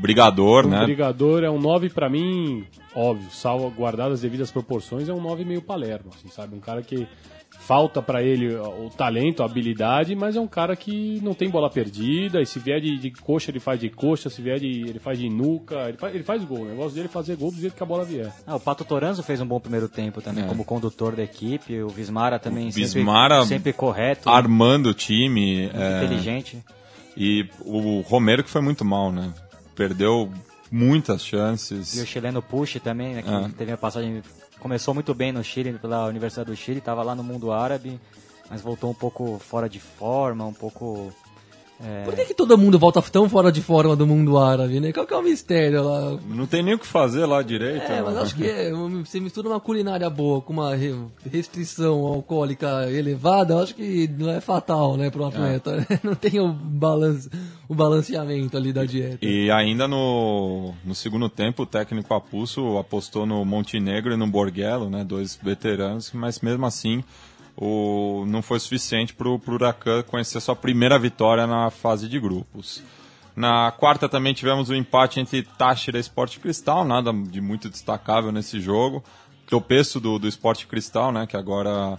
Brigador, 0.00 0.64
o 0.64 0.68
né? 0.68 0.82
brigador 0.84 1.44
é 1.44 1.50
um 1.50 1.60
9 1.60 1.90
pra 1.90 2.08
mim, 2.08 2.64
óbvio, 2.94 3.28
salvo 3.30 3.70
guardado 3.70 4.12
as 4.12 4.22
devidas 4.22 4.50
proporções, 4.50 5.06
é 5.06 5.12
um 5.12 5.20
9 5.20 5.44
meio 5.44 5.60
Palermo, 5.60 6.12
assim, 6.14 6.28
sabe? 6.30 6.56
Um 6.56 6.60
cara 6.60 6.80
que 6.80 7.06
falta 7.66 8.00
pra 8.00 8.22
ele 8.22 8.54
o 8.54 8.88
talento, 8.90 9.42
a 9.42 9.46
habilidade, 9.46 10.14
mas 10.14 10.36
é 10.36 10.40
um 10.40 10.46
cara 10.46 10.76
que 10.76 11.20
não 11.22 11.34
tem 11.34 11.50
bola 11.50 11.68
perdida, 11.68 12.40
e 12.40 12.46
se 12.46 12.58
vier 12.60 12.80
de, 12.80 12.96
de 12.96 13.10
coxa, 13.10 13.50
ele 13.50 13.58
faz 13.58 13.80
de 13.80 13.90
coxa, 13.90 14.30
se 14.30 14.40
vier 14.40 14.60
de. 14.60 14.66
ele 14.88 14.98
faz 15.00 15.18
de 15.18 15.28
nuca, 15.28 15.88
ele 15.88 15.96
faz, 15.98 16.14
ele 16.14 16.24
faz 16.24 16.44
gol. 16.44 16.60
O 16.60 16.64
negócio 16.68 16.92
dele 16.94 17.06
é 17.06 17.10
fazer 17.10 17.36
gol 17.36 17.50
do 17.50 17.58
jeito 17.60 17.74
que 17.74 17.82
a 17.82 17.86
bola 17.86 18.04
vier. 18.04 18.32
Ah, 18.46 18.54
o 18.56 18.60
Pato 18.60 18.84
Toranzo 18.84 19.22
fez 19.22 19.40
um 19.40 19.46
bom 19.46 19.58
primeiro 19.58 19.88
tempo 19.88 20.22
também, 20.22 20.44
É. 20.44 20.46
como 20.46 20.64
condutor 20.64 21.16
da 21.16 21.22
equipe. 21.24 21.82
O 21.82 21.88
Vismara 21.88 22.38
também 22.38 22.68
O 22.68 22.72
sempre- 22.72 22.88
Vismara 22.94 23.44
sempre, 23.44 23.72
correto, 23.72 24.28
Armando 24.30 24.90
o 24.90 24.94
time. 24.94 25.68
é, 25.74 26.04
inteligente. 26.04 26.62
E 27.16 27.48
o 27.64 28.00
Romero 28.02 28.44
que 28.44 28.50
foi 28.50 28.60
muito 28.60 28.84
mal, 28.84 29.10
né? 29.10 29.32
Perdeu 29.74 30.30
muitas 30.70 31.22
E 31.22 31.24
o 31.24 31.28
chances. 31.28 32.04
chileno 32.06 32.40
Push 32.42 32.78
também, 32.82 33.14
né, 33.14 33.22
que 33.22 33.28
Ah. 33.28 33.50
teve 33.56 33.72
a 33.72 33.76
passagem. 33.76 34.22
Começou 34.66 34.92
muito 34.92 35.14
bem 35.14 35.30
no 35.30 35.44
Chile, 35.44 35.78
pela 35.78 36.06
Universidade 36.06 36.50
do 36.50 36.56
Chile, 36.56 36.80
estava 36.80 37.00
lá 37.00 37.14
no 37.14 37.22
mundo 37.22 37.52
árabe, 37.52 38.00
mas 38.50 38.60
voltou 38.60 38.90
um 38.90 38.94
pouco 38.94 39.38
fora 39.38 39.68
de 39.68 39.78
forma, 39.78 40.44
um 40.44 40.52
pouco. 40.52 41.14
É, 41.84 42.04
Por 42.04 42.14
que, 42.14 42.24
que 42.24 42.34
todo 42.34 42.56
mundo 42.56 42.78
volta 42.78 43.02
tão 43.02 43.28
fora 43.28 43.52
de 43.52 43.60
forma 43.60 43.94
do 43.94 44.06
mundo 44.06 44.38
árabe, 44.38 44.80
né? 44.80 44.92
Qual 44.92 45.06
que 45.06 45.12
é 45.12 45.16
o 45.16 45.22
mistério 45.22 45.82
lá? 45.84 46.18
Não 46.26 46.46
tem 46.46 46.62
nem 46.62 46.74
o 46.74 46.78
que 46.78 46.86
fazer 46.86 47.26
lá 47.26 47.42
direito. 47.42 47.82
É, 47.82 48.02
mas 48.02 48.14
né? 48.14 48.20
acho 48.22 48.34
que 48.34 48.44
é, 48.46 48.72
você 48.72 49.20
mistura 49.20 49.48
uma 49.48 49.60
culinária 49.60 50.08
boa 50.08 50.40
com 50.40 50.52
uma 50.54 50.74
re- 50.74 50.94
restrição 51.30 52.06
alcoólica 52.06 52.90
elevada, 52.90 53.54
eu 53.54 53.58
acho 53.60 53.74
que 53.74 54.08
não 54.18 54.30
é 54.30 54.40
fatal, 54.40 54.96
né, 54.96 55.10
pro 55.10 55.24
atleta. 55.26 55.76
né? 55.76 55.86
Não 56.02 56.14
tem 56.14 56.40
o, 56.40 56.48
balance, 56.48 57.28
o 57.68 57.74
balanceamento 57.74 58.56
ali 58.56 58.72
da 58.72 58.84
dieta. 58.84 59.18
E 59.24 59.50
ainda 59.50 59.86
no, 59.88 60.72
no 60.84 60.94
segundo 60.94 61.28
tempo, 61.28 61.62
o 61.62 61.66
técnico 61.66 62.14
Apulso 62.14 62.78
apostou 62.78 63.26
no 63.26 63.44
Montenegro 63.44 64.12
e 64.12 64.16
no 64.16 64.26
Borghello, 64.26 64.88
né, 64.88 65.04
dois 65.04 65.38
veteranos, 65.42 66.10
mas 66.14 66.40
mesmo 66.40 66.64
assim 66.66 67.02
o, 67.56 68.24
não 68.26 68.42
foi 68.42 68.60
suficiente 68.60 69.14
para 69.14 69.28
o 69.28 69.40
Huracan 69.46 70.02
conhecer 70.02 70.40
sua 70.40 70.54
primeira 70.54 70.98
vitória 70.98 71.46
na 71.46 71.70
fase 71.70 72.08
de 72.08 72.20
grupos. 72.20 72.82
Na 73.34 73.70
quarta 73.70 74.08
também 74.08 74.34
tivemos 74.34 74.68
o 74.68 74.74
empate 74.74 75.20
entre 75.20 75.42
Táchira 75.42 75.98
e 75.98 76.00
Sport 76.00 76.38
Cristal, 76.38 76.84
nada 76.84 77.12
de 77.12 77.40
muito 77.40 77.68
destacável 77.68 78.32
nesse 78.32 78.60
jogo. 78.60 79.02
tropeço 79.46 80.00
do, 80.00 80.18
do 80.18 80.26
Esporte 80.26 80.66
Cristal, 80.66 81.12
né, 81.12 81.26
que 81.26 81.36
agora 81.36 81.98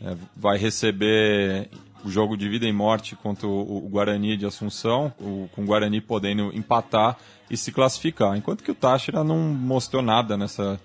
é, 0.00 0.16
vai 0.36 0.56
receber 0.58 1.68
o 2.04 2.10
jogo 2.10 2.36
de 2.36 2.48
vida 2.48 2.66
e 2.66 2.72
morte 2.72 3.16
contra 3.16 3.46
o, 3.46 3.78
o 3.78 3.88
Guarani 3.88 4.36
de 4.36 4.46
Assunção, 4.46 5.12
o, 5.18 5.48
com 5.52 5.62
o 5.62 5.64
Guarani 5.64 6.00
podendo 6.00 6.54
empatar 6.54 7.16
e 7.50 7.56
se 7.56 7.72
classificar. 7.72 8.36
Enquanto 8.36 8.62
que 8.62 8.70
o 8.70 8.74
Táchira 8.74 9.24
não 9.24 9.38
mostrou 9.38 10.02
nada 10.02 10.36
nessa 10.36 10.78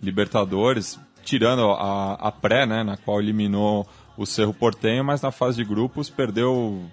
Libertadores, 0.00 1.00
tirando 1.26 1.72
a, 1.72 2.14
a 2.14 2.32
pré, 2.32 2.64
né, 2.64 2.84
na 2.84 2.96
qual 2.96 3.20
eliminou 3.20 3.86
o 4.16 4.24
Cerro 4.24 4.54
Portenho, 4.54 5.04
mas 5.04 5.20
na 5.20 5.32
fase 5.32 5.56
de 5.56 5.64
grupos 5.64 6.08
perdeu 6.08 6.84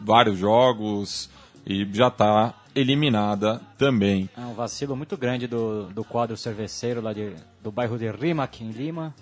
vários 0.00 0.38
jogos 0.38 1.30
e 1.64 1.86
já 1.92 2.08
está 2.08 2.54
eliminada 2.74 3.60
também. 3.76 4.28
É 4.36 4.40
um 4.40 4.54
vacilo 4.54 4.96
muito 4.96 5.16
grande 5.16 5.46
do, 5.46 5.84
do 5.84 6.02
quadro 6.02 6.36
cerveceiro 6.36 7.02
lá 7.02 7.12
de, 7.12 7.34
do 7.62 7.70
bairro 7.70 7.98
de 7.98 8.10
Rimac, 8.10 8.64
em 8.64 8.70
Lima. 8.70 9.14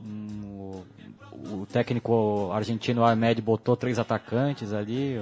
Hum, 0.00 0.84
o, 1.32 1.60
o, 1.60 1.66
técnico 1.66 2.50
argentino 2.52 3.04
Ahmed 3.04 3.42
botou 3.42 3.76
três 3.76 3.98
atacantes 3.98 4.72
ali. 4.72 5.20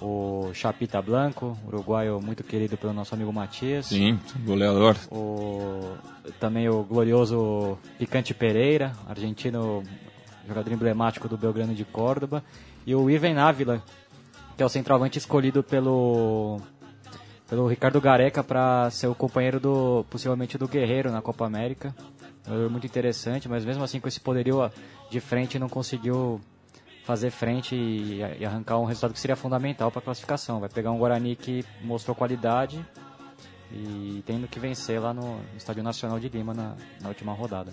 O, 0.00 0.50
Chapita 0.52 1.00
Blanco, 1.00 1.56
uruguaio 1.66 2.20
muito 2.20 2.44
querido 2.44 2.76
pelo 2.76 2.92
nosso 2.92 3.14
amigo 3.14 3.32
Matias. 3.32 3.86
Sim, 3.86 4.18
goleador. 4.44 4.96
O, 5.10 5.96
também 6.38 6.68
o 6.68 6.82
glorioso 6.82 7.78
Picante 7.98 8.34
Pereira, 8.34 8.92
argentino, 9.08 9.82
jogador 10.46 10.70
emblemático 10.70 11.28
do 11.28 11.38
Belgrano 11.38 11.74
de 11.74 11.84
Córdoba. 11.84 12.44
E 12.86 12.94
o 12.94 13.08
Ivan 13.08 13.40
Ávila, 13.40 13.82
que 14.56 14.62
é 14.62 14.66
o 14.66 14.68
centroavante 14.68 15.18
escolhido 15.18 15.62
pelo 15.62 16.60
pelo 17.48 17.68
Ricardo 17.68 18.00
Gareca 18.00 18.42
para 18.42 18.90
ser 18.90 19.06
o 19.06 19.14
companheiro 19.14 19.60
do 19.60 20.04
possivelmente 20.10 20.58
do 20.58 20.68
Guerreiro 20.68 21.10
na 21.10 21.22
Copa 21.22 21.46
América. 21.46 21.94
Muito 22.70 22.86
interessante, 22.86 23.48
mas 23.48 23.64
mesmo 23.64 23.82
assim 23.82 23.98
com 23.98 24.08
esse 24.08 24.20
poderio 24.20 24.70
de 25.10 25.20
frente 25.20 25.58
não 25.58 25.68
conseguiu 25.68 26.40
fazer 27.06 27.30
frente 27.30 27.76
e, 27.76 28.18
e 28.40 28.44
arrancar 28.44 28.78
um 28.78 28.84
resultado 28.84 29.12
que 29.12 29.20
seria 29.20 29.36
fundamental 29.36 29.92
para 29.92 30.00
a 30.00 30.02
classificação. 30.02 30.58
Vai 30.58 30.68
pegar 30.68 30.90
um 30.90 30.98
Guarani 30.98 31.36
que 31.36 31.64
mostrou 31.80 32.16
qualidade 32.16 32.84
e 33.72 34.24
tendo 34.26 34.48
que 34.48 34.58
vencer 34.58 35.00
lá 35.00 35.14
no 35.14 35.40
Estádio 35.56 35.84
Nacional 35.84 36.18
de 36.18 36.28
Lima 36.28 36.52
na, 36.52 36.74
na 37.00 37.08
última 37.08 37.32
rodada. 37.32 37.72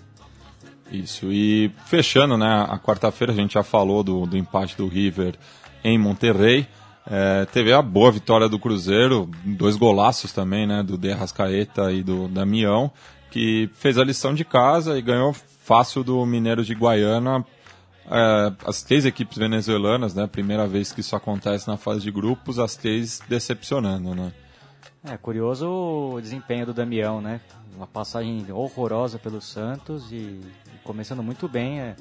Isso, 0.90 1.32
e 1.32 1.72
fechando 1.86 2.36
né, 2.36 2.66
a 2.68 2.78
quarta-feira, 2.78 3.32
a 3.32 3.36
gente 3.36 3.54
já 3.54 3.64
falou 3.64 4.04
do, 4.04 4.24
do 4.24 4.36
empate 4.36 4.76
do 4.76 4.86
River 4.86 5.34
em 5.82 5.98
Monterrey. 5.98 6.68
É, 7.04 7.44
teve 7.46 7.72
a 7.72 7.82
boa 7.82 8.12
vitória 8.12 8.48
do 8.48 8.58
Cruzeiro, 8.58 9.28
dois 9.44 9.76
golaços 9.76 10.32
também, 10.32 10.64
né, 10.64 10.80
do 10.82 10.96
De 10.96 11.10
Arrascaeta 11.10 11.90
e 11.90 12.04
do 12.04 12.28
Damião, 12.28 12.90
que 13.32 13.68
fez 13.74 13.98
a 13.98 14.04
lição 14.04 14.32
de 14.32 14.44
casa 14.44 14.96
e 14.96 15.02
ganhou 15.02 15.32
fácil 15.32 16.04
do 16.04 16.24
Mineiro 16.24 16.64
de 16.64 16.72
Guaiana. 16.72 17.44
É, 18.10 18.52
as 18.66 18.82
três 18.82 19.06
equipes 19.06 19.38
venezuelanas, 19.38 20.14
né, 20.14 20.26
primeira 20.26 20.66
vez 20.66 20.92
que 20.92 21.00
isso 21.00 21.16
acontece 21.16 21.66
na 21.68 21.76
fase 21.76 22.00
de 22.00 22.10
grupos, 22.10 22.58
as 22.58 22.76
três 22.76 23.20
decepcionando, 23.28 24.14
né. 24.14 24.32
É 25.06 25.16
curioso 25.16 25.68
o 25.68 26.20
desempenho 26.20 26.66
do 26.66 26.72
Damião, 26.72 27.20
né? 27.20 27.40
Uma 27.76 27.86
passagem 27.86 28.46
horrorosa 28.50 29.18
pelo 29.18 29.40
Santos 29.40 30.10
e 30.10 30.40
começando 30.82 31.22
muito 31.22 31.46
bem. 31.46 31.80
É 31.80 31.96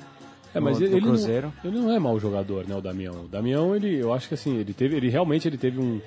é, 0.53 0.59
mas 0.59 0.79
no, 0.79 0.85
ele, 0.85 0.95
no 0.95 1.07
Cruzeiro. 1.07 1.51
Não, 1.63 1.71
ele 1.71 1.81
não 1.81 1.91
é 1.91 1.99
mau 1.99 2.19
jogador, 2.19 2.67
né, 2.67 2.75
o 2.75 2.81
Damião. 2.81 3.25
O 3.25 3.27
Damião, 3.27 3.75
ele, 3.75 3.99
eu 3.99 4.13
acho 4.13 4.27
que 4.27 4.35
assim, 4.35 4.55
ele 4.57 4.73
teve, 4.73 4.95
ele 4.95 5.09
realmente 5.09 5.47
ele 5.47 5.57
teve 5.57 5.79
um, 5.79 5.99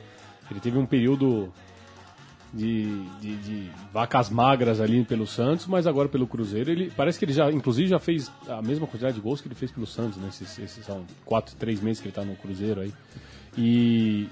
ele 0.51 0.61
teve 0.61 0.79
um 0.79 0.87
período 0.87 1.53
de, 2.53 3.03
de, 3.21 3.37
de, 3.37 3.71
vacas 3.93 4.31
magras 4.31 4.81
ali 4.81 5.05
pelo 5.05 5.27
Santos, 5.27 5.67
mas 5.67 5.87
agora 5.87 6.09
pelo 6.09 6.27
Cruzeiro 6.27 6.71
ele 6.71 6.91
parece 6.97 7.19
que 7.19 7.25
ele 7.25 7.33
já, 7.33 7.51
inclusive, 7.51 7.89
já 7.89 7.99
fez 7.99 8.31
a 8.49 8.63
mesma 8.63 8.87
quantidade 8.87 9.17
de 9.17 9.21
gols 9.21 9.41
que 9.41 9.49
ele 9.49 9.55
fez 9.55 9.71
pelo 9.71 9.87
Santos, 9.87 10.17
né? 10.19 10.29
Esses, 10.29 10.59
esses 10.59 10.85
são 10.85 11.05
quatro, 11.25 11.55
três 11.57 11.81
meses 11.81 12.01
que 12.01 12.09
ele 12.09 12.13
está 12.13 12.25
no 12.25 12.37
Cruzeiro 12.37 12.81
aí. 12.81 12.93
E 13.57 14.29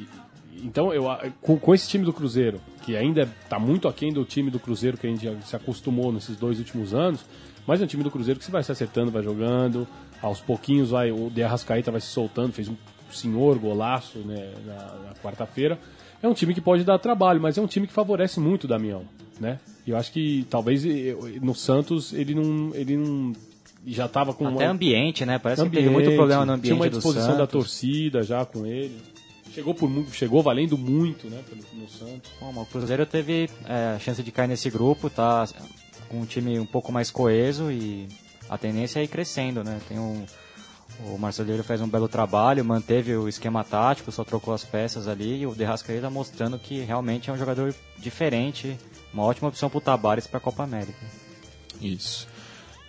então 0.62 0.93
eu 0.93 1.05
com, 1.41 1.59
com, 1.59 1.75
esse 1.75 1.89
time 1.89 2.05
do 2.05 2.12
Cruzeiro, 2.12 2.61
que 2.83 2.97
ainda 2.97 3.29
está 3.43 3.59
muito 3.59 3.89
aquém 3.89 4.12
do 4.12 4.25
time 4.25 4.51
do 4.51 4.61
Cruzeiro 4.61 4.97
que 4.97 5.07
a 5.07 5.11
gente 5.11 5.29
se 5.45 5.57
acostumou 5.57 6.12
nesses 6.12 6.37
dois 6.37 6.59
últimos 6.59 6.95
anos, 6.95 7.25
mas 7.67 7.81
é 7.81 7.85
um 7.85 7.87
time 7.87 8.03
do 8.03 8.11
Cruzeiro 8.11 8.39
que 8.39 8.45
você 8.45 8.53
vai 8.53 8.62
se 8.62 8.71
acertando, 8.71 9.11
vai 9.11 9.23
jogando, 9.23 9.87
aos 10.23 10.41
pouquinhos 10.41 10.91
vai, 10.91 11.11
o 11.11 11.31
De 11.31 11.43
Arrascaeta 11.43 11.91
vai 11.91 12.01
se 12.01 12.09
soltando, 12.09 12.53
fez 12.53 12.69
um 12.69 12.77
senhor 13.11 13.59
golaço 13.59 14.19
né, 14.19 14.53
na, 14.65 14.75
na 14.75 15.15
quarta-feira. 15.23 15.79
É 16.25 16.29
um 16.29 16.33
time 16.33 16.55
que 16.55 16.61
pode 16.62 16.85
dar 16.85 16.99
trabalho, 16.99 17.39
mas 17.39 17.59
é 17.59 17.61
um 17.61 17.66
time 17.66 17.87
que 17.87 17.93
favorece 17.93 18.41
muito 18.41 18.64
o 18.64 18.66
Damião, 18.66 19.05
né? 19.39 19.61
E 19.87 19.91
eu 19.91 19.97
acho 19.99 20.11
que 20.11 20.47
talvez 20.49 20.83
no 21.43 21.55
Santos 21.55 22.14
ele 22.14 22.35
não, 22.35 22.75
ele 22.75 22.97
não 22.97 23.35
já 23.87 24.07
estava 24.07 24.33
com 24.33 24.47
até 24.47 24.64
uma... 24.64 24.70
ambiente, 24.70 25.27
né? 25.27 25.39
Parece 25.39 25.61
ambiente, 25.61 25.83
que 25.83 25.83
teve 25.83 25.93
muito 25.93 26.16
problema 26.16 26.47
no 26.47 26.53
ambiente 26.55 26.72
Tinha 26.72 26.77
uma 26.77 26.89
disposição 26.89 27.37
da 27.37 27.47
torcida 27.47 28.22
já 28.22 28.43
com 28.47 28.64
ele. 28.64 28.97
Chegou 29.53 29.75
por 29.75 29.91
chegou 30.12 30.43
valendo 30.43 30.79
muito, 30.79 31.29
né, 31.29 31.43
no 31.75 31.87
Santos. 31.91 32.33
Bom, 32.41 32.59
o 32.59 32.64
Cruzeiro 32.64 33.05
teve 33.05 33.51
é, 33.66 33.97
a 33.97 33.99
chance 33.99 34.22
de 34.22 34.33
cair 34.33 34.49
nesse 34.49 34.70
grupo, 34.70 35.11
tá 35.11 35.47
com 36.09 36.22
um 36.22 36.25
time 36.25 36.59
um 36.59 36.64
pouco 36.64 36.91
mais 36.91 37.11
coeso 37.11 37.70
e 37.70 38.09
a 38.49 38.57
tendência 38.57 38.99
é 38.99 39.05
ir 39.05 39.09
crescendo, 39.09 39.62
né? 39.62 39.79
Tem 39.87 39.99
um, 39.99 40.25
o 41.01 41.18
Marceleiro 41.18 41.64
fez 41.64 41.80
um 41.80 41.88
belo 41.88 42.09
trabalho, 42.09 42.64
manteve 42.64 43.16
o 43.16 43.28
esquema 43.28 43.64
tático, 43.64 44.12
só 44.12 44.24
trocou 44.24 44.55
as 44.55 44.64
peças 44.64 45.09
ali 45.09 45.40
e 45.40 45.47
o 45.47 45.55
Derrascaeta 45.55 46.09
mostrando 46.09 46.59
que 46.59 46.80
realmente 46.80 47.30
é 47.30 47.32
um 47.32 47.38
jogador 47.38 47.74
diferente, 47.99 48.78
uma 49.12 49.24
ótima 49.24 49.49
opção 49.49 49.68
para 49.68 49.78
o 49.78 49.80
Tabares 49.80 50.26
para 50.26 50.38
a 50.38 50.40
Copa 50.40 50.62
América. 50.62 51.05
Isso. 51.80 52.28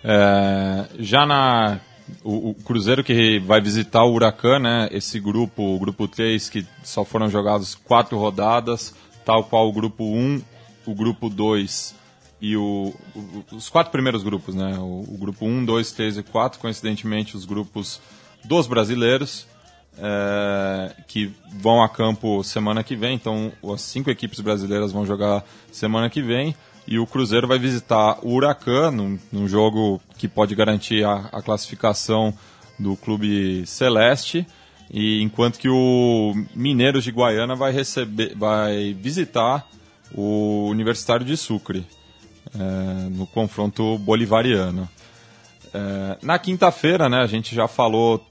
É, 0.04 0.86
já 0.98 1.26
na 1.26 1.80
o, 2.22 2.50
o, 2.50 2.54
Cruzeiro 2.54 3.02
que 3.02 3.40
vai 3.40 3.60
visitar 3.60 4.04
o 4.04 4.12
Huracan, 4.12 4.60
né? 4.60 4.88
Esse 4.92 5.18
grupo, 5.18 5.62
o 5.62 5.78
grupo 5.78 6.06
3, 6.06 6.48
que 6.48 6.66
só 6.84 7.04
foram 7.04 7.28
jogados 7.28 7.74
quatro 7.74 8.16
rodadas, 8.16 8.94
tal 9.24 9.44
qual 9.44 9.68
o 9.68 9.72
grupo 9.72 10.04
1, 10.04 10.42
o 10.86 10.94
grupo 10.94 11.28
2 11.28 11.94
e 12.40 12.56
o, 12.56 12.94
o, 13.14 13.44
os 13.56 13.68
quatro 13.68 13.90
primeiros 13.90 14.22
grupos, 14.22 14.54
né? 14.54 14.76
O, 14.78 15.04
o, 15.08 15.16
grupo 15.18 15.46
1, 15.46 15.64
2, 15.64 15.92
3 15.92 16.18
e 16.18 16.22
4, 16.22 16.60
coincidentemente 16.60 17.36
os 17.36 17.44
grupos 17.44 18.00
dos 18.44 18.66
brasileiros, 18.66 19.46
é, 19.98 20.94
que 21.08 21.32
vão 21.54 21.82
a 21.82 21.88
campo 21.88 22.42
semana 22.44 22.84
que 22.84 22.94
vem. 22.94 23.14
Então, 23.14 23.52
as 23.72 23.80
cinco 23.80 24.10
equipes 24.10 24.40
brasileiras 24.40 24.92
vão 24.92 25.06
jogar 25.06 25.44
semana 25.72 26.10
que 26.10 26.20
vem. 26.20 26.54
E 26.86 26.98
o 26.98 27.06
Cruzeiro 27.06 27.48
vai 27.48 27.58
visitar 27.58 28.18
o 28.22 28.34
Huracan, 28.34 28.92
num, 28.92 29.18
num 29.32 29.48
jogo 29.48 30.00
que 30.18 30.28
pode 30.28 30.54
garantir 30.54 31.04
a, 31.04 31.28
a 31.32 31.42
classificação 31.42 32.32
do 32.78 32.96
clube 32.96 33.66
celeste. 33.66 34.46
E 34.92 35.20
enquanto 35.20 35.58
que 35.58 35.68
o 35.68 36.32
Mineiros 36.54 37.02
de 37.02 37.10
Guaiana 37.10 37.56
vai 37.56 37.72
receber, 37.72 38.36
vai 38.36 38.92
visitar 38.92 39.66
o 40.14 40.68
Universitário 40.68 41.26
de 41.26 41.36
Sucre 41.36 41.84
é, 42.54 43.08
no 43.10 43.26
confronto 43.26 43.98
bolivariano. 43.98 44.88
É, 45.72 46.18
na 46.22 46.38
quinta-feira, 46.38 47.08
né, 47.08 47.18
a 47.18 47.26
gente 47.26 47.54
já 47.54 47.68
falou 47.68 48.24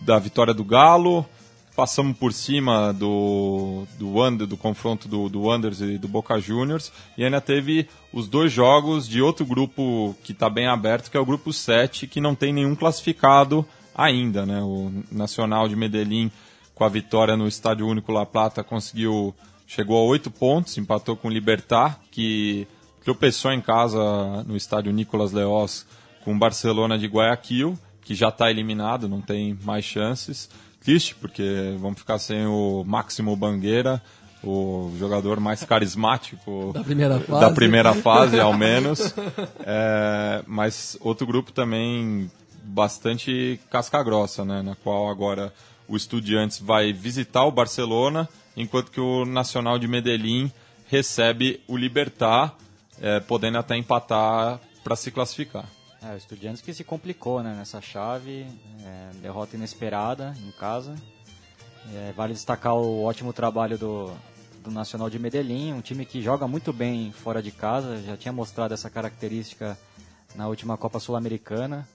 da 0.00 0.18
vitória 0.18 0.54
do 0.54 0.64
Galo, 0.64 1.26
passamos 1.74 2.16
por 2.16 2.32
cima 2.32 2.92
do, 2.92 3.84
do, 3.98 4.22
under, 4.22 4.46
do 4.46 4.56
confronto 4.56 5.06
do, 5.06 5.28
do 5.28 5.50
Anders 5.50 5.80
e 5.80 5.98
do 5.98 6.08
Boca 6.08 6.38
Juniors, 6.40 6.90
e 7.18 7.24
ainda 7.24 7.40
teve 7.40 7.86
os 8.12 8.26
dois 8.26 8.50
jogos 8.50 9.06
de 9.06 9.20
outro 9.20 9.44
grupo 9.44 10.16
que 10.24 10.32
está 10.32 10.48
bem 10.48 10.66
aberto, 10.66 11.10
que 11.10 11.16
é 11.16 11.20
o 11.20 11.26
grupo 11.26 11.52
7, 11.52 12.06
que 12.06 12.20
não 12.20 12.34
tem 12.34 12.52
nenhum 12.52 12.74
classificado 12.74 13.66
ainda. 13.94 14.46
Né? 14.46 14.60
O 14.62 14.90
Nacional 15.12 15.68
de 15.68 15.76
Medellín, 15.76 16.30
com 16.74 16.84
a 16.84 16.88
vitória 16.88 17.36
no 17.36 17.46
Estádio 17.46 17.86
Único 17.86 18.12
La 18.12 18.24
Plata, 18.24 18.64
conseguiu 18.64 19.34
chegou 19.66 19.98
a 19.98 20.04
oito 20.04 20.30
pontos, 20.30 20.78
empatou 20.78 21.16
com 21.16 21.28
o 21.28 21.30
Libertar, 21.30 22.00
que 22.10 22.68
tropeçou 23.06 23.52
em 23.52 23.60
casa 23.60 24.42
no 24.48 24.56
estádio 24.56 24.92
Nicolas 24.92 25.30
Leoz 25.30 25.86
com 26.24 26.34
o 26.34 26.38
Barcelona 26.38 26.98
de 26.98 27.06
Guayaquil, 27.06 27.78
que 28.02 28.16
já 28.16 28.30
está 28.30 28.50
eliminado, 28.50 29.08
não 29.08 29.20
tem 29.20 29.56
mais 29.62 29.84
chances. 29.84 30.50
Triste, 30.82 31.14
porque 31.14 31.76
vamos 31.78 32.00
ficar 32.00 32.18
sem 32.18 32.46
o 32.46 32.82
Máximo 32.84 33.36
Bangueira, 33.36 34.02
o 34.42 34.92
jogador 34.98 35.38
mais 35.38 35.62
carismático 35.62 36.72
da 36.74 36.82
primeira 36.82 37.20
fase, 37.20 37.40
da 37.40 37.50
primeira 37.52 37.94
fase 37.94 38.40
ao 38.40 38.52
menos. 38.52 39.14
É, 39.68 40.42
mas 40.46 40.96
outro 41.00 41.26
grupo 41.26 41.52
também 41.52 42.30
bastante 42.62 43.60
casca 43.70 44.02
grossa, 44.02 44.44
né, 44.44 44.62
na 44.62 44.74
qual 44.76 45.08
agora 45.08 45.52
o 45.88 45.96
Estudiantes 45.96 46.58
vai 46.58 46.92
visitar 46.92 47.44
o 47.44 47.52
Barcelona, 47.52 48.28
enquanto 48.56 48.90
que 48.90 49.00
o 49.00 49.24
Nacional 49.24 49.78
de 49.78 49.86
Medellín 49.86 50.50
recebe 50.88 51.60
o 51.68 51.76
Libertar 51.76 52.56
é, 53.00 53.20
podendo 53.20 53.58
até 53.58 53.76
empatar 53.76 54.60
para 54.82 54.96
se 54.96 55.10
classificar. 55.10 55.66
É, 56.02 56.14
o 56.14 56.16
Estudiantes 56.16 56.62
que 56.62 56.72
se 56.72 56.84
complicou 56.84 57.42
né, 57.42 57.54
nessa 57.54 57.80
chave, 57.80 58.46
é, 58.84 59.10
derrota 59.20 59.56
inesperada 59.56 60.34
em 60.46 60.50
casa. 60.52 60.94
É, 61.94 62.12
vale 62.12 62.32
destacar 62.32 62.74
o 62.74 63.04
ótimo 63.04 63.32
trabalho 63.32 63.78
do, 63.78 64.12
do 64.62 64.70
Nacional 64.70 65.08
de 65.08 65.18
Medellín, 65.18 65.72
um 65.72 65.80
time 65.80 66.04
que 66.04 66.20
joga 66.20 66.46
muito 66.48 66.72
bem 66.72 67.12
fora 67.12 67.42
de 67.42 67.52
casa, 67.52 68.02
já 68.02 68.16
tinha 68.16 68.32
mostrado 68.32 68.74
essa 68.74 68.90
característica 68.90 69.78
na 70.34 70.48
última 70.48 70.76
Copa 70.76 70.98
Sul-Americana. 70.98 71.88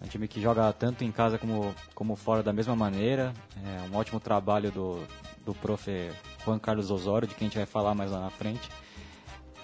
É 0.00 0.04
um 0.04 0.08
time 0.08 0.28
que 0.28 0.40
joga 0.40 0.72
tanto 0.72 1.04
em 1.04 1.10
casa 1.10 1.38
como, 1.38 1.74
como 1.94 2.16
fora 2.16 2.42
da 2.42 2.52
mesma 2.52 2.74
maneira. 2.74 3.32
É 3.64 3.90
um 3.90 3.96
ótimo 3.96 4.20
trabalho 4.20 4.70
do, 4.70 5.02
do 5.44 5.54
prof. 5.54 5.90
Juan 6.44 6.58
Carlos 6.58 6.90
Osório, 6.90 7.26
de 7.26 7.34
quem 7.34 7.46
a 7.46 7.48
gente 7.48 7.56
vai 7.56 7.66
falar 7.66 7.94
mais 7.94 8.10
lá 8.10 8.20
na 8.20 8.30
frente. 8.30 8.68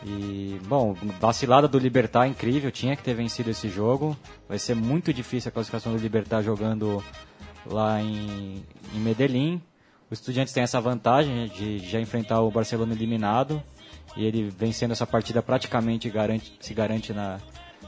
E, 0.05 0.59
bom, 0.67 0.95
vacilada 1.21 1.69
do 1.69 1.79
Libertar 1.79 2.27
incrível, 2.27 2.71
tinha 2.71 2.97
que 2.97 3.03
ter 3.03 3.15
vencido 3.15 3.51
esse 3.51 3.69
jogo. 3.69 4.17
Vai 4.49 4.59
ser 4.59 4.75
muito 4.75 5.13
difícil 5.13 5.49
a 5.51 5.53
classificação 5.53 5.93
do 5.93 5.99
Libertar 5.99 6.43
jogando 6.43 7.03
lá 7.67 8.01
em, 8.01 8.65
em 8.95 8.99
Medellín. 8.99 9.61
O 10.11 10.15
Estudiantes 10.15 10.53
tem 10.53 10.63
essa 10.63 10.81
vantagem 10.81 11.49
de 11.49 11.79
já 11.79 12.01
enfrentar 12.01 12.41
o 12.41 12.51
Barcelona 12.51 12.93
eliminado. 12.95 13.63
E 14.17 14.25
ele 14.25 14.51
vencendo 14.51 14.91
essa 14.91 15.07
partida 15.07 15.41
praticamente 15.41 16.11
garante, 16.11 16.53
se 16.61 16.75
garante 16.75 17.13
na, 17.13 17.39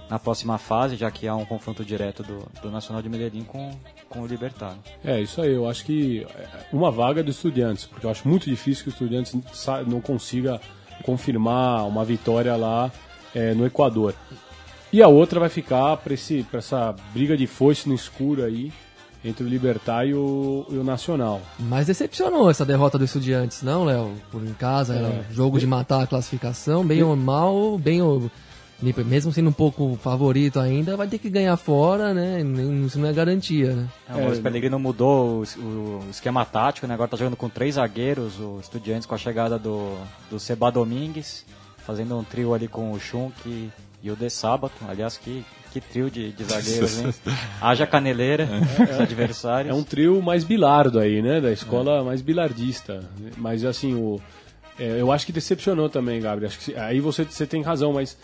na 0.09 0.19
próxima 0.19 0.57
fase, 0.59 0.95
já 0.95 1.11
que 1.11 1.27
há 1.27 1.35
um 1.35 1.45
confronto 1.45 1.85
direto 1.85 2.23
do, 2.23 2.47
do 2.61 2.71
Nacional 2.71 3.03
de 3.03 3.09
Medellín 3.09 3.43
com, 3.43 3.71
com 4.09 4.21
o 4.21 4.27
Libertar. 4.27 4.77
É, 5.05 5.21
isso 5.21 5.41
aí. 5.41 5.53
Eu 5.53 5.69
acho 5.69 5.85
que 5.85 6.25
é, 6.37 6.67
uma 6.73 6.91
vaga 6.91 7.25
do 7.25 7.31
Estudiantes, 7.31 7.87
porque 7.87 8.07
eu 8.07 8.11
acho 8.11 8.29
muito 8.29 8.49
difícil 8.49 8.85
que 8.85 8.91
o 8.91 8.93
Estudiantes 8.93 9.35
não 9.89 10.01
consiga 10.01 10.61
confirmar 11.03 11.87
uma 11.87 12.05
vitória 12.05 12.55
lá 12.57 12.91
é, 13.35 13.55
no 13.55 13.67
Equador. 13.67 14.15
E 14.93 15.03
a 15.03 15.09
outra 15.09 15.41
vai 15.41 15.49
ficar 15.49 15.97
para 15.97 16.15
essa 16.15 16.95
briga 17.13 17.37
de 17.37 17.47
foice 17.47 17.89
no 17.89 17.95
escuro 17.95 18.45
aí 18.45 18.73
entre 19.25 19.45
o 19.45 19.49
Libertar 19.49 20.05
e 20.07 20.15
o, 20.15 20.67
e 20.69 20.77
o, 20.77 20.85
Nacional. 20.85 21.41
Mas 21.59 21.87
decepcionou 21.87 22.51
essa 22.51 22.65
derrota 22.65 22.99
do 22.99 23.05
Estudiantes, 23.05 23.63
não, 23.63 23.85
Léo? 23.85 24.13
Por 24.31 24.43
em 24.43 24.53
casa, 24.53 24.95
é. 24.95 24.99
era 24.99 25.25
jogo 25.31 25.59
de 25.59 25.67
matar 25.67 26.03
a 26.03 26.07
classificação, 26.07 26.85
bem 26.85 27.03
ou 27.03 27.15
mal, 27.15 27.79
bem 27.79 28.03
ou 28.03 28.31
mesmo 28.83 29.33
sendo 29.33 29.49
um 29.51 29.53
pouco 29.53 29.97
favorito 30.03 30.59
ainda, 30.59 30.97
vai 30.97 31.07
ter 31.07 31.19
que 31.19 31.31
ganhar 31.31 31.57
fora, 31.57 32.13
né? 32.13 32.41
Isso 32.85 32.99
não 32.99 33.09
é 33.09 33.13
garantia, 33.13 33.73
né? 33.75 33.89
É, 34.09 34.15
o 34.15 34.19
Maurício 34.19 34.43
Pellegrini 34.43 34.77
mudou 34.77 35.45
o, 35.57 35.61
o, 35.61 36.05
esquema 36.11 36.45
tático, 36.45 36.87
né? 36.87 36.95
Agora 36.95 37.09
tá 37.09 37.17
jogando 37.17 37.37
com 37.37 37.49
três 37.49 37.77
zagueiros, 37.77 38.39
o 38.41 38.59
Estudiantes 38.61 39.07
com 39.07 39.15
a 39.15 39.19
chegada 39.19 39.59
do, 39.59 39.97
do 40.29 40.41
Seba 40.41 40.71
Domingues, 40.73 41.47
fazendo 41.79 42.19
um 42.19 42.25
trio 42.25 42.53
ali 42.53 42.67
com 42.67 42.91
o 42.93 42.99
Schunk 42.99 43.71
e 44.03 44.11
o 44.11 44.17
De 44.17 44.29
Sábato. 44.29 44.75
Aliás, 44.89 45.17
que, 45.17 45.45
que 45.73 45.81
trio 45.81 46.11
de, 46.11 46.33
de 46.33 46.45
zagueiros, 46.45 46.99
hein? 46.99 47.15
Haja 47.61 47.87
caneleira, 47.87 48.49
é, 48.79 48.83
os 48.95 49.01
adversários. 49.01 49.73
É 49.73 49.75
um 49.75 49.85
trio 49.85 50.21
mais 50.21 50.43
bilardo 50.43 50.99
aí, 50.99 51.23
né? 51.23 51.41
Da 51.41 51.53
escola 51.53 52.01
é. 52.01 52.03
mais 52.03 52.21
bilardista. 52.21 53.09
Mas 53.37 53.65
assim, 53.65 53.95
o, 53.95 54.21
é, 54.79 55.01
eu 55.01 55.13
acho 55.13 55.27
que 55.27 55.33
decepcionou 55.33 55.89
também, 55.89 56.21
Gabriel. 56.21 56.49
Acho 56.49 56.59
que, 56.59 56.77
aí 56.77 56.99
você, 57.01 57.25
você 57.25 57.47
tem 57.47 57.63
razão, 57.63 57.93
mas 57.93 58.17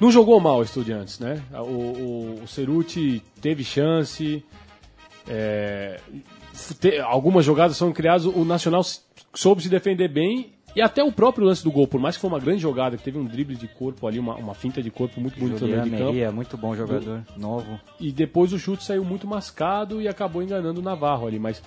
não 0.00 0.10
jogou 0.10 0.40
mal 0.40 0.58
o 0.58 0.62
Estudiantes, 0.62 1.18
né? 1.18 1.42
O, 1.52 1.56
o, 1.56 2.40
o 2.44 2.48
Ceruti 2.48 3.22
teve 3.40 3.64
chance. 3.64 4.44
É, 5.28 5.98
te, 6.80 6.98
algumas 6.98 7.44
jogadas 7.44 7.76
são 7.76 7.92
criadas, 7.92 8.26
o 8.26 8.44
Nacional 8.44 8.82
soube 9.34 9.62
se 9.62 9.68
defender 9.68 10.08
bem. 10.08 10.52
E 10.76 10.82
até 10.82 11.04
o 11.04 11.12
próprio 11.12 11.46
lance 11.46 11.62
do 11.62 11.70
gol, 11.70 11.86
por 11.86 12.00
mais 12.00 12.16
que 12.16 12.20
foi 12.20 12.28
uma 12.28 12.40
grande 12.40 12.60
jogada, 12.60 12.96
que 12.96 13.02
teve 13.04 13.16
um 13.16 13.24
drible 13.24 13.54
de 13.54 13.68
corpo 13.68 14.08
ali, 14.08 14.18
uma, 14.18 14.34
uma 14.34 14.54
finta 14.54 14.82
de 14.82 14.90
corpo 14.90 15.20
muito 15.20 15.38
bonito 15.38 15.60
no 15.60 15.68
meio 15.68 15.84
de 15.84 15.90
campo. 15.90 16.34
Muito 16.34 16.56
bom 16.56 16.74
jogador, 16.74 17.22
novo. 17.36 17.78
E 18.00 18.10
depois 18.10 18.52
o 18.52 18.58
chute 18.58 18.82
saiu 18.82 19.04
muito 19.04 19.24
mascado 19.24 20.02
e 20.02 20.08
acabou 20.08 20.42
enganando 20.42 20.80
o 20.80 20.82
Navarro 20.82 21.28
ali, 21.28 21.38
mas 21.38 21.62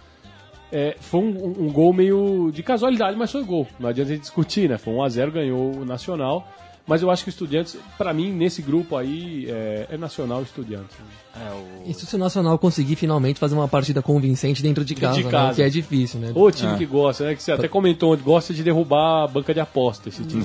é, 0.73 0.97
foi 0.99 1.21
um, 1.21 1.67
um, 1.67 1.71
gol 1.71 1.93
meio 1.93 2.51
de 2.51 2.61
casualidade, 2.61 3.17
mas 3.17 3.31
foi 3.31 3.45
gol. 3.45 3.65
Não 3.79 3.87
adianta 3.87 4.11
a 4.11 4.13
gente 4.13 4.23
discutir, 4.23 4.67
né? 4.67 4.77
Foi 4.77 4.93
1 4.93 5.03
a 5.03 5.09
0 5.09 5.31
ganhou 5.31 5.73
o 5.73 5.85
Nacional. 5.85 6.45
Mas 6.87 7.01
eu 7.01 7.11
acho 7.11 7.23
que 7.23 7.29
o 7.29 7.31
Estudiantes, 7.31 7.75
para 7.97 8.13
mim, 8.13 8.31
nesse 8.31 8.61
grupo 8.61 8.95
aí, 8.95 9.45
é, 9.49 9.87
é 9.91 9.97
Nacional 9.97 10.41
Estudiantes. 10.41 10.95
É, 11.35 11.51
o... 11.51 11.91
Isso 11.91 12.05
se 12.05 12.15
o 12.15 12.17
Nacional 12.17 12.57
conseguir 12.57 12.95
finalmente 12.95 13.39
fazer 13.39 13.55
uma 13.55 13.67
partida 13.67 14.01
convincente 14.01 14.63
dentro 14.63 14.85
de 14.85 14.95
casa, 14.95 15.17
de 15.17 15.25
né? 15.25 15.29
casa. 15.29 15.47
Né? 15.49 15.53
que 15.55 15.61
é 15.63 15.69
difícil, 15.69 16.19
né? 16.21 16.31
O 16.33 16.49
time 16.49 16.73
é. 16.73 16.77
que 16.77 16.85
gosta, 16.85 17.25
né? 17.25 17.35
Que 17.35 17.43
você 17.43 17.51
até 17.51 17.67
comentou 17.67 18.13
onde 18.13 18.23
gosta 18.23 18.53
de 18.53 18.63
derrubar 18.63 19.25
a 19.25 19.27
banca 19.27 19.53
de 19.53 19.59
aposta, 19.59 20.07
esse 20.07 20.23
time. 20.23 20.43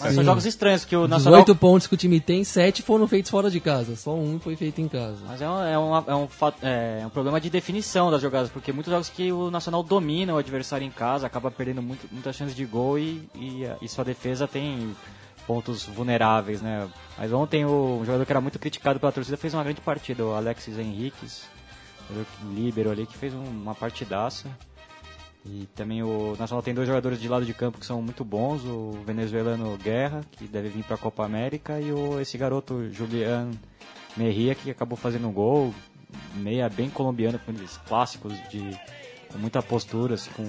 Mas 0.00 0.14
são 0.14 0.24
jogos 0.24 0.44
estranhos, 0.44 0.84
que 0.84 0.96
o 0.96 1.06
Nacional... 1.06 1.40
18 1.40 1.54
pontos 1.60 1.86
que 1.86 1.94
o 1.94 1.96
time 1.96 2.18
tem, 2.18 2.42
7 2.42 2.82
foram 2.82 3.06
feitos 3.06 3.30
fora 3.30 3.48
de 3.48 3.60
casa, 3.60 3.94
só 3.94 4.16
um 4.16 4.40
foi 4.40 4.56
feito 4.56 4.80
em 4.80 4.88
casa. 4.88 5.18
Mas 5.28 5.40
é 5.40 5.48
um, 5.48 5.62
é 5.62 5.78
um, 5.78 5.96
é 5.96 6.14
um, 6.16 6.28
é 6.62 7.06
um 7.06 7.10
problema 7.10 7.40
de 7.40 7.48
definição 7.48 8.10
das 8.10 8.20
jogadas, 8.20 8.50
porque 8.50 8.72
muitos 8.72 8.90
jogos 8.90 9.08
que 9.08 9.30
o 9.30 9.48
Nacional 9.48 9.84
domina 9.84 10.34
o 10.34 10.38
adversário 10.38 10.84
em 10.84 10.90
casa, 10.90 11.24
acaba 11.24 11.52
perdendo 11.52 11.80
muito, 11.80 12.08
muitas 12.10 12.34
chances 12.34 12.56
de 12.56 12.64
gol 12.64 12.98
e, 12.98 13.22
e, 13.36 13.62
e 13.80 13.88
sua 13.88 14.04
defesa 14.04 14.48
tem 14.48 14.94
pontos 15.46 15.84
vulneráveis, 15.84 16.60
né? 16.60 16.88
Mas 17.18 17.32
ontem 17.32 17.64
o 17.64 18.00
um 18.00 18.04
jogador 18.04 18.24
que 18.24 18.32
era 18.32 18.40
muito 18.40 18.58
criticado 18.58 18.98
pela 18.98 19.12
torcida 19.12 19.36
fez 19.36 19.54
uma 19.54 19.64
grande 19.64 19.80
partida, 19.80 20.24
o 20.24 20.34
Alexis 20.34 20.78
Henriquez, 20.78 21.44
líbero 22.52 22.90
ali, 22.90 23.06
que 23.06 23.16
fez 23.16 23.32
uma 23.34 23.74
partidaça. 23.74 24.48
E 25.46 25.68
também 25.74 26.02
o 26.02 26.34
Nacional 26.38 26.62
tem 26.62 26.72
dois 26.72 26.88
jogadores 26.88 27.20
de 27.20 27.28
lado 27.28 27.44
de 27.44 27.52
campo 27.52 27.78
que 27.78 27.84
são 27.84 28.00
muito 28.00 28.24
bons, 28.24 28.64
o 28.64 28.92
venezuelano 29.04 29.76
Guerra, 29.76 30.22
que 30.32 30.48
deve 30.48 30.70
vir 30.70 30.82
para 30.84 30.94
a 30.94 30.98
Copa 30.98 31.24
América, 31.24 31.78
e 31.78 31.92
o, 31.92 32.18
esse 32.18 32.38
garoto 32.38 32.90
Julian 32.90 33.50
Merria, 34.16 34.54
que 34.54 34.70
acabou 34.70 34.96
fazendo 34.96 35.28
um 35.28 35.32
gol, 35.32 35.74
meia 36.34 36.68
bem 36.70 36.88
colombiano, 36.88 37.38
com 37.38 37.52
clássicos 37.86 38.32
de 38.48 38.70
com 39.30 39.38
muita 39.38 39.60
postura, 39.62 40.14
assim, 40.14 40.30
com 40.30 40.44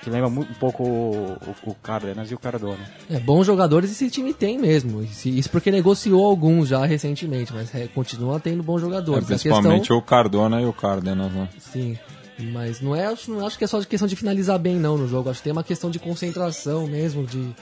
que 0.00 0.10
lembra 0.10 0.28
um 0.28 0.44
pouco 0.54 0.82
o, 0.82 1.36
o, 1.64 1.70
o 1.70 1.74
Cárdenas 1.74 2.30
e 2.30 2.34
o 2.34 2.38
Cardona. 2.38 2.78
É, 3.10 3.18
bons 3.18 3.46
jogadores 3.46 3.90
esse 3.90 4.10
time 4.10 4.32
tem 4.32 4.58
mesmo. 4.58 5.02
Isso 5.02 5.50
porque 5.50 5.70
negociou 5.70 6.24
alguns 6.24 6.68
já 6.68 6.84
recentemente, 6.84 7.52
mas 7.52 7.74
é, 7.74 7.86
continua 7.88 8.40
tendo 8.40 8.62
bons 8.62 8.80
jogadores. 8.80 9.24
É, 9.24 9.26
principalmente 9.26 9.80
questão... 9.80 9.98
o 9.98 10.02
Cardona 10.02 10.60
e 10.60 10.66
o 10.66 10.72
Cárdenas, 10.72 11.32
né? 11.32 11.48
Sim. 11.58 11.98
Mas 12.38 12.80
não 12.80 12.94
é, 12.94 13.12
não 13.26 13.44
acho 13.44 13.58
que 13.58 13.64
é 13.64 13.66
só 13.66 13.82
questão 13.82 14.06
de 14.06 14.14
finalizar 14.14 14.58
bem 14.58 14.76
não 14.76 14.96
no 14.96 15.08
jogo. 15.08 15.28
Acho 15.28 15.40
que 15.40 15.44
tem 15.44 15.52
uma 15.52 15.64
questão 15.64 15.90
de 15.90 15.98
concentração 15.98 16.86
mesmo, 16.86 17.26
de 17.26 17.52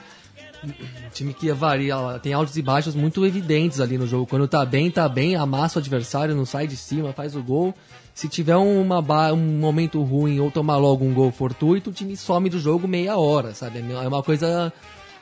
time 1.13 1.33
que 1.33 1.51
varia, 1.51 1.95
tem 2.21 2.33
altos 2.33 2.55
e 2.57 2.61
baixos 2.61 2.93
muito 2.95 3.25
evidentes 3.25 3.79
ali 3.79 3.97
no 3.97 4.05
jogo. 4.05 4.27
Quando 4.27 4.47
tá 4.47 4.63
bem, 4.65 4.91
tá 4.91 5.09
bem, 5.09 5.35
amassa 5.35 5.79
o 5.79 5.81
adversário, 5.81 6.35
não 6.35 6.45
sai 6.45 6.67
de 6.67 6.77
cima, 6.77 7.11
faz 7.13 7.35
o 7.35 7.41
gol 7.41 7.73
se 8.17 8.27
tiver 8.27 8.55
uma 8.55 8.97
um 9.31 9.59
momento 9.59 10.01
ruim 10.01 10.39
ou 10.39 10.49
tomar 10.49 10.77
logo 10.77 11.05
um 11.05 11.13
gol 11.13 11.31
fortuito, 11.31 11.91
o 11.91 11.93
time 11.93 12.17
some 12.17 12.49
do 12.49 12.59
jogo 12.59 12.87
meia 12.87 13.15
hora, 13.15 13.53
sabe? 13.53 13.77
É 13.77 14.07
uma 14.07 14.23
coisa 14.23 14.73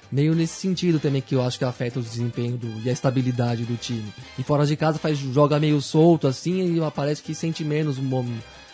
meio 0.09 0.33
nesse 0.33 0.61
sentido 0.61 0.97
também 0.97 1.21
que 1.21 1.35
eu 1.35 1.43
acho 1.43 1.57
que 1.57 1.65
afeta 1.65 1.99
o 1.99 2.01
desempenho 2.01 2.55
do, 2.55 2.67
e 2.85 2.89
a 2.89 2.93
estabilidade 2.93 3.65
do 3.65 3.75
time. 3.75 4.13
E 4.39 4.43
fora 4.43 4.65
de 4.65 4.77
casa 4.77 4.97
faz 4.97 5.17
joga 5.17 5.59
meio 5.59 5.81
solto 5.81 6.25
assim 6.25 6.77
e 6.77 6.91
parece 6.91 7.21
que 7.21 7.35
sente 7.35 7.65
menos 7.65 7.97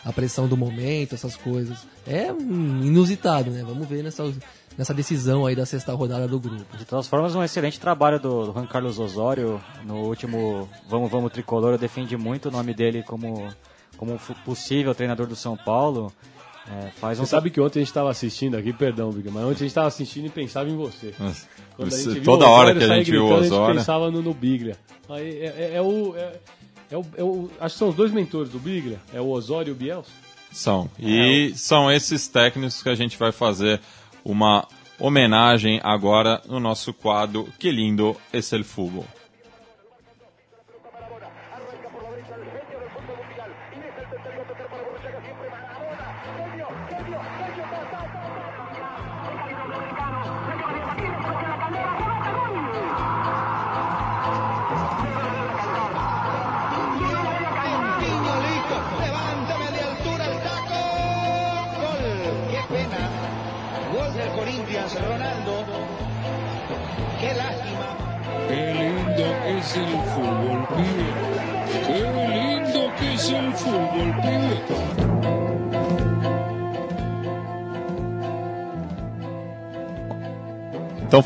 a 0.05 0.13
pressão 0.13 0.47
do 0.47 0.55
momento, 0.55 1.15
essas 1.15 1.35
coisas. 1.35 1.79
É 2.05 2.27
inusitado, 2.27 3.49
né? 3.49 3.63
Vamos 3.65 3.87
ver 3.87 4.03
nessa, 4.03 4.31
nessa 4.77 4.93
decisão 4.93 5.47
aí 5.47 5.55
da 5.55 5.65
sexta 5.65 5.95
rodada 5.95 6.27
do 6.27 6.39
grupo. 6.39 6.77
De 6.77 6.85
todas 6.85 7.07
formas, 7.07 7.33
um 7.33 7.43
excelente 7.43 7.79
trabalho 7.79 8.19
do, 8.19 8.45
do 8.45 8.53
Juan 8.53 8.67
Carlos 8.67 8.99
Osório 8.99 9.59
no 9.83 10.03
último 10.03 10.69
Vamos 10.87 11.09
Vamos 11.09 11.31
Tricolor. 11.31 11.71
Eu 11.71 11.79
defendi 11.79 12.15
muito 12.15 12.49
o 12.49 12.51
nome 12.51 12.71
dele 12.71 13.01
como 13.01 13.49
como 14.01 14.17
possível 14.43 14.95
treinador 14.95 15.27
do 15.27 15.35
São 15.35 15.55
Paulo. 15.55 16.11
É, 16.67 16.89
faz 16.99 17.19
um... 17.19 17.23
Você 17.23 17.29
sabe 17.29 17.51
que 17.51 17.61
ontem 17.61 17.79
a 17.79 17.81
gente 17.81 17.89
estava 17.89 18.09
assistindo 18.09 18.57
aqui, 18.57 18.73
perdão, 18.73 19.11
Big, 19.11 19.29
mas 19.29 19.43
ontem 19.43 19.53
a 19.53 19.57
gente 19.59 19.67
estava 19.67 19.87
assistindo 19.87 20.25
e 20.25 20.29
pensava 20.29 20.67
em 20.67 20.75
você. 20.75 21.13
você 21.77 22.19
toda 22.21 22.47
hora 22.47 22.73
que 22.73 22.83
a 22.83 22.95
gente 22.95 23.11
viu 23.11 23.25
o 23.25 23.31
Osório. 23.31 23.63
A 23.63 23.67
gente 23.67 23.77
pensava 23.77 24.09
no, 24.09 24.23
no 24.23 24.33
Biglia. 24.33 24.75
Aí, 25.07 25.41
é, 25.41 25.45
é, 25.45 25.71
é, 25.75 25.81
o, 25.83 26.15
é, 26.15 26.33
é, 26.89 26.97
o, 26.97 27.05
é, 27.15 27.23
o, 27.23 27.51
Acho 27.59 27.75
que 27.75 27.79
são 27.79 27.89
os 27.89 27.95
dois 27.95 28.11
mentores 28.11 28.49
do 28.49 28.57
Biglia, 28.57 28.99
é 29.13 29.21
o 29.21 29.29
Osório 29.29 29.69
e 29.69 29.71
o 29.71 29.75
Bielsa. 29.75 30.09
São. 30.51 30.89
E 30.99 31.53
são 31.55 31.91
esses 31.91 32.27
técnicos 32.27 32.81
que 32.81 32.89
a 32.89 32.95
gente 32.95 33.19
vai 33.19 33.31
fazer 33.31 33.79
uma 34.25 34.67
homenagem 34.99 35.79
agora 35.83 36.41
no 36.47 36.59
nosso 36.59 36.91
quadro 36.91 37.47
Que 37.59 37.69
Lindo 37.69 38.17
Esse 38.33 38.55
El 38.55 38.63
Fútbol. 38.63 39.05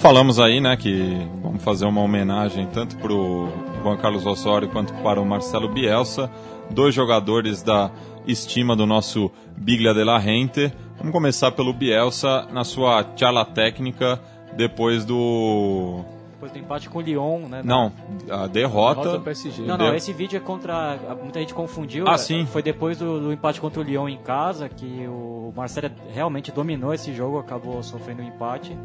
Falamos 0.06 0.40
aí, 0.40 0.62
né, 0.62 0.78
que 0.78 1.18
vamos 1.42 1.64
fazer 1.64 1.84
uma 1.84 2.00
homenagem 2.00 2.68
tanto 2.68 2.96
para 2.98 3.12
o 3.12 3.50
Juan 3.82 3.98
Carlos 3.98 4.24
Osório 4.24 4.70
quanto 4.70 4.94
para 5.02 5.20
o 5.20 5.26
Marcelo 5.26 5.68
Bielsa, 5.68 6.30
dois 6.70 6.94
jogadores 6.94 7.64
da 7.64 7.90
estima 8.28 8.76
do 8.76 8.86
nosso 8.86 9.32
Biglia 9.58 9.96
de 9.96 10.04
la 10.04 10.20
Rente. 10.20 10.72
Vamos 11.00 11.12
começar 11.12 11.54
pelo 11.54 11.74
Bielsa 11.74 12.48
na 12.54 12.64
sua 12.64 13.04
charla 13.16 13.44
técnica 13.46 14.22
depois 14.56 15.04
do 15.04 16.06
depois 16.34 16.52
do 16.52 16.60
empate 16.60 16.88
com 16.88 17.00
o 17.00 17.02
Lyon, 17.02 17.48
né? 17.48 17.64
Não, 17.66 17.92
a 18.30 18.46
derrota. 18.46 19.02
derrota 19.02 19.24
PSG. 19.24 19.64
Não, 19.64 19.76
não, 19.76 19.96
esse 19.96 20.14
vídeo 20.14 20.38
é 20.38 20.40
contra. 20.40 21.00
Muita 21.20 21.40
gente 21.40 21.56
confundiu. 21.56 22.08
Ah, 22.08 22.20
sim. 22.20 22.46
Foi 22.46 22.62
depois 22.62 23.00
do, 23.00 23.20
do 23.20 23.34
empate 23.34 23.60
contra 23.60 23.82
o 23.82 23.84
Lyon 23.84 24.08
em 24.08 24.20
casa 24.20 24.70
que 24.70 25.08
o 25.08 25.52
Marcelo 25.56 25.90
realmente 26.14 26.52
dominou 26.52 26.94
esse 26.94 27.12
jogo, 27.12 27.40
acabou 27.40 27.82
sofrendo 27.82 28.22
um 28.22 28.28
empate. 28.28 28.78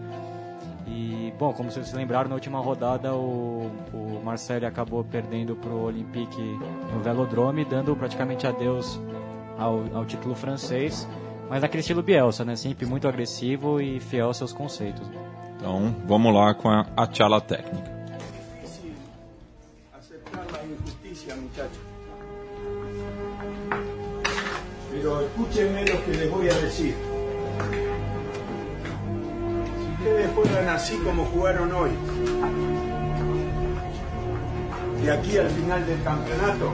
E, 0.90 1.32
bom, 1.38 1.52
como 1.52 1.70
vocês 1.70 1.86
se 1.86 1.94
lembraram, 1.94 2.28
na 2.28 2.34
última 2.34 2.58
rodada 2.58 3.14
o, 3.14 3.70
o 3.94 4.20
Marcelo 4.24 4.66
acabou 4.66 5.04
perdendo 5.04 5.54
para 5.54 5.70
o 5.70 5.84
Olympique 5.84 6.42
no 6.92 7.00
Velodrome, 7.00 7.64
dando 7.64 7.94
praticamente 7.94 8.44
adeus 8.46 9.00
ao, 9.56 9.84
ao 9.94 10.04
título 10.04 10.34
francês. 10.34 11.08
Mas 11.48 11.62
naquele 11.62 11.80
estilo 11.80 12.02
Bielsa, 12.02 12.44
né? 12.44 12.56
Sempre 12.56 12.86
muito 12.86 13.06
agressivo 13.06 13.80
e 13.80 14.00
fiel 14.00 14.26
aos 14.26 14.36
seus 14.36 14.52
conceitos. 14.52 15.08
Então, 15.56 15.94
vamos 16.06 16.34
lá 16.34 16.54
com 16.54 16.68
a, 16.68 16.86
a 16.96 17.06
tchala 17.06 17.40
técnica. 17.40 18.00
Pero 24.90 25.22
escúchenme 25.22 25.84
lo 25.84 26.04
que 26.04 26.10
les 26.10 26.30
voy 26.30 26.48
a 26.48 26.54
decir. 26.54 26.94
Ustedes 30.00 30.30
juegan 30.34 30.68
así 30.70 30.96
como 31.04 31.26
jugaron 31.26 31.72
hoy, 31.72 31.90
de 35.02 35.12
aquí 35.12 35.36
al 35.36 35.50
final 35.50 35.86
del 35.86 36.02
campeonato, 36.02 36.72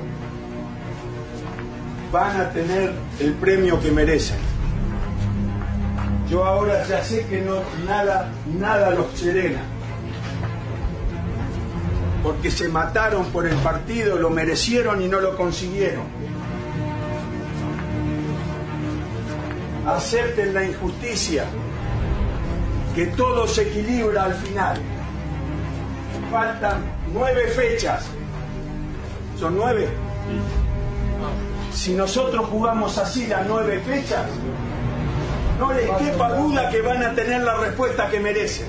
van 2.13 2.41
a 2.41 2.51
tener 2.51 2.93
el 3.19 3.33
premio 3.35 3.81
que 3.81 3.91
merecen. 3.91 4.39
Yo 6.31 6.45
ahora 6.45 6.87
ya 6.87 7.03
sé 7.03 7.27
que 7.27 7.41
no 7.41 7.63
nada, 7.85 8.31
nada 8.59 8.91
los 8.91 9.11
serena. 9.19 9.63
Porque 12.23 12.51
se 12.51 12.69
mataron 12.69 13.27
por 13.27 13.47
el 13.47 13.57
partido, 13.57 14.17
lo 14.19 14.31
merecieron 14.31 15.03
y 15.03 15.09
no 15.09 15.21
lo 15.21 15.37
consiguieron. 15.37 16.05
Acepten 19.85 20.53
la 20.53 20.65
injusticia, 20.65 21.45
que 22.97 23.07
todo 23.09 23.47
se 23.47 23.61
equilibra 23.61 24.25
al 24.25 24.35
final. 24.37 24.79
Faltan 26.31 26.83
nueve 27.13 27.49
fechas. 27.49 28.07
¿Son 29.39 29.55
nueve? 29.55 29.87
Si 31.75 31.93
nosotros 31.93 32.47
jugamos 32.47 32.97
así 32.97 33.27
las 33.27 33.47
nueve 33.47 33.81
fechas, 33.81 34.25
no 35.59 35.75
les 35.75 35.91
quepa 35.91 36.37
duda 36.37 36.71
que 36.71 36.81
van 36.81 37.03
a 37.03 37.15
tener 37.15 37.43
la 37.43 37.59
respuesta 37.59 38.09
que 38.09 38.19
merecen. 38.19 38.69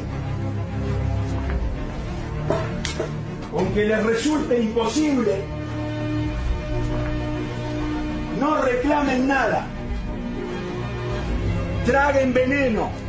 Aunque 3.53 3.85
les 3.85 4.03
resulte 4.03 4.59
imposible, 4.59 5.41
no 8.41 8.61
reclamen 8.61 9.25
nada. 9.25 9.67
Traguen 11.85 12.33
veneno 12.33 13.06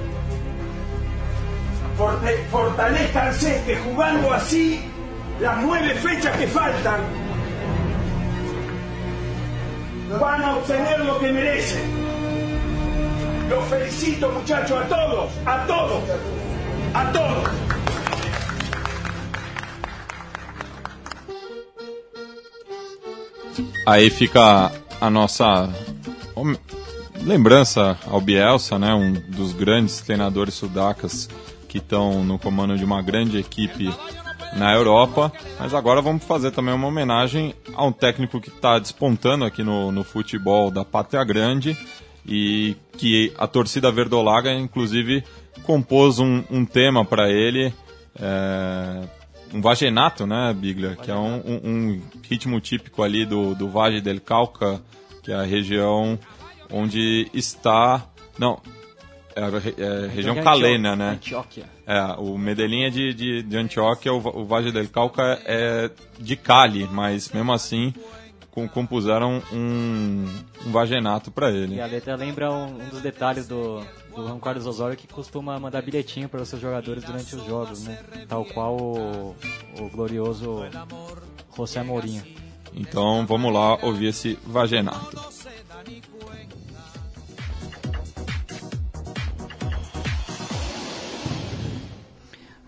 fortalezcanse 2.50 3.62
que 3.66 3.76
jugando 3.76 4.32
así 4.32 4.80
las 5.40 5.60
nueve 5.62 5.94
fechas 5.96 6.36
que 6.36 6.46
faltan 6.46 7.00
van 10.20 10.42
a 10.42 10.56
obtener 10.56 11.00
lo 11.00 11.18
que 11.18 11.32
merecen. 11.32 11.82
Los 13.50 13.64
felicito 13.64 14.30
muchachos 14.30 14.78
a 14.80 14.88
todos, 14.88 15.30
a 15.44 15.66
todos, 15.66 16.02
a 16.94 17.12
todos. 17.12 17.50
Aí 23.86 24.10
fica 24.10 24.70
a 25.00 25.10
nossa 25.10 25.68
lembrança 27.22 27.98
ao 28.06 28.20
Bielsa, 28.20 28.78
né, 28.78 28.94
um 28.94 29.14
dos 29.14 29.52
grandes 29.52 30.00
treinadores 30.00 30.54
sudacas 30.54 31.28
que 31.68 31.78
estão 31.78 32.24
no 32.24 32.38
comando 32.38 32.76
de 32.76 32.84
uma 32.84 33.02
grande 33.02 33.38
equipe 33.38 33.92
na 34.56 34.72
Europa, 34.74 35.32
mas 35.58 35.74
agora 35.74 36.00
vamos 36.00 36.24
fazer 36.24 36.50
também 36.50 36.74
uma 36.74 36.88
homenagem 36.88 37.54
a 37.74 37.84
um 37.84 37.92
técnico 37.92 38.40
que 38.40 38.48
está 38.48 38.78
despontando 38.78 39.44
aqui 39.44 39.62
no, 39.62 39.92
no 39.92 40.02
futebol 40.02 40.70
da 40.70 40.84
Pátria 40.84 41.22
Grande 41.22 41.76
e 42.26 42.76
que 42.96 43.32
a 43.38 43.46
torcida 43.46 43.92
verdolaga, 43.92 44.52
inclusive, 44.52 45.22
compôs 45.62 46.18
um, 46.18 46.42
um 46.50 46.64
tema 46.64 47.04
para 47.04 47.30
ele, 47.30 47.72
é, 48.20 49.02
um 49.54 49.60
vagenato, 49.60 50.26
né, 50.26 50.54
Biglia, 50.54 50.96
que 50.96 51.10
é 51.10 51.14
um, 51.14 51.60
um, 51.64 52.02
ritmo 52.28 52.60
típico 52.60 53.02
ali 53.02 53.24
do, 53.24 53.54
do 53.54 53.68
Vale 53.68 54.00
del 54.00 54.20
Cauca, 54.20 54.82
que 55.22 55.32
é 55.32 55.34
a 55.34 55.42
região 55.42 56.18
onde 56.70 57.30
está... 57.32 58.06
Não, 58.38 58.60
é, 59.46 59.82
é 59.82 60.08
região 60.08 60.34
calena, 60.42 60.96
né? 60.96 61.10
Antioquia. 61.10 61.64
É, 61.86 62.00
o 62.18 62.36
Medellín 62.36 62.84
é 62.84 62.90
de, 62.90 63.14
de, 63.14 63.42
de 63.42 63.56
Antioquia, 63.56 64.12
o, 64.12 64.16
o 64.16 64.44
Valle 64.44 64.72
del 64.72 64.88
Cauca 64.88 65.40
é 65.44 65.90
de 66.18 66.36
Cali, 66.36 66.88
mas 66.90 67.30
mesmo 67.30 67.52
assim 67.52 67.92
com, 68.58 68.68
compuseram 68.68 69.42
um, 69.52 70.24
um 70.66 70.72
vagenato 70.72 71.30
para 71.30 71.50
ele. 71.50 71.76
E 71.76 71.80
a 71.80 71.86
letra 71.86 72.16
lembra 72.16 72.50
um, 72.50 72.82
um 72.82 72.88
dos 72.88 73.00
detalhes 73.00 73.46
do, 73.46 73.80
do 74.14 74.26
Juan 74.26 74.40
Carlos 74.40 74.66
Osório 74.66 74.96
que 74.96 75.06
costuma 75.06 75.58
mandar 75.58 75.82
bilhetinho 75.82 76.28
para 76.28 76.42
os 76.42 76.48
seus 76.48 76.60
jogadores 76.60 77.04
durante 77.04 77.36
os 77.36 77.44
jogos, 77.46 77.84
né? 77.84 77.98
Tal 78.28 78.44
qual 78.44 78.76
o, 78.76 79.36
o 79.78 79.88
glorioso 79.90 80.64
José 81.56 81.82
Mourinho. 81.82 82.22
Então 82.74 83.24
vamos 83.26 83.52
lá 83.52 83.78
ouvir 83.84 84.08
esse 84.08 84.38
vagenato. 84.44 85.16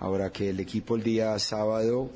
Ahora 0.00 0.30
que 0.30 0.50
el 0.50 0.60
equipo 0.60 0.96
el 0.96 1.02
día 1.02 1.38
sábado 1.38 2.10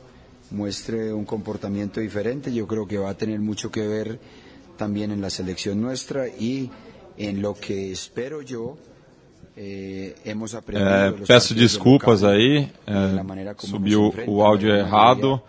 muestre 0.51 1.13
un 1.13 1.25
comportamiento 1.25 2.01
diferente, 2.01 2.53
yo 2.53 2.67
creo 2.67 2.87
que 2.87 2.99
va 2.99 3.11
a 3.11 3.15
tener 3.15 3.41
mucho 3.41 3.71
que 3.71 3.87
ver 3.87 4.19
también 4.77 5.13
en 5.13 5.21
la 5.21 5.31
selección 5.31 5.81
nuestra 5.81 6.29
y 6.29 6.71
en 7.17 7.41
lo 7.41 7.55
que 7.55 7.93
espero 7.93 8.43
yo 8.43 8.77
É, 9.57 10.13
peço 11.29 11.55
desculpas 11.55 12.25
aí, 12.25 12.69
é, 12.85 13.55
subiu 13.65 14.13
o 14.27 14.43
áudio 14.43 14.75
errado, 14.75 15.41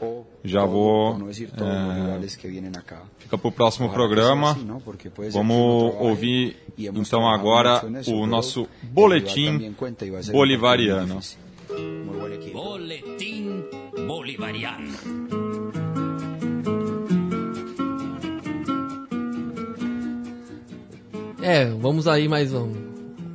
já 0.44 0.64
vou. 0.64 1.18
É, 1.18 2.28
fica 3.18 3.36
para 3.36 3.48
o 3.48 3.52
próximo 3.52 3.90
programa. 3.90 4.56
Vamos 5.34 5.96
ouvir 6.00 6.56
então 6.78 7.28
agora 7.28 7.82
o 8.06 8.28
nosso 8.28 8.68
boletim 8.84 9.74
bolivariano. 10.32 11.20
Boletim 12.54 13.64
Bolivariano. 14.08 14.94
É, 21.42 21.66
vamos 21.66 22.08
aí 22.08 22.28
mais 22.28 22.54
um 22.54 22.72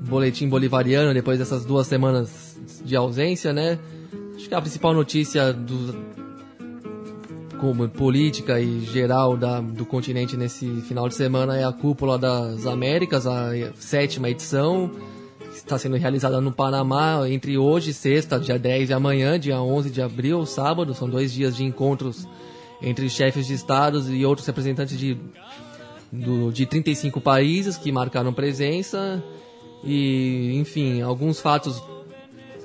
boletim 0.09 0.49
bolivariano 0.49 1.15
depois 1.15 1.39
dessas 1.39 1.65
duas 1.65 1.87
semanas 1.87 2.59
de 2.85 2.97
ausência, 2.97 3.53
né? 3.53 3.79
Acho 4.35 4.49
que 4.49 4.55
a 4.55 4.61
principal 4.61 4.93
notícia 4.93 5.53
do, 5.53 5.95
como 7.61 7.89
política 7.89 8.61
e 8.61 8.81
geral 8.81 9.37
da, 9.37 9.61
do 9.61 9.87
continente 9.87 10.37
nesse 10.37 10.67
final 10.83 11.09
de 11.09 11.15
semana 11.15 11.57
é 11.57 11.65
a 11.65 11.73
cúpula 11.73 12.19
das 12.19 12.67
Américas, 12.67 13.27
a 13.27 13.53
sétima 13.77 14.29
edição 14.29 14.91
está 15.71 15.79
sendo 15.79 15.97
realizada 15.97 16.41
no 16.41 16.51
Panamá 16.51 17.29
entre 17.29 17.57
hoje, 17.57 17.95
sexta, 17.95 18.41
dia 18.41 18.59
10 18.59 18.91
e 18.91 18.93
amanhã, 18.93 19.39
dia 19.39 19.61
11 19.63 19.89
de 19.91 20.03
abril, 20.03 20.45
sábado. 20.45 20.95
São 20.95 21.09
dois 21.09 21.33
dias 21.33 21.57
de 21.57 21.65
encontros 21.65 22.27
entre 22.83 23.09
chefes 23.09 23.47
de 23.47 23.55
estados 23.55 24.11
e 24.11 24.25
outros 24.25 24.45
representantes 24.47 24.99
de, 24.99 25.17
do, 26.11 26.51
de 26.51 26.67
35 26.67 27.21
países 27.21 27.77
que 27.77 27.93
marcaram 27.93 28.33
presença. 28.33 29.23
E, 29.85 30.59
enfim, 30.59 31.03
alguns 31.03 31.39
fatos 31.39 31.81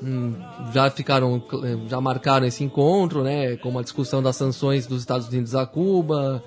hum, 0.02 0.34
já 0.74 0.90
ficaram, 0.90 1.44
já 1.88 2.02
marcaram 2.02 2.48
esse 2.48 2.64
encontro, 2.64 3.24
né? 3.24 3.56
Como 3.58 3.78
a 3.78 3.84
discussão 3.84 4.24
das 4.24 4.36
sanções 4.36 4.88
dos 4.88 5.02
Estados 5.02 5.28
Unidos 5.28 5.54
a 5.54 5.66
Cuba, 5.68 6.44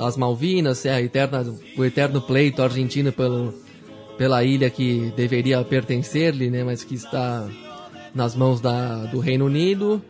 as 0.00 0.16
Malvinas, 0.16 0.86
a 0.86 1.02
eterna, 1.02 1.44
o 1.76 1.84
eterno 1.84 2.20
pleito 2.20 2.62
argentino 2.62 3.10
pelo 3.10 3.63
pela 4.16 4.44
ilha 4.44 4.70
que 4.70 5.12
deveria 5.16 5.62
pertencer-lhe, 5.64 6.50
né, 6.50 6.62
mas 6.64 6.84
que 6.84 6.94
está 6.94 7.48
nas 8.14 8.36
mãos 8.36 8.60
da, 8.60 9.06
do 9.06 9.18
Reino 9.18 9.46
Unido. 9.46 10.00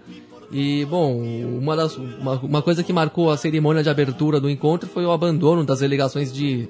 E, 0.53 0.85
bom, 0.85 1.19
uma, 1.19 1.75
das, 1.75 1.97
uma, 1.97 2.35
uma 2.35 2.63
coisa 2.63 2.83
que 2.83 2.93
marcou 2.93 3.31
a 3.31 3.37
cerimônia 3.37 3.83
de 3.83 3.89
abertura 3.89 4.39
do 4.39 4.49
encontro 4.49 4.89
foi 4.89 5.05
o 5.05 5.11
abandono 5.11 5.65
das 5.65 5.81
delegações 5.81 6.33
de 6.33 6.69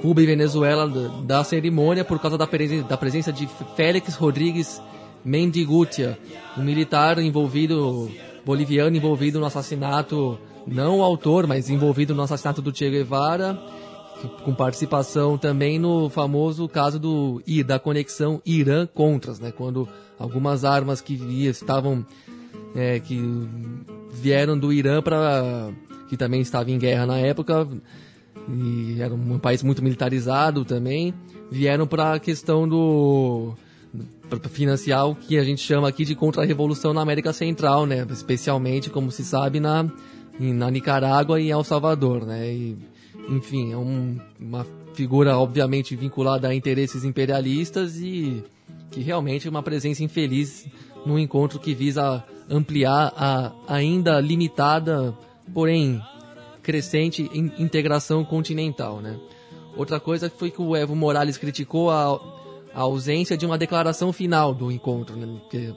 Cuba 0.00 0.22
e 0.22 0.26
Venezuela 0.26 0.88
da, 0.88 1.08
da 1.38 1.44
cerimônia 1.44 2.04
por 2.04 2.18
causa 2.18 2.38
da, 2.38 2.46
presen 2.46 2.82
da 2.82 2.96
presença 2.96 3.32
de 3.32 3.48
Félix 3.76 4.14
Rodrigues 4.14 4.80
Mendigutia, 5.22 6.18
um 6.56 6.62
militar 6.62 7.18
envolvido, 7.18 8.10
boliviano 8.44 8.96
envolvido 8.96 9.38
no 9.38 9.44
assassinato, 9.44 10.38
não 10.66 11.00
o 11.00 11.02
autor, 11.02 11.46
mas 11.46 11.68
envolvido 11.68 12.14
no 12.14 12.22
assassinato 12.22 12.62
do 12.62 12.74
Che 12.74 12.88
Guevara, 12.88 13.60
com 14.28 14.54
participação 14.54 15.38
também 15.38 15.78
no 15.78 16.08
famoso 16.08 16.68
caso 16.68 16.98
do 16.98 17.42
da 17.64 17.78
conexão 17.78 18.40
Irã-Contras, 18.44 19.38
né, 19.40 19.52
quando 19.52 19.88
algumas 20.18 20.64
armas 20.64 21.00
que 21.00 21.14
estavam 21.46 22.04
é, 22.74 23.00
que 23.00 23.20
vieram 24.12 24.58
do 24.58 24.72
Irã 24.72 25.02
para 25.02 25.70
que 26.08 26.16
também 26.16 26.40
estava 26.40 26.70
em 26.70 26.78
guerra 26.78 27.06
na 27.06 27.18
época 27.18 27.68
e 28.48 29.00
era 29.00 29.14
um 29.14 29.38
país 29.38 29.62
muito 29.62 29.82
militarizado 29.82 30.64
também 30.64 31.14
vieram 31.50 31.86
para 31.86 32.14
a 32.14 32.20
questão 32.20 32.68
do 32.68 33.54
financiar 34.50 35.08
o 35.08 35.14
que 35.14 35.38
a 35.38 35.44
gente 35.44 35.60
chama 35.60 35.88
aqui 35.88 36.04
de 36.04 36.14
contra-revolução 36.14 36.94
na 36.94 37.00
América 37.00 37.32
Central, 37.32 37.86
né? 37.86 38.06
Especialmente, 38.10 38.88
como 38.88 39.10
se 39.10 39.24
sabe, 39.24 39.58
na, 39.58 39.90
na 40.38 40.70
Nicarágua 40.70 41.40
e 41.40 41.48
em 41.48 41.50
El 41.50 41.64
Salvador, 41.64 42.24
né? 42.24 42.52
E, 42.52 42.78
enfim, 43.30 43.72
é 43.72 43.76
um, 43.76 44.18
uma 44.38 44.66
figura 44.92 45.38
obviamente 45.38 45.94
vinculada 45.94 46.48
a 46.48 46.54
interesses 46.54 47.04
imperialistas 47.04 47.96
e 47.96 48.42
que 48.90 49.00
realmente 49.00 49.46
é 49.46 49.50
uma 49.50 49.62
presença 49.62 50.02
infeliz 50.02 50.66
num 51.06 51.18
encontro 51.18 51.58
que 51.58 51.74
visa 51.74 52.22
ampliar 52.50 53.12
a 53.16 53.52
ainda 53.68 54.20
limitada, 54.20 55.16
porém 55.54 56.02
crescente 56.62 57.30
integração 57.58 58.24
continental, 58.24 59.00
né? 59.00 59.18
Outra 59.76 60.00
coisa 60.00 60.28
foi 60.28 60.50
que 60.50 60.60
o 60.60 60.76
Evo 60.76 60.96
Morales 60.96 61.38
criticou 61.38 61.90
a, 61.90 62.20
a 62.74 62.80
ausência 62.80 63.36
de 63.36 63.46
uma 63.46 63.56
declaração 63.56 64.12
final 64.12 64.52
do 64.52 64.70
encontro, 64.70 65.16
né? 65.16 65.26
Porque 65.40 65.72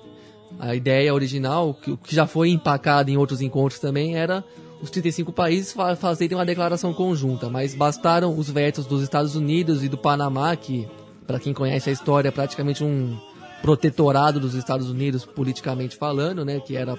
a 0.60 0.76
ideia 0.76 1.14
original, 1.14 1.74
que, 1.74 1.98
já 2.10 2.26
foi 2.26 2.50
empacada 2.50 3.10
em 3.10 3.18
outros 3.18 3.42
encontros 3.42 3.80
também, 3.80 4.16
era 4.16 4.44
os 4.84 4.90
35 4.90 5.32
países 5.32 5.72
fa 5.72 5.96
fazerem 5.96 6.38
uma 6.38 6.46
declaração 6.46 6.94
conjunta, 6.94 7.50
mas 7.50 7.74
bastaram 7.74 8.38
os 8.38 8.50
vetos 8.50 8.86
dos 8.86 9.02
Estados 9.02 9.34
Unidos 9.34 9.82
e 9.82 9.88
do 9.88 9.98
Panamá, 9.98 10.54
que, 10.58 10.86
para 11.26 11.40
quem 11.40 11.54
conhece 11.54 11.90
a 11.90 11.94
história, 11.94 12.28
é 12.28 12.32
praticamente 12.32 12.84
um 12.84 13.18
protetorado 13.62 14.42
dos 14.42 14.56
Estados 14.56 14.90
Unidos 14.90 15.24
politicamente 15.26 15.96
falando, 15.96 16.44
né, 16.44 16.60
que 16.60 16.76
era 16.76 16.98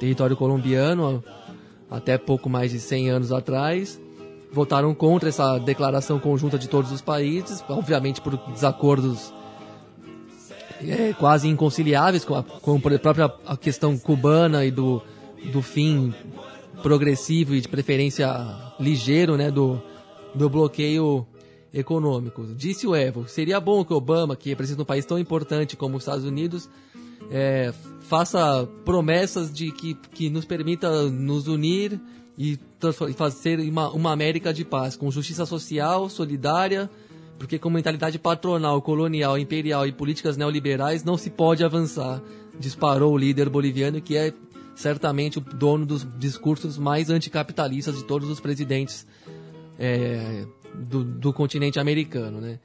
território 0.00 0.36
colombiano 0.36 1.22
até 1.88 2.18
pouco 2.18 2.50
mais 2.50 2.72
de 2.72 2.80
100 2.80 3.10
anos 3.10 3.30
atrás, 3.30 4.00
votaram 4.52 4.92
contra 4.92 5.28
essa 5.28 5.56
declaração 5.58 6.18
conjunta 6.18 6.58
de 6.58 6.68
todos 6.68 6.90
os 6.90 7.00
países, 7.00 7.62
obviamente 7.68 8.20
por 8.20 8.36
desacordos 8.52 9.32
é, 10.82 11.12
quase 11.12 11.46
inconciliáveis 11.46 12.24
com 12.24 12.34
a, 12.34 12.42
com 12.42 12.76
a 12.76 12.98
própria 12.98 13.28
questão 13.60 13.96
cubana 13.96 14.64
e 14.64 14.72
do, 14.72 15.00
do 15.52 15.62
fim 15.62 16.12
progressivo 16.82 17.54
e 17.54 17.60
de 17.60 17.68
preferência 17.68 18.28
ligeiro 18.78 19.36
né, 19.36 19.50
do, 19.50 19.80
do 20.34 20.48
bloqueio 20.48 21.26
econômico. 21.72 22.46
Disse 22.54 22.86
o 22.86 22.94
Evo, 22.94 23.28
seria 23.28 23.60
bom 23.60 23.84
que 23.84 23.92
Obama, 23.92 24.36
que 24.36 24.48
representa 24.48 24.82
um 24.82 24.84
país 24.84 25.04
tão 25.04 25.18
importante 25.18 25.76
como 25.76 25.96
os 25.96 26.02
Estados 26.02 26.24
Unidos, 26.24 26.68
é, 27.30 27.72
faça 28.00 28.68
promessas 28.84 29.52
de 29.52 29.70
que, 29.70 29.94
que 30.12 30.28
nos 30.30 30.44
permita 30.44 31.08
nos 31.08 31.46
unir 31.46 32.00
e 32.36 32.58
fazer 33.16 33.60
uma, 33.60 33.90
uma 33.90 34.12
América 34.12 34.52
de 34.52 34.64
paz, 34.64 34.96
com 34.96 35.10
justiça 35.10 35.44
social, 35.44 36.08
solidária, 36.08 36.90
porque 37.38 37.58
com 37.58 37.70
mentalidade 37.70 38.18
patronal, 38.18 38.80
colonial, 38.82 39.38
imperial 39.38 39.86
e 39.86 39.92
políticas 39.92 40.36
neoliberais 40.36 41.04
não 41.04 41.16
se 41.16 41.30
pode 41.30 41.62
avançar, 41.62 42.22
disparou 42.58 43.12
o 43.12 43.18
líder 43.18 43.48
boliviano, 43.48 44.00
que 44.00 44.16
é 44.16 44.32
certamente 44.80 45.38
o 45.38 45.40
dono 45.40 45.84
dos 45.84 46.06
discursos 46.18 46.78
mais 46.78 47.10
anticapitalistas 47.10 47.98
de 47.98 48.04
todos 48.04 48.30
os 48.30 48.40
presidentes 48.40 49.06
é, 49.78 50.46
do, 50.74 51.04
do 51.04 51.32
continente 51.32 51.78
americano, 51.78 52.40
né? 52.40 52.58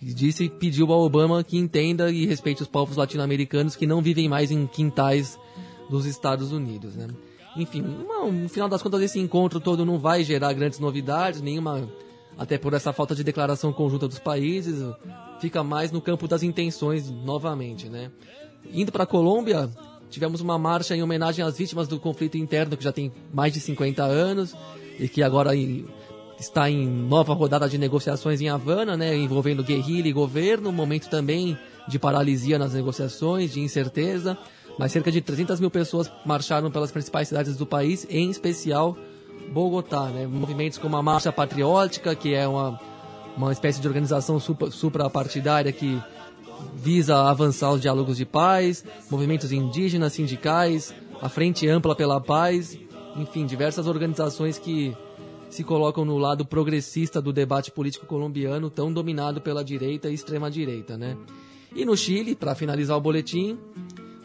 Disse 0.00 0.48
pediu 0.48 0.90
ao 0.90 1.02
Obama 1.02 1.44
que 1.44 1.58
entenda 1.58 2.10
e 2.10 2.24
respeite 2.24 2.62
os 2.62 2.68
povos 2.68 2.96
latino-americanos 2.96 3.76
que 3.76 3.86
não 3.86 4.00
vivem 4.00 4.26
mais 4.26 4.50
em 4.50 4.66
quintais 4.66 5.38
dos 5.90 6.06
Estados 6.06 6.50
Unidos, 6.50 6.96
né? 6.96 7.08
Enfim, 7.54 7.82
uma, 7.82 8.30
no 8.30 8.48
final 8.48 8.68
das 8.68 8.80
contas 8.82 9.02
esse 9.02 9.18
encontro 9.18 9.60
todo 9.60 9.84
não 9.84 9.98
vai 9.98 10.24
gerar 10.24 10.54
grandes 10.54 10.78
novidades, 10.78 11.42
nenhuma 11.42 11.86
até 12.38 12.56
por 12.56 12.72
essa 12.72 12.90
falta 12.90 13.14
de 13.14 13.22
declaração 13.22 13.70
conjunta 13.70 14.08
dos 14.08 14.18
países, 14.18 14.82
fica 15.40 15.62
mais 15.62 15.92
no 15.92 16.00
campo 16.00 16.26
das 16.26 16.42
intenções 16.42 17.10
novamente, 17.10 17.86
né? 17.90 18.10
Indo 18.72 18.90
para 18.90 19.04
a 19.04 19.06
Colômbia, 19.06 19.68
tivemos 20.10 20.40
uma 20.40 20.58
marcha 20.58 20.94
em 20.94 21.02
homenagem 21.02 21.44
às 21.44 21.56
vítimas 21.56 21.88
do 21.88 21.98
conflito 21.98 22.36
interno 22.36 22.76
que 22.76 22.84
já 22.84 22.92
tem 22.92 23.12
mais 23.32 23.52
de 23.52 23.60
50 23.60 24.02
anos 24.02 24.54
e 24.98 25.08
que 25.08 25.22
agora 25.22 25.52
está 26.38 26.68
em 26.68 26.86
nova 26.86 27.32
rodada 27.32 27.68
de 27.68 27.78
negociações 27.78 28.40
em 28.40 28.48
Havana, 28.48 28.96
né, 28.96 29.16
envolvendo 29.16 29.62
guerrilha 29.62 30.08
e 30.08 30.12
governo, 30.12 30.70
um 30.70 30.72
momento 30.72 31.08
também 31.08 31.56
de 31.86 31.98
paralisia 31.98 32.58
nas 32.58 32.74
negociações, 32.74 33.52
de 33.52 33.60
incerteza, 33.60 34.36
mas 34.78 34.92
cerca 34.92 35.12
de 35.12 35.20
300 35.20 35.60
mil 35.60 35.70
pessoas 35.70 36.10
marcharam 36.24 36.70
pelas 36.70 36.90
principais 36.90 37.28
cidades 37.28 37.56
do 37.56 37.66
país, 37.66 38.06
em 38.10 38.30
especial 38.30 38.96
Bogotá, 39.52 40.06
né, 40.06 40.26
movimentos 40.26 40.78
como 40.78 40.96
a 40.96 41.02
Marcha 41.02 41.32
Patriótica, 41.32 42.14
que 42.14 42.34
é 42.34 42.46
uma, 42.46 42.80
uma 43.36 43.52
espécie 43.52 43.80
de 43.80 43.86
organização 43.86 44.38
suprapartidária 44.40 45.72
que 45.72 46.00
visa 46.74 47.16
avançar 47.28 47.72
os 47.72 47.80
diálogos 47.80 48.16
de 48.16 48.24
paz, 48.24 48.84
movimentos 49.10 49.52
indígenas, 49.52 50.12
sindicais, 50.12 50.94
a 51.20 51.28
Frente 51.28 51.68
Ampla 51.68 51.94
pela 51.94 52.20
Paz, 52.20 52.78
enfim, 53.16 53.44
diversas 53.44 53.86
organizações 53.86 54.58
que 54.58 54.96
se 55.50 55.64
colocam 55.64 56.04
no 56.04 56.16
lado 56.16 56.44
progressista 56.44 57.20
do 57.20 57.32
debate 57.32 57.70
político 57.70 58.06
colombiano, 58.06 58.70
tão 58.70 58.92
dominado 58.92 59.40
pela 59.40 59.64
direita 59.64 60.08
e 60.08 60.14
extrema-direita, 60.14 60.96
né? 60.96 61.16
E 61.74 61.84
no 61.84 61.96
Chile, 61.96 62.34
para 62.34 62.54
finalizar 62.54 62.96
o 62.96 63.00
boletim, 63.00 63.58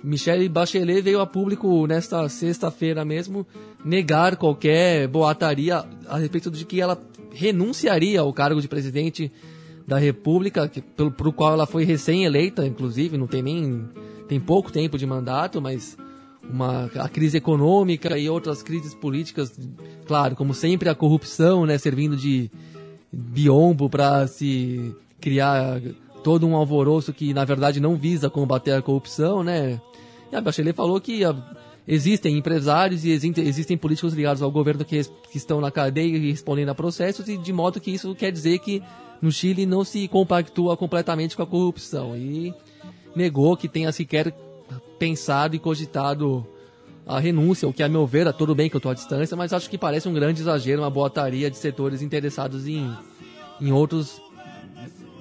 Michelle 0.04 0.48
Bachelet 0.48 1.02
veio 1.02 1.20
a 1.20 1.26
público 1.26 1.88
nesta 1.88 2.30
sexta-feira 2.30 3.04
mesmo 3.04 3.46
negar 3.84 4.36
qualquer 4.36 5.08
boataria 5.08 5.84
a 6.08 6.18
respeito 6.18 6.52
de 6.52 6.64
que 6.64 6.80
ela 6.80 7.00
renunciaria 7.32 8.22
ao 8.22 8.32
cargo 8.32 8.62
de 8.62 8.68
presidente 8.68 9.32
da 9.88 9.98
República, 9.98 10.68
que, 10.68 10.82
pelo, 10.82 11.12
pelo 11.12 11.34
qual 11.34 11.54
ela 11.54 11.66
foi 11.66 11.84
recém-eleita, 11.84 12.66
inclusive, 12.66 13.18
não 13.18 13.28
tem 13.28 13.42
nem 13.42 13.88
tem 14.28 14.40
pouco 14.40 14.72
tempo 14.72 14.98
de 14.98 15.06
mandato, 15.06 15.62
mas 15.62 15.98
uma, 16.50 16.86
a 16.96 17.10
crise 17.10 17.38
econômica 17.38 18.18
e 18.18 18.30
outras 18.30 18.64
crises 18.64 18.94
políticas, 18.94 19.58
claro, 20.06 20.36
como 20.36 20.54
sempre 20.54 20.90
a 20.90 20.96
corrupção, 20.96 21.66
né, 21.66 21.78
servindo 21.78 22.16
de 22.16 22.50
biombo 23.12 23.90
para 23.90 24.28
se 24.28 24.94
criar 25.22 25.82
todo 26.24 26.46
um 26.48 26.56
alvoroço 26.56 27.14
que 27.14 27.34
na 27.34 27.46
verdade 27.46 27.80
não 27.80 27.96
visa 27.96 28.30
combater 28.30 28.72
a 28.72 28.82
corrupção, 28.82 29.44
né? 29.44 29.80
E 30.32 30.36
a 30.36 30.42
Bachelet 30.42 30.76
falou 30.76 31.00
que 31.00 31.24
a, 31.24 31.36
existem 31.88 32.38
empresários 32.38 33.06
e 33.06 33.12
existem 33.12 33.78
políticos 33.78 34.14
ligados 34.14 34.42
ao 34.42 34.52
governo 34.52 34.84
que, 34.84 35.04
que 35.04 35.38
estão 35.38 35.62
na 35.62 35.72
cadeia 35.72 36.18
e 36.18 36.32
respondendo 36.32 36.70
a 36.70 36.76
processos 36.76 37.28
e 37.28 37.38
de 37.38 37.54
modo 37.54 37.80
que 37.80 37.92
isso 37.92 38.14
quer 38.16 38.32
dizer 38.32 38.60
que 38.60 38.82
no 39.22 39.32
Chile 39.32 39.66
não 39.66 39.84
se 39.84 40.08
compactua 40.08 40.76
completamente 40.78 41.36
com 41.36 41.44
a 41.44 41.48
corrupção 41.48 42.16
e 42.16 42.54
negou 43.16 43.56
que 43.56 43.68
tenha 43.68 43.92
sequer 43.92 44.34
pensado 45.00 45.56
e 45.56 45.60
cogitado 45.60 46.46
a 47.06 47.20
renúncia, 47.20 47.68
o 47.68 47.74
que 47.74 47.84
a 47.84 47.90
meu 47.90 48.06
ver, 48.08 48.26
é 48.26 48.32
tudo 48.32 48.56
bem 48.56 48.70
que 48.70 48.76
eu 48.76 48.80
estou 48.80 48.92
à 48.92 48.96
distância, 48.96 49.38
mas 49.38 49.54
acho 49.54 49.70
que 49.70 49.78
parece 49.78 50.08
um 50.10 50.14
grande 50.14 50.42
exagero, 50.42 50.82
uma 50.82 50.90
boataria 50.90 51.52
de 51.52 51.58
setores 51.58 52.02
interessados 52.02 52.68
em, 52.68 52.92
em 53.62 53.72
outros 53.72 54.20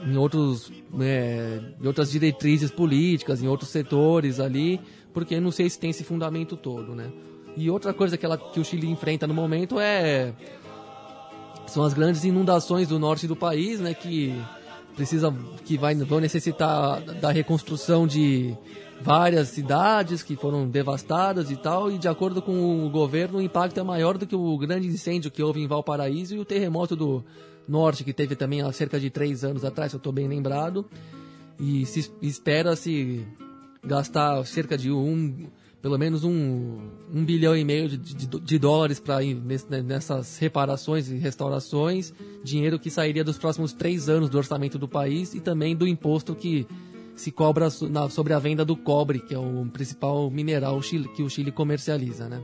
em 0.07 0.17
outros 0.17 0.73
é, 1.01 1.61
em 1.81 1.87
outras 1.87 2.11
diretrizes 2.11 2.71
políticas, 2.71 3.43
em 3.43 3.49
outros 3.49 3.71
setores 3.71 4.41
ali, 4.41 4.81
porque 5.13 5.39
não 5.41 5.51
sei 5.51 5.69
se 5.69 5.79
tem 5.79 5.91
esse 5.91 6.05
fundamento 6.05 6.57
todo, 6.57 6.95
né? 6.95 7.11
E 7.57 7.71
outra 7.71 7.93
coisa 7.93 8.17
que, 8.17 8.27
ela, 8.27 8.37
que 8.37 8.59
o 8.59 8.65
Chile 8.65 8.89
enfrenta 8.89 9.27
no 9.27 9.35
momento 9.35 9.79
é 9.79 10.33
são 11.67 11.85
as 11.85 11.95
grandes 11.95 12.25
inundações 12.25 12.89
do 12.89 12.99
norte 12.99 13.27
do 13.27 13.37
país, 13.37 13.81
né, 13.81 13.95
que 13.95 14.35
precisa 14.95 15.35
que 15.65 15.77
vai, 15.77 15.95
vão 15.95 16.21
necessitar 16.21 17.01
da 17.01 17.31
reconstrução 17.31 18.07
de 18.07 18.57
várias 19.01 19.49
cidades 19.49 20.23
que 20.23 20.37
foram 20.37 20.69
devastadas 20.69 21.51
e 21.51 21.57
tal, 21.57 21.91
e 21.91 21.99
de 21.99 22.09
acordo 22.09 22.41
com 22.41 22.87
o 22.87 22.91
governo, 22.91 23.39
o 23.39 23.43
impacto 23.43 23.79
é 23.79 23.83
maior 23.83 24.17
do 24.17 24.27
que 24.27 24.37
o 24.37 24.57
grande 24.57 24.87
incêndio 24.87 25.31
que 25.31 25.43
houve 25.43 25.61
em 25.61 25.67
Valparaíso 25.67 26.35
e 26.35 26.39
o 26.39 26.45
terremoto 26.45 26.95
do 26.95 27.25
norte, 27.69 28.05
que 28.05 28.13
teve 28.13 28.37
também 28.37 28.63
há 28.63 28.71
cerca 28.73 29.01
de 29.01 29.11
três 29.11 29.45
anos 29.45 29.65
atrás, 29.65 29.91
se 29.91 29.97
eu 29.97 29.99
estou 29.99 30.13
bem 30.13 30.29
lembrado, 30.29 30.87
e 31.59 31.85
se 31.87 32.11
espera-se 32.23 33.27
gastar 33.83 34.45
cerca 34.47 34.79
de 34.79 34.91
um, 34.91 35.47
pelo 35.85 35.99
menos 35.99 36.25
um, 36.25 36.79
um 37.13 37.23
bilhão 37.27 37.55
e 37.55 37.63
meio 37.63 37.91
de, 37.91 37.99
de, 37.99 38.27
de 38.27 38.59
dólares 38.59 38.99
para 38.99 39.19
nessas 39.85 40.39
reparações 40.39 41.11
e 41.11 41.19
restaurações, 41.19 42.11
dinheiro 42.43 42.79
que 42.79 42.89
sairia 42.89 43.23
dos 43.23 43.37
próximos 43.37 43.75
três 43.75 44.09
anos 44.09 44.31
do 44.31 44.39
orçamento 44.39 44.79
do 44.79 44.89
país 44.89 45.35
e 45.35 45.41
também 45.41 45.77
do 45.77 45.87
imposto 45.87 46.35
que 46.35 46.67
se 47.15 47.31
cobra 47.31 47.69
na, 47.91 48.09
sobre 48.09 48.33
a 48.33 48.39
venda 48.39 48.65
do 48.65 48.75
cobre, 48.75 49.19
que 49.19 49.35
é 49.35 49.39
o 49.39 49.69
principal 49.71 50.31
mineral 50.31 50.81
que 51.15 51.23
o 51.23 51.29
Chile 51.29 51.53
comercializa, 51.53 52.31
né? 52.31 52.41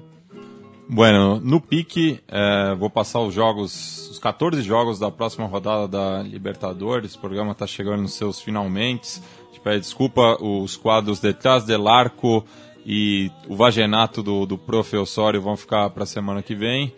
Bueno, 0.86 1.40
no 1.40 1.62
pique, 1.62 2.20
é, 2.28 2.74
vou 2.74 2.90
passar 2.90 3.20
os 3.20 3.32
jogos, 3.32 4.10
os 4.10 4.18
14 4.18 4.60
jogos 4.60 4.98
da 4.98 5.10
próxima 5.10 5.46
rodada 5.46 5.88
da 5.88 6.22
Libertadores. 6.22 7.14
O 7.14 7.20
programa 7.20 7.52
está 7.52 7.66
chegando 7.66 8.02
nos 8.02 8.12
seus 8.12 8.38
finalmente. 8.38 9.18
Pede 9.62 9.80
desculpa, 9.80 10.42
os 10.42 10.76
quadros 10.76 11.20
Detrás 11.20 11.64
del 11.64 11.86
Arco 11.86 12.44
e 12.92 13.30
o 13.46 13.54
Vagenato 13.54 14.20
do, 14.20 14.44
do 14.44 14.58
Prof. 14.58 14.96
Vão 15.40 15.56
ficar 15.56 15.88
para 15.90 16.02
a 16.02 16.06
semana 16.06 16.42
que 16.42 16.56
vem. 16.56 16.92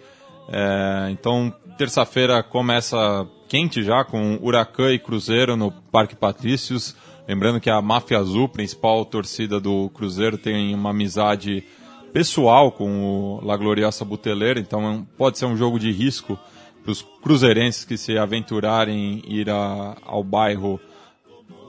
É, 0.48 1.10
então, 1.10 1.52
terça-feira 1.76 2.42
começa 2.42 3.28
quente 3.46 3.82
já, 3.82 4.02
com 4.02 4.38
Huracan 4.40 4.90
e 4.94 4.98
Cruzeiro 4.98 5.54
no 5.54 5.70
Parque 5.70 6.16
Patrícios. 6.16 6.96
Lembrando 7.28 7.60
que 7.60 7.68
a 7.68 7.82
Máfia 7.82 8.18
Azul, 8.18 8.48
principal 8.48 9.04
torcida 9.04 9.60
do 9.60 9.90
Cruzeiro, 9.90 10.38
tem 10.38 10.74
uma 10.74 10.90
amizade 10.90 11.62
pessoal 12.10 12.72
com 12.72 13.04
o 13.04 13.44
La 13.44 13.56
Gloriosa 13.58 14.02
Buteleira, 14.02 14.58
então 14.58 15.06
pode 15.18 15.38
ser 15.38 15.44
um 15.44 15.56
jogo 15.58 15.78
de 15.78 15.92
risco 15.92 16.38
para 16.82 16.90
os 16.90 17.02
cruzeirenses 17.22 17.84
que 17.84 17.98
se 17.98 18.16
aventurarem 18.16 19.22
ir 19.26 19.50
a, 19.50 19.96
ao 20.04 20.24
bairro 20.24 20.80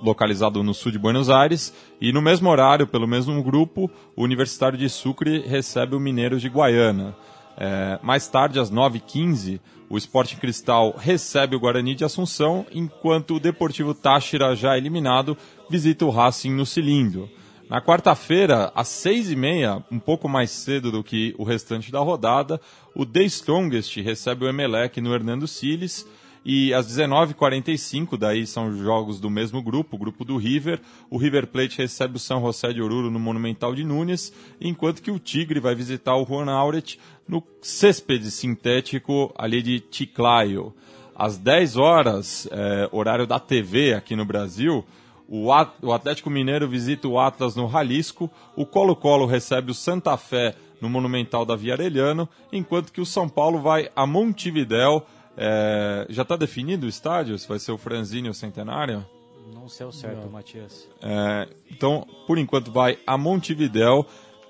localizado 0.04 0.62
no 0.62 0.74
sul 0.74 0.92
de 0.92 1.00
Buenos 1.00 1.30
Aires. 1.30 1.74
E 2.00 2.12
no 2.12 2.22
mesmo 2.22 2.50
horário, 2.50 2.86
pelo 2.86 3.08
mesmo 3.08 3.42
grupo, 3.42 3.90
o 4.16 4.24
Universitário 4.24 4.78
de 4.78 4.90
Sucre 4.90 5.40
recebe 5.48 5.96
o 5.96 6.00
Mineiros 6.00 6.42
de 6.42 6.50
Guaiana. 6.50 7.16
É, 7.58 8.00
mais 8.04 8.28
tarde, 8.28 8.60
às 8.60 8.72
9h15, 8.72 9.60
o 9.90 9.98
Sporting 9.98 10.38
Cristal 10.38 10.96
recebe 10.98 11.56
o 11.56 11.60
Guarani 11.60 11.96
de 11.96 12.04
Assunção, 12.04 12.66
enquanto 12.72 13.36
o 13.36 13.40
Deportivo 13.40 13.94
Táchira, 13.94 14.56
já 14.56 14.78
eliminado, 14.78 15.38
visita 15.70 16.06
o 16.06 16.10
Racing 16.10 16.52
no 16.52 16.66
Cilindro. 16.66 17.30
Na 17.70 17.82
quarta-feira, 17.82 18.72
às 18.76 18.88
seis 18.88 19.32
e 19.32 19.36
meia, 19.36 19.84
um 19.92 20.00
pouco 20.00 20.28
mais 20.28 20.52
cedo 20.52 20.92
do 20.92 21.04
que 21.04 21.34
o 21.38 21.44
restante 21.44 21.92
da 21.92 22.00
rodada, 22.00 22.60
o 22.96 23.06
The 23.06 23.24
Strongest 23.24 23.96
recebe 24.02 24.46
o 24.46 24.50
Emelec 24.50 25.00
no 25.00 25.14
Hernando 25.14 25.48
Siles. 25.48 26.06
E 26.46 26.74
às 26.74 26.88
19h45, 26.88 28.18
daí 28.18 28.46
são 28.46 28.76
jogos 28.76 29.20
do 29.20 29.30
mesmo 29.30 29.62
grupo, 29.62 29.96
o 29.96 30.00
grupo 30.00 30.26
do 30.26 30.36
River. 30.36 30.82
O 31.10 31.18
River 31.18 31.48
Plate 31.48 31.78
recebe 31.78 32.18
o 32.18 32.20
São 32.20 32.42
José 32.42 32.74
de 32.74 32.82
Oruro 32.82 33.10
no 33.10 33.20
Monumental 33.20 33.74
de 33.74 33.84
Nunes, 33.84 34.34
enquanto 34.60 35.02
que 35.02 35.12
o 35.12 35.20
Tigre 35.20 35.62
vai 35.62 35.74
visitar 35.74 36.16
o 36.16 36.26
Juan 36.26 36.52
Auret 36.52 37.00
no 37.28 37.42
céspede 37.62 38.30
sintético 38.30 39.34
ali 39.38 39.62
de 39.62 39.82
Chiclayo. 39.90 40.74
Às 41.16 41.38
10 41.38 41.78
horas, 41.78 42.48
é, 42.52 42.90
horário 42.92 43.26
da 43.26 43.40
TV 43.40 43.94
aqui 43.94 44.16
no 44.16 44.26
Brasil, 44.26 44.84
o 45.28 45.94
Atlético 45.94 46.30
Mineiro 46.30 46.68
visita 46.68 47.08
o 47.08 47.20
Atlas 47.20 47.56
no 47.56 47.70
Jalisco, 47.70 48.30
o 48.56 48.66
Colo-Colo 48.66 49.26
recebe 49.26 49.72
o 49.72 49.74
Santa 49.74 50.18
Fé 50.18 50.56
no 50.82 50.90
Monumental 50.90 51.46
da 51.46 51.56
Viarelhano, 51.56 52.28
enquanto 52.52 52.92
que 52.92 53.00
o 53.00 53.06
São 53.06 53.30
Paulo 53.30 53.62
vai 53.62 53.90
a 53.96 54.06
Montevidéu 54.06 55.06
é, 55.38 56.06
já 56.10 56.22
está 56.22 56.36
definido 56.36 56.86
o 56.86 56.90
estádio? 56.90 57.38
Se 57.38 57.48
vai 57.48 57.60
ser 57.60 57.72
o 57.72 57.78
Franzini 57.78 58.28
ou 58.28 58.32
o 58.32 58.36
Centenário? 58.36 59.06
Não 59.54 59.68
sei 59.68 59.86
o 59.86 59.92
certo, 59.92 60.24
Não. 60.24 60.30
Matias. 60.30 60.88
É, 61.02 61.48
então, 61.70 62.08
por 62.28 62.38
enquanto, 62.38 62.72
vai 62.72 62.98
a 63.06 63.18
Montevidéu, 63.18 64.06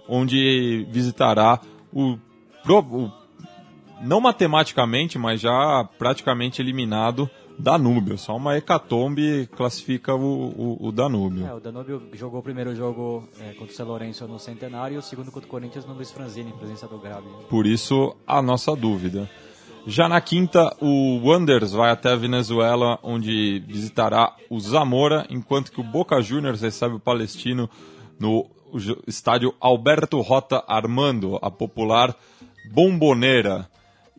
onde 0.07 0.86
visitará 0.89 1.59
o, 1.91 2.17
o, 2.67 3.11
não 4.01 4.19
matematicamente, 4.19 5.17
mas 5.17 5.41
já 5.41 5.88
praticamente 5.97 6.61
eliminado 6.61 7.29
Danúbio. 7.57 8.17
Só 8.17 8.36
uma 8.36 8.57
hecatombe 8.57 9.47
classifica 9.55 10.13
o, 10.13 10.19
o, 10.19 10.88
o 10.88 10.91
Danúbio. 10.91 11.45
É, 11.45 11.53
o 11.53 11.59
Danúbio 11.59 12.01
jogou 12.13 12.39
o 12.39 12.43
primeiro 12.43 12.75
jogo 12.75 13.27
é, 13.39 13.53
contra 13.53 13.73
o 13.73 13.75
São 13.75 13.88
Lourenço 13.88 14.27
no 14.27 14.39
Centenário 14.39 14.95
e 14.95 14.97
o 14.97 15.01
segundo 15.01 15.31
contra 15.31 15.47
o 15.47 15.51
Corinthians 15.51 15.86
no 15.86 15.93
Luiz 15.93 16.11
Franzini, 16.11 16.51
em 16.51 16.57
presença 16.57 16.88
do 16.88 16.97
Gravi. 16.97 17.29
Por 17.49 17.65
isso, 17.65 18.15
a 18.25 18.41
nossa 18.41 18.75
dúvida. 18.75 19.29
Já 19.86 20.07
na 20.07 20.21
quinta, 20.21 20.73
o 20.79 21.19
Wanderers 21.27 21.73
vai 21.73 21.91
até 21.91 22.13
a 22.13 22.15
Venezuela, 22.15 22.97
onde 23.03 23.61
visitará 23.67 24.34
o 24.49 24.57
Zamora, 24.57 25.27
enquanto 25.29 25.71
que 25.73 25.81
o 25.81 25.84
Boca 25.84 26.21
Juniors 26.21 26.61
recebe 26.61 26.95
o 26.95 26.99
Palestino 26.99 27.69
no 28.17 28.49
estádio 29.05 29.53
Alberto 29.59 30.21
Rota 30.21 30.63
Armando, 30.67 31.38
a 31.41 31.51
popular 31.51 32.15
Bomboneira. 32.71 33.69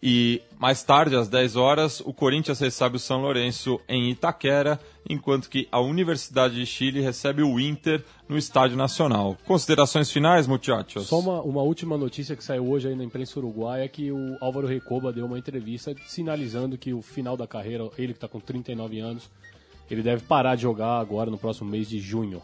E 0.07 0.43
mais 0.59 0.83
tarde, 0.83 1.17
às 1.17 1.29
10 1.29 1.57
horas, 1.57 2.01
o 2.01 2.13
Corinthians 2.13 2.61
recebe 2.61 2.97
o 2.97 2.99
São 2.99 3.23
Lourenço 3.23 3.81
em 3.89 4.11
Itaquera, 4.11 4.79
enquanto 5.09 5.49
que 5.49 5.67
a 5.73 5.81
Universidade 5.81 6.57
de 6.57 6.67
Chile 6.67 7.01
recebe 7.01 7.43
o 7.43 7.59
Inter 7.59 8.05
no 8.29 8.37
Estádio 8.37 8.77
Nacional. 8.77 9.35
Considerações 9.47 10.11
finais, 10.11 10.47
muchachos? 10.47 11.07
Só 11.07 11.21
uma, 11.21 11.41
uma 11.41 11.63
última 11.63 11.97
notícia 11.97 12.37
que 12.37 12.45
saiu 12.45 12.69
hoje 12.69 12.89
aí 12.89 12.95
na 12.95 13.03
imprensa 13.03 13.39
uruguaia 13.39 13.85
é 13.85 13.89
que 13.89 14.13
o 14.13 14.37
Álvaro 14.43 14.67
Recoba 14.67 15.11
deu 15.11 15.25
uma 15.25 15.39
entrevista 15.39 15.95
sinalizando 16.07 16.77
que 16.77 16.93
o 16.93 17.01
final 17.01 17.35
da 17.35 17.47
carreira, 17.47 17.89
ele 17.97 18.13
que 18.13 18.19
está 18.19 18.29
com 18.29 18.39
39 18.39 19.01
anos, 19.01 19.31
ele 19.91 20.03
deve 20.03 20.23
parar 20.25 20.55
de 20.55 20.63
jogar 20.63 21.01
agora 21.01 21.31
no 21.31 21.39
próximo 21.39 21.71
mês 21.71 21.89
de 21.89 21.99
junho. 21.99 22.43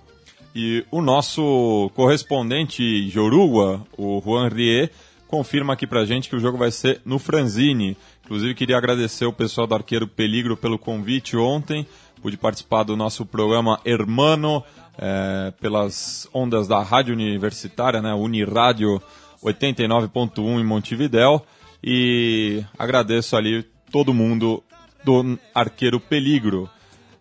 E 0.54 0.82
o 0.90 1.02
nosso 1.02 1.90
correspondente 1.94 3.06
Jorugua, 3.10 3.86
o 3.98 4.18
Juan 4.24 4.48
Rie, 4.48 4.90
confirma 5.30 5.74
aqui 5.74 5.86
pra 5.86 6.04
gente 6.04 6.28
que 6.28 6.34
o 6.34 6.40
jogo 6.40 6.58
vai 6.58 6.72
ser 6.72 7.00
no 7.04 7.16
Franzini. 7.16 7.96
Inclusive, 8.24 8.52
queria 8.52 8.76
agradecer 8.76 9.24
o 9.24 9.32
pessoal 9.32 9.64
do 9.64 9.76
Arqueiro 9.76 10.08
Peligro 10.08 10.56
pelo 10.56 10.76
convite 10.76 11.36
ontem. 11.36 11.86
Pude 12.20 12.36
participar 12.36 12.82
do 12.82 12.96
nosso 12.96 13.24
programa 13.24 13.80
Hermano 13.84 14.62
é, 14.98 15.52
pelas 15.60 16.28
ondas 16.34 16.66
da 16.66 16.82
Rádio 16.82 17.14
Universitária, 17.14 18.02
né, 18.02 18.12
Unirádio 18.12 19.00
89.1 19.42 20.60
em 20.60 20.64
Montevidéu. 20.64 21.46
E 21.82 22.64
agradeço 22.76 23.36
ali 23.36 23.62
todo 23.92 24.12
mundo 24.12 24.62
do 25.04 25.38
Arqueiro 25.54 26.00
Peligro. 26.00 26.68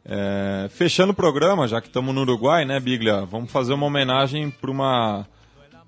É, 0.04 0.68
fechando 0.72 1.12
o 1.12 1.16
programa, 1.16 1.68
já 1.68 1.80
que 1.80 1.88
estamos 1.88 2.14
no 2.16 2.22
Uruguai, 2.22 2.66
né, 2.66 2.80
Biglia? 2.80 3.24
Vamos 3.26 3.52
fazer 3.52 3.74
uma 3.74 3.86
homenagem 3.86 4.50
para 4.50 4.72
uma 4.72 5.28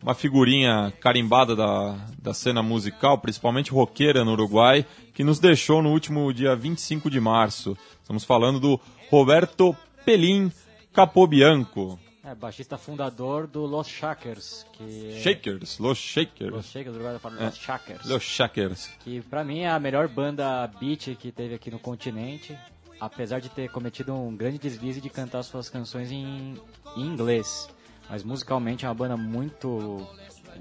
uma 0.02 0.16
figurinha 0.16 0.92
carimbada 1.00 1.56
da, 1.56 1.98
da 2.22 2.34
cena 2.34 2.64
musical, 2.64 3.20
principalmente 3.20 3.72
roqueira 3.72 4.26
no 4.26 4.32
Uruguai, 4.32 4.86
que 5.14 5.24
nos 5.24 5.40
deixou 5.40 5.82
no 5.82 5.92
último 5.92 6.34
dia 6.34 6.56
25 6.56 7.10
de 7.10 7.20
março. 7.20 7.78
Estamos 8.02 8.24
falando 8.24 8.60
do 8.60 8.80
Roberto 9.10 9.76
Pelim 10.04 10.52
Capobianco. 10.92 12.00
É, 12.24 12.36
baixista 12.36 12.78
fundador 12.78 13.48
do 13.48 13.66
Los 13.66 13.88
Shakers. 13.88 14.66
Que 14.74 15.20
Shakers, 15.22 15.80
Los 15.80 15.98
Shakers. 15.98 16.52
Los 16.52 16.66
Shakers, 16.68 16.96
Uruguai 16.96 17.20
fala 17.20 17.40
é. 17.40 17.46
Los 17.46 17.58
Shakers. 17.58 18.06
Los 18.06 18.24
Shakers. 18.24 18.88
Que 19.00 19.22
pra 19.22 19.44
mim 19.44 19.62
é 19.62 19.70
a 19.70 19.80
melhor 19.80 20.08
banda 20.08 20.68
beat 20.80 21.16
que 21.16 21.32
teve 21.32 21.56
aqui 21.56 21.72
no 21.72 21.80
continente. 21.80 22.56
Apesar 23.00 23.40
de 23.40 23.50
ter 23.50 23.72
cometido 23.72 24.14
um 24.14 24.36
grande 24.36 24.60
deslize 24.60 25.02
de 25.02 25.10
cantar 25.10 25.42
suas 25.42 25.68
canções 25.68 26.12
em, 26.12 26.56
em 26.96 27.02
inglês. 27.02 27.68
Mas 28.10 28.24
musicalmente 28.24 28.86
é 28.86 28.88
uma 28.88 28.96
banda 28.96 29.16
muito 29.16 30.06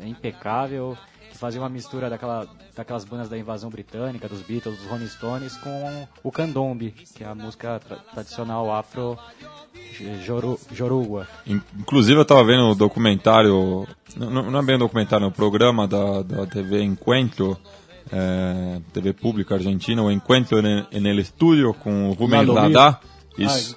impecável, 0.04 0.96
que 1.30 1.36
fazia 1.36 1.60
uma 1.60 1.68
mistura 1.68 2.08
daquela, 2.08 2.48
daquelas 2.74 3.04
bandas 3.04 3.28
da 3.28 3.36
invasão 3.36 3.70
britânica, 3.70 4.28
dos 4.28 4.42
Beatles, 4.42 4.78
dos 4.78 4.86
Rolling 4.86 5.08
Stones, 5.08 5.56
com 5.56 6.08
o 6.22 6.30
candombe, 6.30 6.94
que 7.14 7.24
é 7.24 7.26
a 7.26 7.34
música 7.34 7.80
tra 7.80 7.96
tradicional 7.96 8.72
afro 8.72 9.18
joru, 10.24 10.58
jorugua. 10.72 11.26
Inclusive 11.46 12.18
eu 12.18 12.22
estava 12.22 12.44
vendo 12.44 12.70
o 12.70 12.74
documentário, 12.74 13.86
não, 14.16 14.50
não 14.50 14.58
é 14.58 14.62
bem 14.62 14.76
um 14.76 14.80
documentário, 14.80 15.24
é 15.24 15.28
um 15.28 15.32
programa 15.32 15.86
da, 15.86 16.22
da 16.22 16.46
TV 16.46 16.82
Encuentro, 16.82 17.58
é, 18.12 18.80
TV 18.92 19.12
pública 19.12 19.54
argentina, 19.54 20.02
o 20.02 20.10
Encuentro 20.10 20.58
en, 20.58 20.86
en 20.90 21.06
el 21.06 21.18
Estudio, 21.18 21.74
com 21.74 22.10
o 22.10 22.12
Rubem. 22.12 22.46
Ah, 22.76 22.98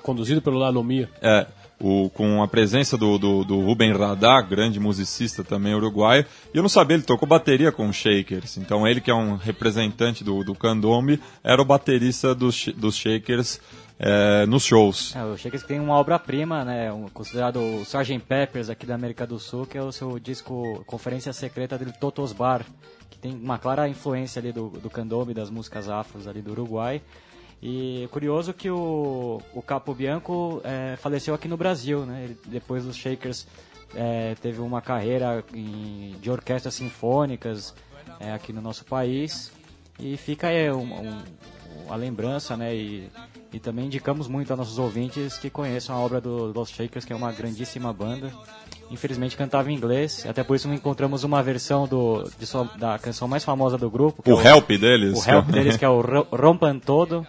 conduzido 0.01 0.41
pelo 0.41 0.57
Lanomia. 0.57 1.09
É, 1.21 1.47
o, 1.83 2.09
com 2.09 2.41
a 2.41 2.47
presença 2.47 2.97
do, 2.97 3.17
do, 3.17 3.43
do 3.43 3.59
Ruben 3.59 3.91
Radar, 3.91 4.47
grande 4.47 4.79
musicista 4.79 5.43
também 5.43 5.75
uruguaio. 5.75 6.25
E 6.53 6.57
eu 6.57 6.61
não 6.61 6.69
sabia, 6.69 6.95
ele 6.95 7.03
tocou 7.03 7.27
bateria 7.27 7.73
com 7.73 7.91
Shakers. 7.91 8.57
Então 8.57 8.87
ele, 8.87 9.01
que 9.01 9.11
é 9.11 9.13
um 9.13 9.35
representante 9.35 10.23
do, 10.23 10.45
do 10.45 10.55
candombe, 10.55 11.21
era 11.43 11.61
o 11.61 11.65
baterista 11.65 12.33
dos, 12.33 12.69
dos 12.69 12.95
Shakers 12.95 13.59
é, 13.99 14.45
nos 14.45 14.63
shows. 14.63 15.13
É, 15.13 15.25
o 15.25 15.37
Shakers 15.37 15.63
tem 15.63 15.77
uma 15.77 15.95
obra-prima, 15.95 16.63
né, 16.63 16.89
considerado 17.13 17.59
o 17.59 17.81
Sgt. 17.81 18.19
Peppers 18.19 18.69
aqui 18.69 18.85
da 18.85 18.95
América 18.95 19.27
do 19.27 19.37
Sul, 19.37 19.65
que 19.65 19.77
é 19.77 19.83
o 19.83 19.91
seu 19.91 20.17
disco 20.17 20.81
Conferência 20.87 21.33
Secreta 21.33 21.77
do 21.77 21.91
Totos 21.91 22.31
Bar, 22.31 22.65
que 23.09 23.17
tem 23.17 23.33
uma 23.33 23.57
clara 23.57 23.89
influência 23.89 24.39
ali 24.39 24.53
do, 24.53 24.69
do 24.69 24.89
candombe, 24.89 25.33
das 25.33 25.49
músicas 25.49 25.89
afros 25.89 26.29
ali 26.29 26.41
do 26.41 26.51
Uruguai. 26.51 27.01
E 27.65 28.09
curioso 28.11 28.53
que 28.53 28.69
o, 28.69 29.41
o 29.53 29.61
Capo 29.61 29.93
Bianco 29.93 30.59
é, 30.65 30.97
faleceu 30.97 31.33
aqui 31.33 31.47
no 31.47 31.55
Brasil, 31.55 32.05
né? 32.05 32.25
Ele, 32.25 32.37
depois 32.45 32.83
dos 32.83 32.97
Shakers 32.97 33.47
é, 33.95 34.35
teve 34.41 34.59
uma 34.59 34.81
carreira 34.81 35.41
em, 35.53 36.13
de 36.21 36.29
orquestras 36.29 36.73
sinfônicas 36.73 37.73
é, 38.19 38.33
aqui 38.33 38.51
no 38.51 38.59
nosso 38.61 38.83
país 38.83 39.49
e 39.97 40.17
fica 40.17 40.47
aí 40.47 40.69
um, 40.73 40.81
um, 40.83 41.21
a 41.89 41.95
lembrança, 41.95 42.57
né? 42.57 42.75
E, 42.75 43.09
e 43.53 43.59
também 43.61 43.85
indicamos 43.85 44.27
muito 44.27 44.51
a 44.51 44.57
nossos 44.57 44.77
ouvintes 44.77 45.37
que 45.37 45.49
conheçam 45.49 45.95
a 45.95 45.99
obra 45.99 46.19
do 46.19 46.51
Los 46.51 46.69
Shakers, 46.69 47.05
que 47.05 47.13
é 47.13 47.15
uma 47.15 47.31
grandíssima 47.31 47.93
banda. 47.93 48.29
Infelizmente 48.91 49.37
cantava 49.37 49.71
em 49.71 49.75
inglês, 49.75 50.25
até 50.27 50.43
por 50.43 50.55
isso 50.57 50.67
encontramos 50.71 51.23
uma 51.23 51.41
versão 51.41 51.87
do, 51.87 52.29
sua, 52.41 52.65
da 52.77 52.99
canção 52.99 53.25
mais 53.27 53.43
famosa 53.43 53.77
do 53.77 53.89
grupo. 53.89 54.21
O, 54.29 54.41
é 54.41 54.47
help 54.49 54.67
deles. 54.67 55.25
O 55.25 55.31
help 55.31 55.45
deles, 55.47 55.77
que 55.77 55.85
é 55.85 55.89
o 55.89 56.01
Ro- 56.01 56.27
Rompan 56.29 56.77
Todo, 56.77 57.25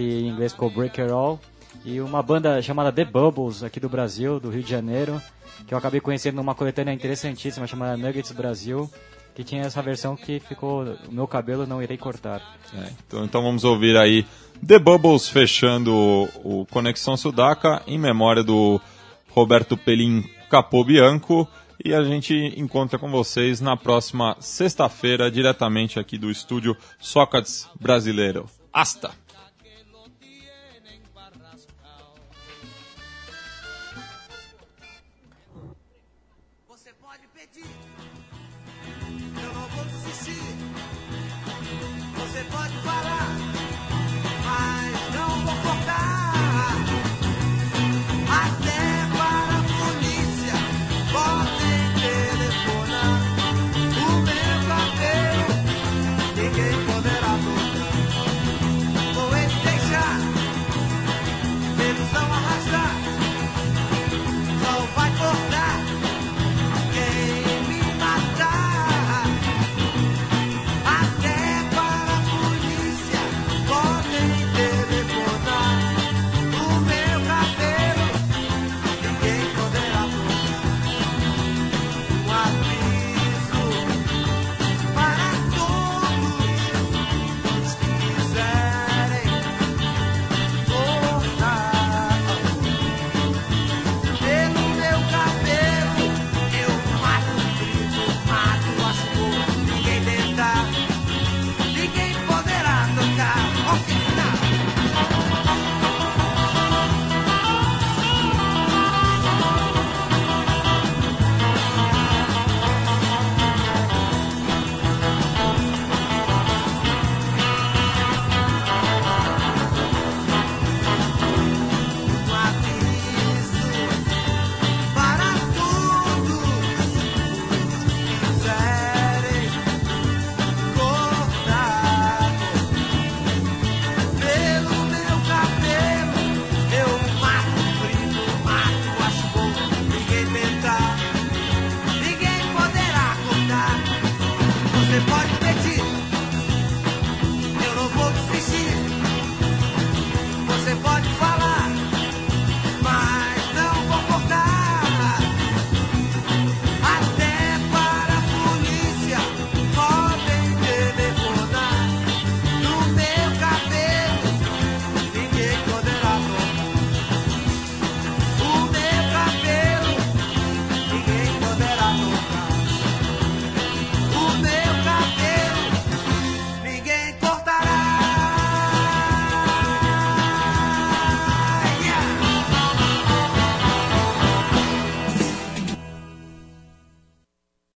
que 0.00 0.20
em 0.20 0.28
inglês 0.28 0.52
ficou 0.52 0.70
Break 0.70 0.98
It 0.98 1.12
All. 1.12 1.38
E 1.84 2.00
uma 2.00 2.22
banda 2.22 2.60
chamada 2.62 2.90
The 2.90 3.04
Bubbles, 3.04 3.62
aqui 3.62 3.78
do 3.78 3.88
Brasil, 3.88 4.40
do 4.40 4.48
Rio 4.48 4.62
de 4.62 4.70
Janeiro, 4.70 5.20
que 5.66 5.74
eu 5.74 5.78
acabei 5.78 6.00
conhecendo 6.00 6.36
numa 6.36 6.54
coletânea 6.54 6.92
interessantíssima 6.92 7.66
chamada 7.66 7.96
Nuggets 7.96 8.32
Brasil, 8.32 8.90
que 9.34 9.44
tinha 9.44 9.62
essa 9.62 9.80
versão 9.82 10.16
que 10.16 10.40
ficou 10.40 10.84
O 11.08 11.12
Meu 11.12 11.26
Cabelo 11.26 11.66
Não 11.66 11.82
Irei 11.82 11.98
Cortar. 11.98 12.40
É, 12.74 12.90
então, 13.06 13.24
então 13.24 13.42
vamos 13.42 13.64
ouvir 13.64 13.96
aí 13.96 14.26
The 14.66 14.78
Bubbles 14.78 15.28
fechando 15.28 15.94
o, 15.94 16.60
o 16.62 16.66
Conexão 16.66 17.16
Sudaca 17.16 17.82
em 17.86 17.98
memória 17.98 18.42
do 18.42 18.80
Roberto 19.28 19.76
Pelim 19.76 20.24
Capobianco. 20.50 21.46
E 21.82 21.94
a 21.94 22.02
gente 22.02 22.34
encontra 22.56 22.98
com 22.98 23.10
vocês 23.10 23.60
na 23.60 23.74
próxima 23.74 24.36
sexta-feira, 24.38 25.30
diretamente 25.30 25.98
aqui 25.98 26.18
do 26.18 26.30
estúdio 26.30 26.76
Sócrates 26.98 27.68
Brasileiro. 27.80 28.46
Hasta! 28.72 29.19